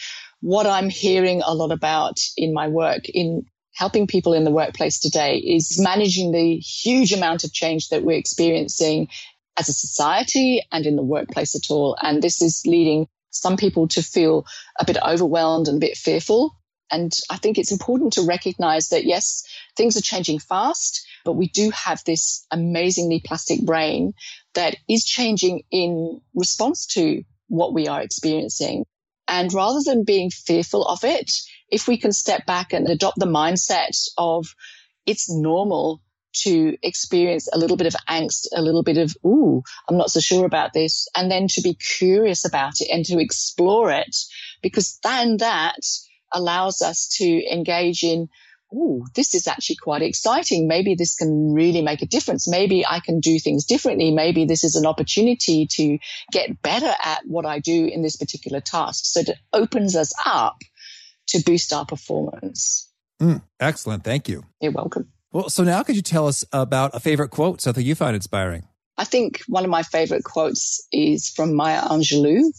what 0.41 0.66
I'm 0.66 0.89
hearing 0.89 1.43
a 1.45 1.53
lot 1.55 1.72
about 1.72 2.18
in 2.37 2.55
my 2.55 2.68
work 2.68 3.09
in 3.09 3.47
helping 3.79 4.09
people 4.09 4.35
in 4.35 4.43
the 4.43 4.51
workplace 4.51 4.99
today 4.99 5.37
is 5.37 5.81
managing 5.81 6.33
the 6.33 6.57
huge 6.57 7.12
amount 7.12 7.45
of 7.45 7.53
change 7.53 7.91
that 7.91 8.03
we're 8.03 8.18
experiencing 8.18 9.07
as 9.57 9.68
a 9.68 9.72
society 9.72 10.61
and 10.72 10.85
in 10.85 10.97
the 10.97 11.03
workplace 11.03 11.55
at 11.55 11.70
all. 11.70 11.97
And 12.03 12.20
this 12.20 12.43
is 12.43 12.64
leading 12.66 13.07
some 13.31 13.57
people 13.57 13.87
to 13.87 14.03
feel 14.03 14.47
a 14.81 14.85
bit 14.85 14.97
overwhelmed 15.01 15.68
and 15.68 15.76
a 15.76 15.87
bit 15.87 15.97
fearful. 15.97 16.57
And 16.91 17.16
I 17.31 17.37
think 17.37 17.57
it's 17.57 17.70
important 17.70 18.14
to 18.14 18.22
recognize 18.22 18.89
that 18.89 19.05
yes, 19.05 19.45
things 19.76 19.97
are 19.97 20.03
changing 20.03 20.41
fast, 20.41 21.07
but 21.24 21.35
we 21.35 21.47
do 21.47 21.70
have 21.70 22.03
this 22.05 22.45
amazingly 22.51 23.22
plastic 23.24 23.64
brain 23.64 24.12
that 24.55 24.74
is 24.89 25.05
changing 25.05 25.62
in 25.70 26.20
response 26.35 26.85
to 26.95 27.22
what 27.47 27.72
we 27.72 27.87
are 27.87 28.03
experiencing. 28.03 28.87
And 29.29 29.55
rather 29.55 29.81
than 29.85 30.03
being 30.03 30.31
fearful 30.31 30.85
of 30.85 31.05
it, 31.05 31.31
if 31.70 31.88
we 31.88 31.98
can 31.98 32.12
step 32.12 32.46
back 32.46 32.72
and 32.72 32.88
adopt 32.88 33.18
the 33.18 33.26
mindset 33.26 34.08
of 34.16 34.54
it's 35.06 35.30
normal 35.30 36.02
to 36.32 36.76
experience 36.82 37.48
a 37.52 37.58
little 37.58 37.76
bit 37.76 37.86
of 37.86 37.94
angst, 38.08 38.46
a 38.54 38.62
little 38.62 38.82
bit 38.82 38.98
of, 38.98 39.16
ooh, 39.26 39.62
I'm 39.88 39.96
not 39.96 40.10
so 40.10 40.20
sure 40.20 40.44
about 40.44 40.72
this, 40.72 41.08
and 41.16 41.30
then 41.30 41.48
to 41.48 41.62
be 41.62 41.74
curious 41.74 42.46
about 42.46 42.80
it 42.80 42.88
and 42.92 43.04
to 43.06 43.18
explore 43.18 43.90
it, 43.90 44.14
because 44.62 44.98
then 45.02 45.38
that 45.38 45.80
allows 46.32 46.82
us 46.82 47.08
to 47.16 47.52
engage 47.52 48.02
in, 48.02 48.28
ooh, 48.74 49.04
this 49.14 49.34
is 49.34 49.48
actually 49.48 49.76
quite 49.76 50.02
exciting. 50.02 50.68
Maybe 50.68 50.94
this 50.94 51.14
can 51.16 51.54
really 51.54 51.80
make 51.80 52.02
a 52.02 52.06
difference. 52.06 52.46
Maybe 52.46 52.84
I 52.86 53.00
can 53.00 53.20
do 53.20 53.38
things 53.38 53.64
differently. 53.64 54.10
Maybe 54.10 54.44
this 54.44 54.62
is 54.62 54.76
an 54.76 54.84
opportunity 54.84 55.66
to 55.72 55.98
get 56.30 56.60
better 56.60 56.92
at 57.02 57.22
what 57.24 57.46
I 57.46 57.60
do 57.60 57.86
in 57.86 58.02
this 58.02 58.16
particular 58.16 58.60
task. 58.60 59.06
So 59.06 59.20
it 59.20 59.30
opens 59.54 59.96
us 59.96 60.12
up 60.24 60.58
to 61.29 61.43
boost 61.45 61.72
our 61.72 61.85
performance. 61.85 62.91
Mm, 63.20 63.43
excellent. 63.61 64.05
Thank 64.05 64.29
you. 64.29 64.45
You're 64.61 64.72
welcome. 64.72 65.11
Well, 65.33 65.51
so 65.51 65.64
now 65.64 65.83
could 65.83 65.97
you 65.97 66.03
tell 66.03 66.26
us 66.26 66.45
about 66.53 66.95
a 66.95 67.01
favorite 67.01 67.31
quote, 67.31 67.61
something 67.61 67.85
you 67.85 67.95
find 67.95 68.16
inspiring? 68.16 68.64
I 68.97 69.05
think 69.05 69.43
one 69.47 69.64
of 69.64 69.70
my 69.70 69.83
favorite 69.83 70.24
quotes 70.24 70.87
is 70.91 71.29
from 71.29 71.55
Maya 71.55 71.83
Angelou, 71.83 72.51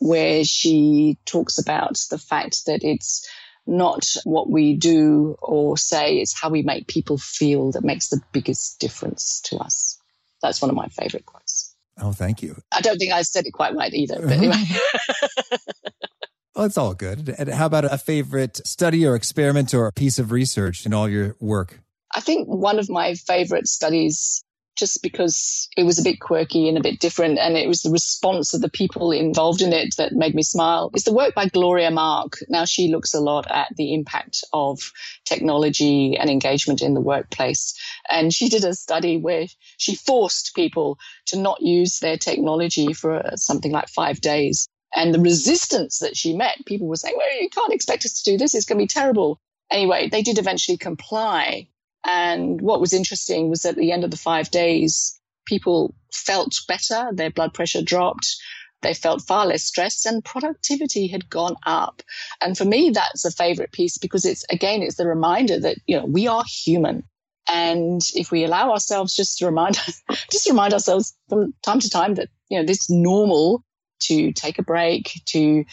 where 0.00 0.44
she 0.44 1.18
talks 1.24 1.58
about 1.58 1.98
the 2.10 2.18
fact 2.18 2.66
that 2.66 2.84
it's 2.84 3.28
not 3.66 4.14
what 4.24 4.48
we 4.48 4.74
do 4.74 5.36
or 5.40 5.76
say, 5.76 6.18
it's 6.18 6.38
how 6.38 6.50
we 6.50 6.62
make 6.62 6.86
people 6.86 7.18
feel 7.18 7.72
that 7.72 7.84
makes 7.84 8.08
the 8.08 8.20
biggest 8.32 8.78
difference 8.78 9.40
to 9.42 9.56
us. 9.56 9.98
That's 10.40 10.62
one 10.62 10.70
of 10.70 10.76
my 10.76 10.88
favorite 10.88 11.26
quotes. 11.26 11.74
Oh, 12.00 12.12
thank 12.12 12.42
you. 12.42 12.56
I 12.70 12.80
don't 12.80 12.98
think 12.98 13.12
I 13.12 13.22
said 13.22 13.46
it 13.46 13.50
quite 13.50 13.74
right 13.74 13.92
either, 13.92 14.20
but 14.20 14.30
anyway. 14.30 14.54
Well, 16.58 16.66
it's 16.66 16.76
all 16.76 16.94
good. 16.94 17.32
And 17.38 17.48
how 17.50 17.66
about 17.66 17.84
a 17.84 17.96
favorite 17.96 18.66
study 18.66 19.06
or 19.06 19.14
experiment 19.14 19.72
or 19.72 19.92
piece 19.92 20.18
of 20.18 20.32
research 20.32 20.86
in 20.86 20.92
all 20.92 21.08
your 21.08 21.36
work? 21.38 21.78
I 22.12 22.20
think 22.20 22.48
one 22.48 22.80
of 22.80 22.90
my 22.90 23.14
favorite 23.14 23.68
studies, 23.68 24.42
just 24.76 25.00
because 25.00 25.68
it 25.76 25.84
was 25.84 26.00
a 26.00 26.02
bit 26.02 26.18
quirky 26.18 26.68
and 26.68 26.76
a 26.76 26.80
bit 26.80 26.98
different, 26.98 27.38
and 27.38 27.56
it 27.56 27.68
was 27.68 27.82
the 27.82 27.92
response 27.92 28.54
of 28.54 28.60
the 28.60 28.68
people 28.68 29.12
involved 29.12 29.62
in 29.62 29.72
it 29.72 29.94
that 29.98 30.14
made 30.14 30.34
me 30.34 30.42
smile, 30.42 30.90
is 30.96 31.04
the 31.04 31.12
work 31.12 31.32
by 31.32 31.46
Gloria 31.46 31.92
Mark. 31.92 32.38
Now, 32.48 32.64
she 32.64 32.88
looks 32.88 33.14
a 33.14 33.20
lot 33.20 33.48
at 33.48 33.68
the 33.76 33.94
impact 33.94 34.42
of 34.52 34.80
technology 35.26 36.16
and 36.18 36.28
engagement 36.28 36.82
in 36.82 36.94
the 36.94 37.00
workplace. 37.00 37.78
And 38.10 38.34
she 38.34 38.48
did 38.48 38.64
a 38.64 38.74
study 38.74 39.16
where 39.16 39.46
she 39.76 39.94
forced 39.94 40.56
people 40.56 40.98
to 41.26 41.38
not 41.38 41.62
use 41.62 42.00
their 42.00 42.16
technology 42.16 42.94
for 42.94 43.22
something 43.36 43.70
like 43.70 43.88
five 43.88 44.20
days 44.20 44.66
and 44.94 45.12
the 45.12 45.20
resistance 45.20 45.98
that 45.98 46.16
she 46.16 46.34
met, 46.34 46.64
people 46.66 46.86
were 46.86 46.96
saying, 46.96 47.14
well, 47.16 47.42
you 47.42 47.48
can't 47.50 47.72
expect 47.72 48.04
us 48.04 48.22
to 48.22 48.30
do 48.30 48.38
this. 48.38 48.54
It's 48.54 48.66
going 48.66 48.78
to 48.78 48.82
be 48.82 48.88
terrible. 48.88 49.38
Anyway, 49.70 50.08
they 50.08 50.22
did 50.22 50.38
eventually 50.38 50.78
comply. 50.78 51.68
And 52.06 52.60
what 52.60 52.80
was 52.80 52.92
interesting 52.92 53.50
was 53.50 53.64
at 53.64 53.76
the 53.76 53.92
end 53.92 54.04
of 54.04 54.10
the 54.10 54.16
five 54.16 54.50
days, 54.50 55.20
people 55.46 55.94
felt 56.12 56.54
better. 56.66 57.10
Their 57.12 57.30
blood 57.30 57.52
pressure 57.52 57.82
dropped. 57.82 58.36
They 58.80 58.94
felt 58.94 59.22
far 59.22 59.46
less 59.46 59.64
stressed 59.64 60.06
and 60.06 60.24
productivity 60.24 61.08
had 61.08 61.28
gone 61.28 61.56
up. 61.66 62.02
And 62.40 62.56
for 62.56 62.64
me, 62.64 62.90
that's 62.90 63.24
a 63.24 63.30
favorite 63.30 63.72
piece 63.72 63.98
because 63.98 64.24
it's, 64.24 64.44
again, 64.50 64.82
it's 64.82 64.96
the 64.96 65.06
reminder 65.06 65.58
that, 65.60 65.78
you 65.86 65.98
know, 65.98 66.06
we 66.06 66.28
are 66.28 66.44
human. 66.46 67.02
And 67.50 68.00
if 68.14 68.30
we 68.30 68.44
allow 68.44 68.70
ourselves 68.70 69.16
just 69.16 69.38
to 69.38 69.46
remind, 69.46 69.80
just 70.30 70.48
remind 70.48 70.74
ourselves 70.74 71.14
from 71.28 71.54
time 71.64 71.80
to 71.80 71.90
time 71.90 72.14
that, 72.14 72.28
you 72.48 72.58
know, 72.58 72.64
this 72.64 72.88
normal 72.88 73.64
to 74.00 74.32
take 74.32 74.58
a 74.58 74.62
break, 74.62 75.20
to 75.26 75.38
you 75.38 75.64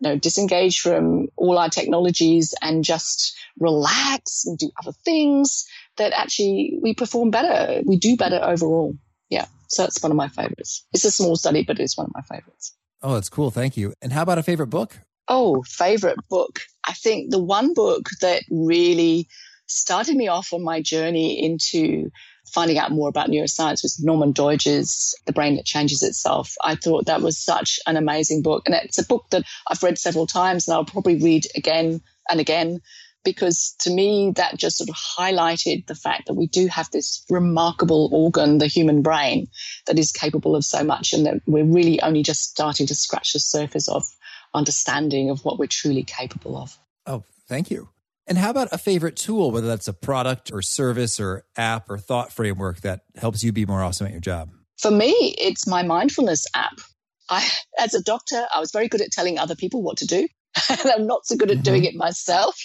know, 0.00 0.16
disengage 0.16 0.80
from 0.80 1.28
all 1.36 1.58
our 1.58 1.68
technologies 1.68 2.54
and 2.62 2.84
just 2.84 3.36
relax 3.58 4.44
and 4.46 4.58
do 4.58 4.70
other 4.80 4.92
things 5.04 5.66
that 5.96 6.12
actually 6.12 6.78
we 6.82 6.94
perform 6.94 7.30
better. 7.30 7.82
We 7.86 7.96
do 7.96 8.16
better 8.16 8.40
overall. 8.42 8.96
Yeah. 9.28 9.46
So 9.68 9.84
it's 9.84 10.02
one 10.02 10.12
of 10.12 10.16
my 10.16 10.28
favorites. 10.28 10.84
It's 10.92 11.04
a 11.04 11.10
small 11.10 11.36
study, 11.36 11.62
but 11.62 11.78
it's 11.78 11.96
one 11.96 12.06
of 12.06 12.12
my 12.14 12.22
favorites. 12.22 12.74
Oh, 13.02 13.14
that's 13.14 13.28
cool. 13.28 13.50
Thank 13.50 13.76
you. 13.76 13.94
And 14.02 14.12
how 14.12 14.22
about 14.22 14.38
a 14.38 14.42
favorite 14.42 14.68
book? 14.68 14.98
Oh, 15.28 15.62
favorite 15.62 16.18
book. 16.28 16.60
I 16.86 16.92
think 16.92 17.30
the 17.30 17.42
one 17.42 17.74
book 17.74 18.08
that 18.20 18.42
really 18.50 19.28
started 19.66 20.16
me 20.16 20.28
off 20.28 20.52
on 20.52 20.62
my 20.62 20.82
journey 20.82 21.42
into 21.44 22.10
finding 22.52 22.78
out 22.78 22.92
more 22.92 23.08
about 23.08 23.30
neuroscience 23.30 23.82
was 23.82 23.98
Norman 24.02 24.32
Doidge's 24.32 25.14
The 25.26 25.32
Brain 25.32 25.56
That 25.56 25.64
Changes 25.64 26.02
Itself. 26.02 26.54
I 26.62 26.74
thought 26.74 27.06
that 27.06 27.22
was 27.22 27.38
such 27.38 27.80
an 27.86 27.96
amazing 27.96 28.42
book. 28.42 28.64
And 28.66 28.74
it's 28.74 28.98
a 28.98 29.06
book 29.06 29.26
that 29.30 29.44
I've 29.68 29.82
read 29.82 29.98
several 29.98 30.26
times 30.26 30.68
and 30.68 30.74
I'll 30.74 30.84
probably 30.84 31.16
read 31.16 31.46
again 31.56 32.02
and 32.30 32.40
again 32.40 32.80
because 33.24 33.74
to 33.80 33.90
me 33.90 34.32
that 34.36 34.56
just 34.56 34.78
sort 34.78 34.90
of 34.90 34.96
highlighted 34.96 35.86
the 35.86 35.94
fact 35.94 36.26
that 36.26 36.34
we 36.34 36.46
do 36.46 36.66
have 36.66 36.90
this 36.90 37.24
remarkable 37.30 38.08
organ, 38.12 38.58
the 38.58 38.66
human 38.66 39.02
brain, 39.02 39.46
that 39.86 39.98
is 39.98 40.12
capable 40.12 40.56
of 40.56 40.64
so 40.64 40.82
much 40.84 41.12
and 41.12 41.26
that 41.26 41.40
we're 41.46 41.64
really 41.64 42.02
only 42.02 42.22
just 42.22 42.50
starting 42.50 42.86
to 42.86 42.94
scratch 42.94 43.32
the 43.32 43.38
surface 43.38 43.88
of 43.88 44.02
understanding 44.52 45.30
of 45.30 45.44
what 45.44 45.58
we're 45.58 45.66
truly 45.66 46.02
capable 46.02 46.56
of. 46.56 46.76
Oh, 47.06 47.24
thank 47.48 47.70
you. 47.70 47.88
And 48.32 48.38
how 48.38 48.48
about 48.48 48.68
a 48.72 48.78
favorite 48.78 49.16
tool, 49.16 49.50
whether 49.50 49.66
that's 49.66 49.88
a 49.88 49.92
product 49.92 50.50
or 50.54 50.62
service 50.62 51.20
or 51.20 51.44
app 51.54 51.90
or 51.90 51.98
thought 51.98 52.32
framework 52.32 52.80
that 52.80 53.02
helps 53.14 53.44
you 53.44 53.52
be 53.52 53.66
more 53.66 53.82
awesome 53.82 54.06
at 54.06 54.12
your 54.12 54.22
job? 54.22 54.48
For 54.78 54.90
me, 54.90 55.34
it's 55.38 55.66
my 55.66 55.82
mindfulness 55.82 56.46
app. 56.54 56.80
I, 57.28 57.46
as 57.78 57.92
a 57.92 58.02
doctor, 58.02 58.46
I 58.54 58.58
was 58.58 58.70
very 58.72 58.88
good 58.88 59.02
at 59.02 59.10
telling 59.10 59.38
other 59.38 59.54
people 59.54 59.82
what 59.82 59.98
to 59.98 60.06
do. 60.06 60.26
and 60.70 60.80
I'm 60.86 61.06
not 61.06 61.26
so 61.26 61.36
good 61.36 61.50
at 61.50 61.58
mm-hmm. 61.58 61.62
doing 61.62 61.84
it 61.84 61.94
myself 61.94 62.58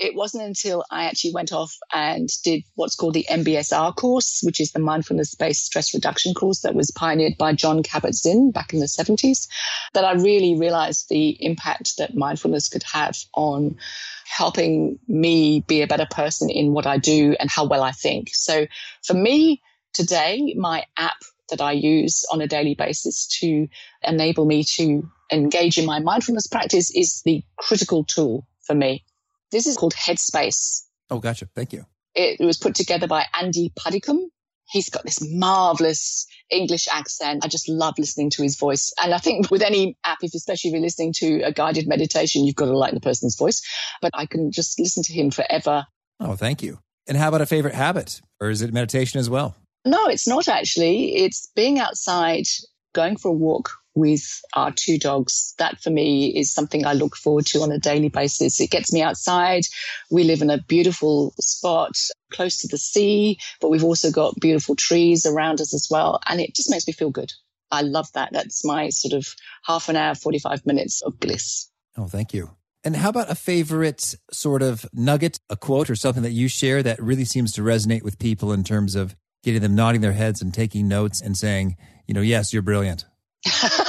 it 0.00 0.14
wasn't 0.14 0.44
until 0.44 0.82
I 0.90 1.04
actually 1.04 1.34
went 1.34 1.52
off 1.52 1.76
and 1.92 2.28
did 2.42 2.64
what's 2.74 2.96
called 2.96 3.12
the 3.12 3.26
MBSR 3.30 3.94
course, 3.94 4.40
which 4.42 4.58
is 4.58 4.72
the 4.72 4.78
mindfulness 4.78 5.34
based 5.34 5.66
stress 5.66 5.92
reduction 5.92 6.32
course 6.32 6.60
that 6.60 6.74
was 6.74 6.90
pioneered 6.90 7.36
by 7.36 7.52
Jon 7.52 7.82
Kabat 7.82 8.14
Zinn 8.14 8.50
back 8.50 8.72
in 8.72 8.80
the 8.80 8.86
70s, 8.86 9.46
that 9.92 10.06
I 10.06 10.12
really 10.12 10.56
realized 10.58 11.10
the 11.10 11.36
impact 11.44 11.98
that 11.98 12.14
mindfulness 12.14 12.70
could 12.70 12.82
have 12.84 13.16
on 13.34 13.76
helping 14.24 14.98
me 15.06 15.60
be 15.66 15.82
a 15.82 15.86
better 15.86 16.06
person 16.10 16.48
in 16.48 16.72
what 16.72 16.86
I 16.86 16.96
do 16.96 17.36
and 17.38 17.50
how 17.50 17.66
well 17.66 17.82
I 17.82 17.92
think. 17.92 18.30
So 18.32 18.66
for 19.04 19.14
me 19.14 19.60
today, 19.92 20.54
my 20.56 20.84
app 20.96 21.22
that 21.50 21.60
I 21.60 21.72
use 21.72 22.24
on 22.32 22.40
a 22.40 22.46
daily 22.46 22.74
basis 22.74 23.26
to 23.40 23.68
enable 24.02 24.46
me 24.46 24.64
to 24.76 25.10
engage 25.30 25.76
in 25.76 25.84
my 25.84 25.98
mindfulness 25.98 26.46
practice 26.46 26.90
is 26.90 27.20
the 27.26 27.42
critical 27.58 28.04
tool 28.04 28.46
for 28.62 28.74
me. 28.74 29.04
This 29.50 29.66
is 29.66 29.76
called 29.76 29.94
Headspace. 29.94 30.82
Oh, 31.10 31.18
gotcha. 31.18 31.48
Thank 31.54 31.72
you. 31.72 31.86
It, 32.14 32.40
was 32.40 32.58
put 32.58 32.74
together 32.74 33.06
by 33.06 33.26
Andy 33.38 33.72
Puddicombe. 33.76 34.30
He's 34.68 34.88
got 34.88 35.04
this 35.04 35.18
marvelous 35.20 36.26
English 36.50 36.86
accent. 36.92 37.44
I 37.44 37.48
just 37.48 37.68
love 37.68 37.94
listening 37.98 38.30
to 38.30 38.42
his 38.42 38.56
voice. 38.56 38.92
And 39.02 39.12
I 39.12 39.18
think 39.18 39.50
with 39.50 39.62
any 39.62 39.96
app, 40.04 40.18
if 40.22 40.32
especially 40.34 40.70
if 40.70 40.74
you're 40.74 40.82
listening 40.82 41.12
to 41.16 41.42
a 41.42 41.52
guided 41.52 41.88
meditation, 41.88 42.44
you've 42.44 42.54
got 42.54 42.66
to 42.66 42.76
like 42.76 42.94
the 42.94 43.00
person's 43.00 43.36
voice. 43.36 43.62
But 44.00 44.12
I 44.14 44.26
can 44.26 44.52
just 44.52 44.78
listen 44.78 45.02
to 45.04 45.12
him 45.12 45.30
forever. 45.30 45.86
Oh, 46.20 46.36
thank 46.36 46.62
you. 46.62 46.78
And 47.08 47.16
how 47.16 47.28
about 47.28 47.40
a 47.40 47.46
favorite 47.46 47.74
habit? 47.74 48.20
Or 48.40 48.50
is 48.50 48.62
it 48.62 48.72
meditation 48.72 49.18
as 49.18 49.28
well? 49.28 49.56
No, 49.84 50.06
it's 50.06 50.28
not 50.28 50.46
actually. 50.46 51.16
It's 51.16 51.50
being 51.56 51.80
outside, 51.80 52.46
going 52.92 53.16
for 53.16 53.28
a 53.28 53.32
walk 53.32 53.79
with 53.94 54.40
our 54.54 54.72
two 54.72 54.98
dogs. 54.98 55.54
That 55.58 55.80
for 55.80 55.90
me 55.90 56.28
is 56.28 56.52
something 56.52 56.86
I 56.86 56.92
look 56.92 57.16
forward 57.16 57.46
to 57.46 57.60
on 57.60 57.72
a 57.72 57.78
daily 57.78 58.08
basis. 58.08 58.60
It 58.60 58.70
gets 58.70 58.92
me 58.92 59.02
outside. 59.02 59.62
We 60.10 60.24
live 60.24 60.42
in 60.42 60.50
a 60.50 60.62
beautiful 60.62 61.34
spot 61.40 61.96
close 62.32 62.60
to 62.62 62.68
the 62.68 62.78
sea, 62.78 63.38
but 63.60 63.70
we've 63.70 63.84
also 63.84 64.10
got 64.10 64.38
beautiful 64.40 64.76
trees 64.76 65.26
around 65.26 65.60
us 65.60 65.74
as 65.74 65.88
well. 65.90 66.20
And 66.26 66.40
it 66.40 66.54
just 66.54 66.70
makes 66.70 66.86
me 66.86 66.92
feel 66.92 67.10
good. 67.10 67.32
I 67.70 67.82
love 67.82 68.10
that. 68.14 68.30
That's 68.32 68.64
my 68.64 68.88
sort 68.88 69.14
of 69.14 69.26
half 69.64 69.88
an 69.88 69.96
hour, 69.96 70.14
45 70.14 70.66
minutes 70.66 71.02
of 71.02 71.18
bliss. 71.20 71.68
Oh, 71.96 72.06
thank 72.06 72.34
you. 72.34 72.50
And 72.82 72.96
how 72.96 73.10
about 73.10 73.30
a 73.30 73.34
favorite 73.34 74.14
sort 74.32 74.62
of 74.62 74.86
nugget, 74.92 75.38
a 75.50 75.56
quote 75.56 75.90
or 75.90 75.96
something 75.96 76.22
that 76.22 76.30
you 76.30 76.48
share 76.48 76.82
that 76.82 77.00
really 77.02 77.26
seems 77.26 77.52
to 77.52 77.62
resonate 77.62 78.02
with 78.02 78.18
people 78.18 78.52
in 78.52 78.64
terms 78.64 78.94
of 78.94 79.14
getting 79.42 79.60
them 79.60 79.74
nodding 79.74 80.00
their 80.00 80.12
heads 80.12 80.40
and 80.40 80.52
taking 80.52 80.88
notes 80.88 81.20
and 81.20 81.36
saying, 81.36 81.76
you 82.06 82.14
know, 82.14 82.20
yes, 82.20 82.52
you're 82.52 82.62
brilliant? 82.62 83.04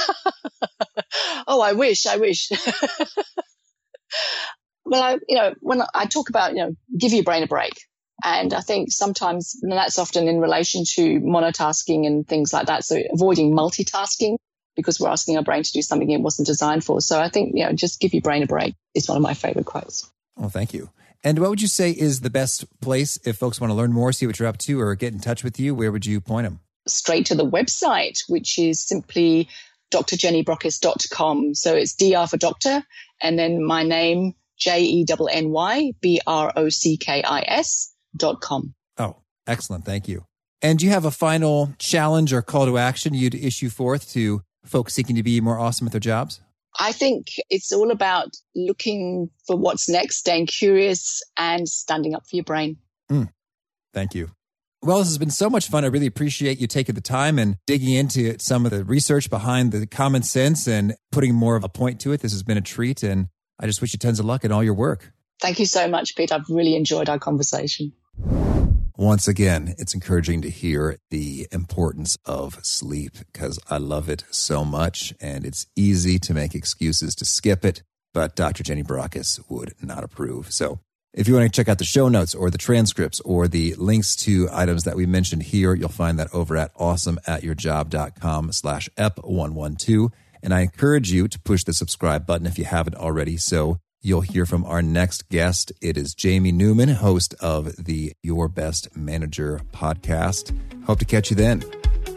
oh, 1.52 1.60
I 1.60 1.74
wish, 1.74 2.06
I 2.06 2.16
wish. 2.16 2.50
well, 4.86 5.02
I, 5.02 5.18
you 5.28 5.36
know, 5.36 5.54
when 5.60 5.82
I 5.94 6.06
talk 6.06 6.30
about, 6.30 6.52
you 6.52 6.64
know, 6.64 6.74
give 6.98 7.12
your 7.12 7.24
brain 7.24 7.42
a 7.42 7.46
break. 7.46 7.74
And 8.24 8.54
I 8.54 8.60
think 8.60 8.90
sometimes 8.90 9.58
and 9.62 9.72
that's 9.72 9.98
often 9.98 10.28
in 10.28 10.40
relation 10.40 10.84
to 10.94 11.20
monotasking 11.20 12.06
and 12.06 12.26
things 12.26 12.52
like 12.52 12.66
that. 12.66 12.84
So 12.84 12.98
avoiding 13.12 13.52
multitasking 13.52 14.36
because 14.76 14.98
we're 14.98 15.10
asking 15.10 15.36
our 15.36 15.42
brain 15.42 15.62
to 15.62 15.72
do 15.72 15.82
something 15.82 16.10
it 16.10 16.20
wasn't 16.20 16.46
designed 16.46 16.84
for. 16.84 17.00
So 17.00 17.20
I 17.20 17.28
think, 17.28 17.52
you 17.54 17.66
know, 17.66 17.72
just 17.72 18.00
give 18.00 18.14
your 18.14 18.22
brain 18.22 18.42
a 18.42 18.46
break 18.46 18.74
is 18.94 19.08
one 19.08 19.16
of 19.16 19.22
my 19.22 19.34
favorite 19.34 19.66
quotes. 19.66 20.08
Oh, 20.38 20.48
thank 20.48 20.72
you. 20.72 20.90
And 21.24 21.38
what 21.38 21.50
would 21.50 21.60
you 21.60 21.68
say 21.68 21.90
is 21.90 22.20
the 22.20 22.30
best 22.30 22.64
place 22.80 23.18
if 23.24 23.36
folks 23.36 23.60
want 23.60 23.72
to 23.72 23.74
learn 23.74 23.92
more, 23.92 24.12
see 24.12 24.26
what 24.26 24.38
you're 24.38 24.48
up 24.48 24.58
to, 24.58 24.80
or 24.80 24.94
get 24.94 25.12
in 25.12 25.20
touch 25.20 25.44
with 25.44 25.60
you? 25.60 25.74
Where 25.74 25.92
would 25.92 26.06
you 26.06 26.20
point 26.20 26.46
them? 26.46 26.60
straight 26.86 27.26
to 27.26 27.34
the 27.34 27.46
website, 27.46 28.18
which 28.28 28.58
is 28.58 28.80
simply 28.80 29.48
drjennybrockis.com. 29.92 31.54
So 31.54 31.74
it's 31.74 31.94
DR 31.94 32.26
for 32.28 32.36
doctor 32.36 32.84
and 33.22 33.38
then 33.38 33.64
my 33.64 33.82
name, 33.82 34.34
J 34.58 34.82
E 34.82 35.06
N 35.08 35.28
N 35.30 35.50
Y 35.50 35.92
B 36.00 36.20
R 36.26 36.52
O 36.56 36.68
C 36.68 36.96
K 36.96 37.22
I 37.22 37.44
S 37.46 37.94
dot 38.16 38.40
com. 38.40 38.74
Oh, 38.98 39.16
excellent. 39.46 39.84
Thank 39.84 40.08
you. 40.08 40.24
And 40.60 40.78
do 40.78 40.86
you 40.86 40.92
have 40.92 41.04
a 41.04 41.10
final 41.10 41.74
challenge 41.78 42.32
or 42.32 42.42
call 42.42 42.66
to 42.66 42.78
action 42.78 43.14
you'd 43.14 43.34
issue 43.34 43.68
forth 43.68 44.10
to 44.12 44.42
folks 44.64 44.94
seeking 44.94 45.16
to 45.16 45.22
be 45.22 45.40
more 45.40 45.58
awesome 45.58 45.86
at 45.86 45.92
their 45.92 46.00
jobs? 46.00 46.40
I 46.78 46.92
think 46.92 47.26
it's 47.50 47.72
all 47.72 47.90
about 47.90 48.36
looking 48.54 49.28
for 49.46 49.56
what's 49.56 49.88
next, 49.88 50.18
staying 50.18 50.46
curious 50.46 51.22
and 51.36 51.68
standing 51.68 52.14
up 52.14 52.26
for 52.28 52.36
your 52.36 52.44
brain. 52.44 52.78
Mm. 53.10 53.28
Thank 53.92 54.14
you. 54.14 54.30
Well, 54.84 54.98
this 54.98 55.06
has 55.06 55.18
been 55.18 55.30
so 55.30 55.48
much 55.48 55.68
fun. 55.68 55.84
I 55.84 55.86
really 55.86 56.08
appreciate 56.08 56.60
you 56.60 56.66
taking 56.66 56.96
the 56.96 57.00
time 57.00 57.38
and 57.38 57.56
digging 57.68 57.94
into 57.94 58.36
some 58.40 58.64
of 58.64 58.72
the 58.72 58.84
research 58.84 59.30
behind 59.30 59.70
the 59.70 59.86
common 59.86 60.24
sense 60.24 60.66
and 60.66 60.96
putting 61.12 61.36
more 61.36 61.54
of 61.54 61.62
a 61.62 61.68
point 61.68 62.00
to 62.00 62.10
it. 62.10 62.20
This 62.20 62.32
has 62.32 62.42
been 62.42 62.58
a 62.58 62.62
treat, 62.62 63.04
and 63.04 63.28
I 63.60 63.66
just 63.66 63.80
wish 63.80 63.92
you 63.92 64.00
tons 64.00 64.18
of 64.18 64.26
luck 64.26 64.44
in 64.44 64.50
all 64.50 64.64
your 64.64 64.74
work. 64.74 65.12
Thank 65.40 65.60
you 65.60 65.66
so 65.66 65.86
much, 65.86 66.16
Pete. 66.16 66.32
I've 66.32 66.48
really 66.48 66.74
enjoyed 66.74 67.08
our 67.08 67.20
conversation. 67.20 67.92
Once 68.96 69.28
again, 69.28 69.76
it's 69.78 69.94
encouraging 69.94 70.42
to 70.42 70.50
hear 70.50 70.98
the 71.10 71.46
importance 71.52 72.18
of 72.24 72.58
sleep 72.64 73.12
because 73.32 73.60
I 73.70 73.78
love 73.78 74.08
it 74.08 74.24
so 74.32 74.64
much 74.64 75.14
and 75.20 75.46
it's 75.46 75.66
easy 75.76 76.18
to 76.18 76.34
make 76.34 76.56
excuses 76.56 77.14
to 77.16 77.24
skip 77.24 77.64
it, 77.64 77.84
but 78.12 78.34
Dr. 78.34 78.64
Jenny 78.64 78.82
Brockis 78.82 79.40
would 79.48 79.74
not 79.80 80.02
approve. 80.02 80.52
So 80.52 80.80
if 81.14 81.28
you 81.28 81.34
want 81.34 81.52
to 81.52 81.54
check 81.54 81.68
out 81.68 81.78
the 81.78 81.84
show 81.84 82.08
notes 82.08 82.34
or 82.34 82.50
the 82.50 82.58
transcripts 82.58 83.20
or 83.20 83.46
the 83.46 83.74
links 83.74 84.16
to 84.16 84.48
items 84.50 84.84
that 84.84 84.96
we 84.96 85.04
mentioned 85.04 85.42
here, 85.42 85.74
you'll 85.74 85.90
find 85.90 86.18
that 86.18 86.32
over 86.32 86.56
at 86.56 86.74
awesomeatyourjob.com 86.76 88.52
slash 88.52 88.88
ep112. 88.96 90.10
And 90.42 90.54
I 90.54 90.60
encourage 90.60 91.12
you 91.12 91.28
to 91.28 91.38
push 91.40 91.64
the 91.64 91.74
subscribe 91.74 92.26
button 92.26 92.46
if 92.46 92.58
you 92.58 92.64
haven't 92.64 92.96
already. 92.96 93.36
So 93.36 93.78
you'll 94.00 94.22
hear 94.22 94.46
from 94.46 94.64
our 94.64 94.82
next 94.82 95.28
guest. 95.28 95.70
It 95.82 95.96
is 95.98 96.14
Jamie 96.14 96.50
Newman, 96.50 96.88
host 96.88 97.34
of 97.40 97.76
the 97.76 98.14
Your 98.22 98.48
Best 98.48 98.96
Manager 98.96 99.60
podcast. 99.72 100.56
Hope 100.86 100.98
to 100.98 101.04
catch 101.04 101.30
you 101.30 101.36
then. 101.36 101.62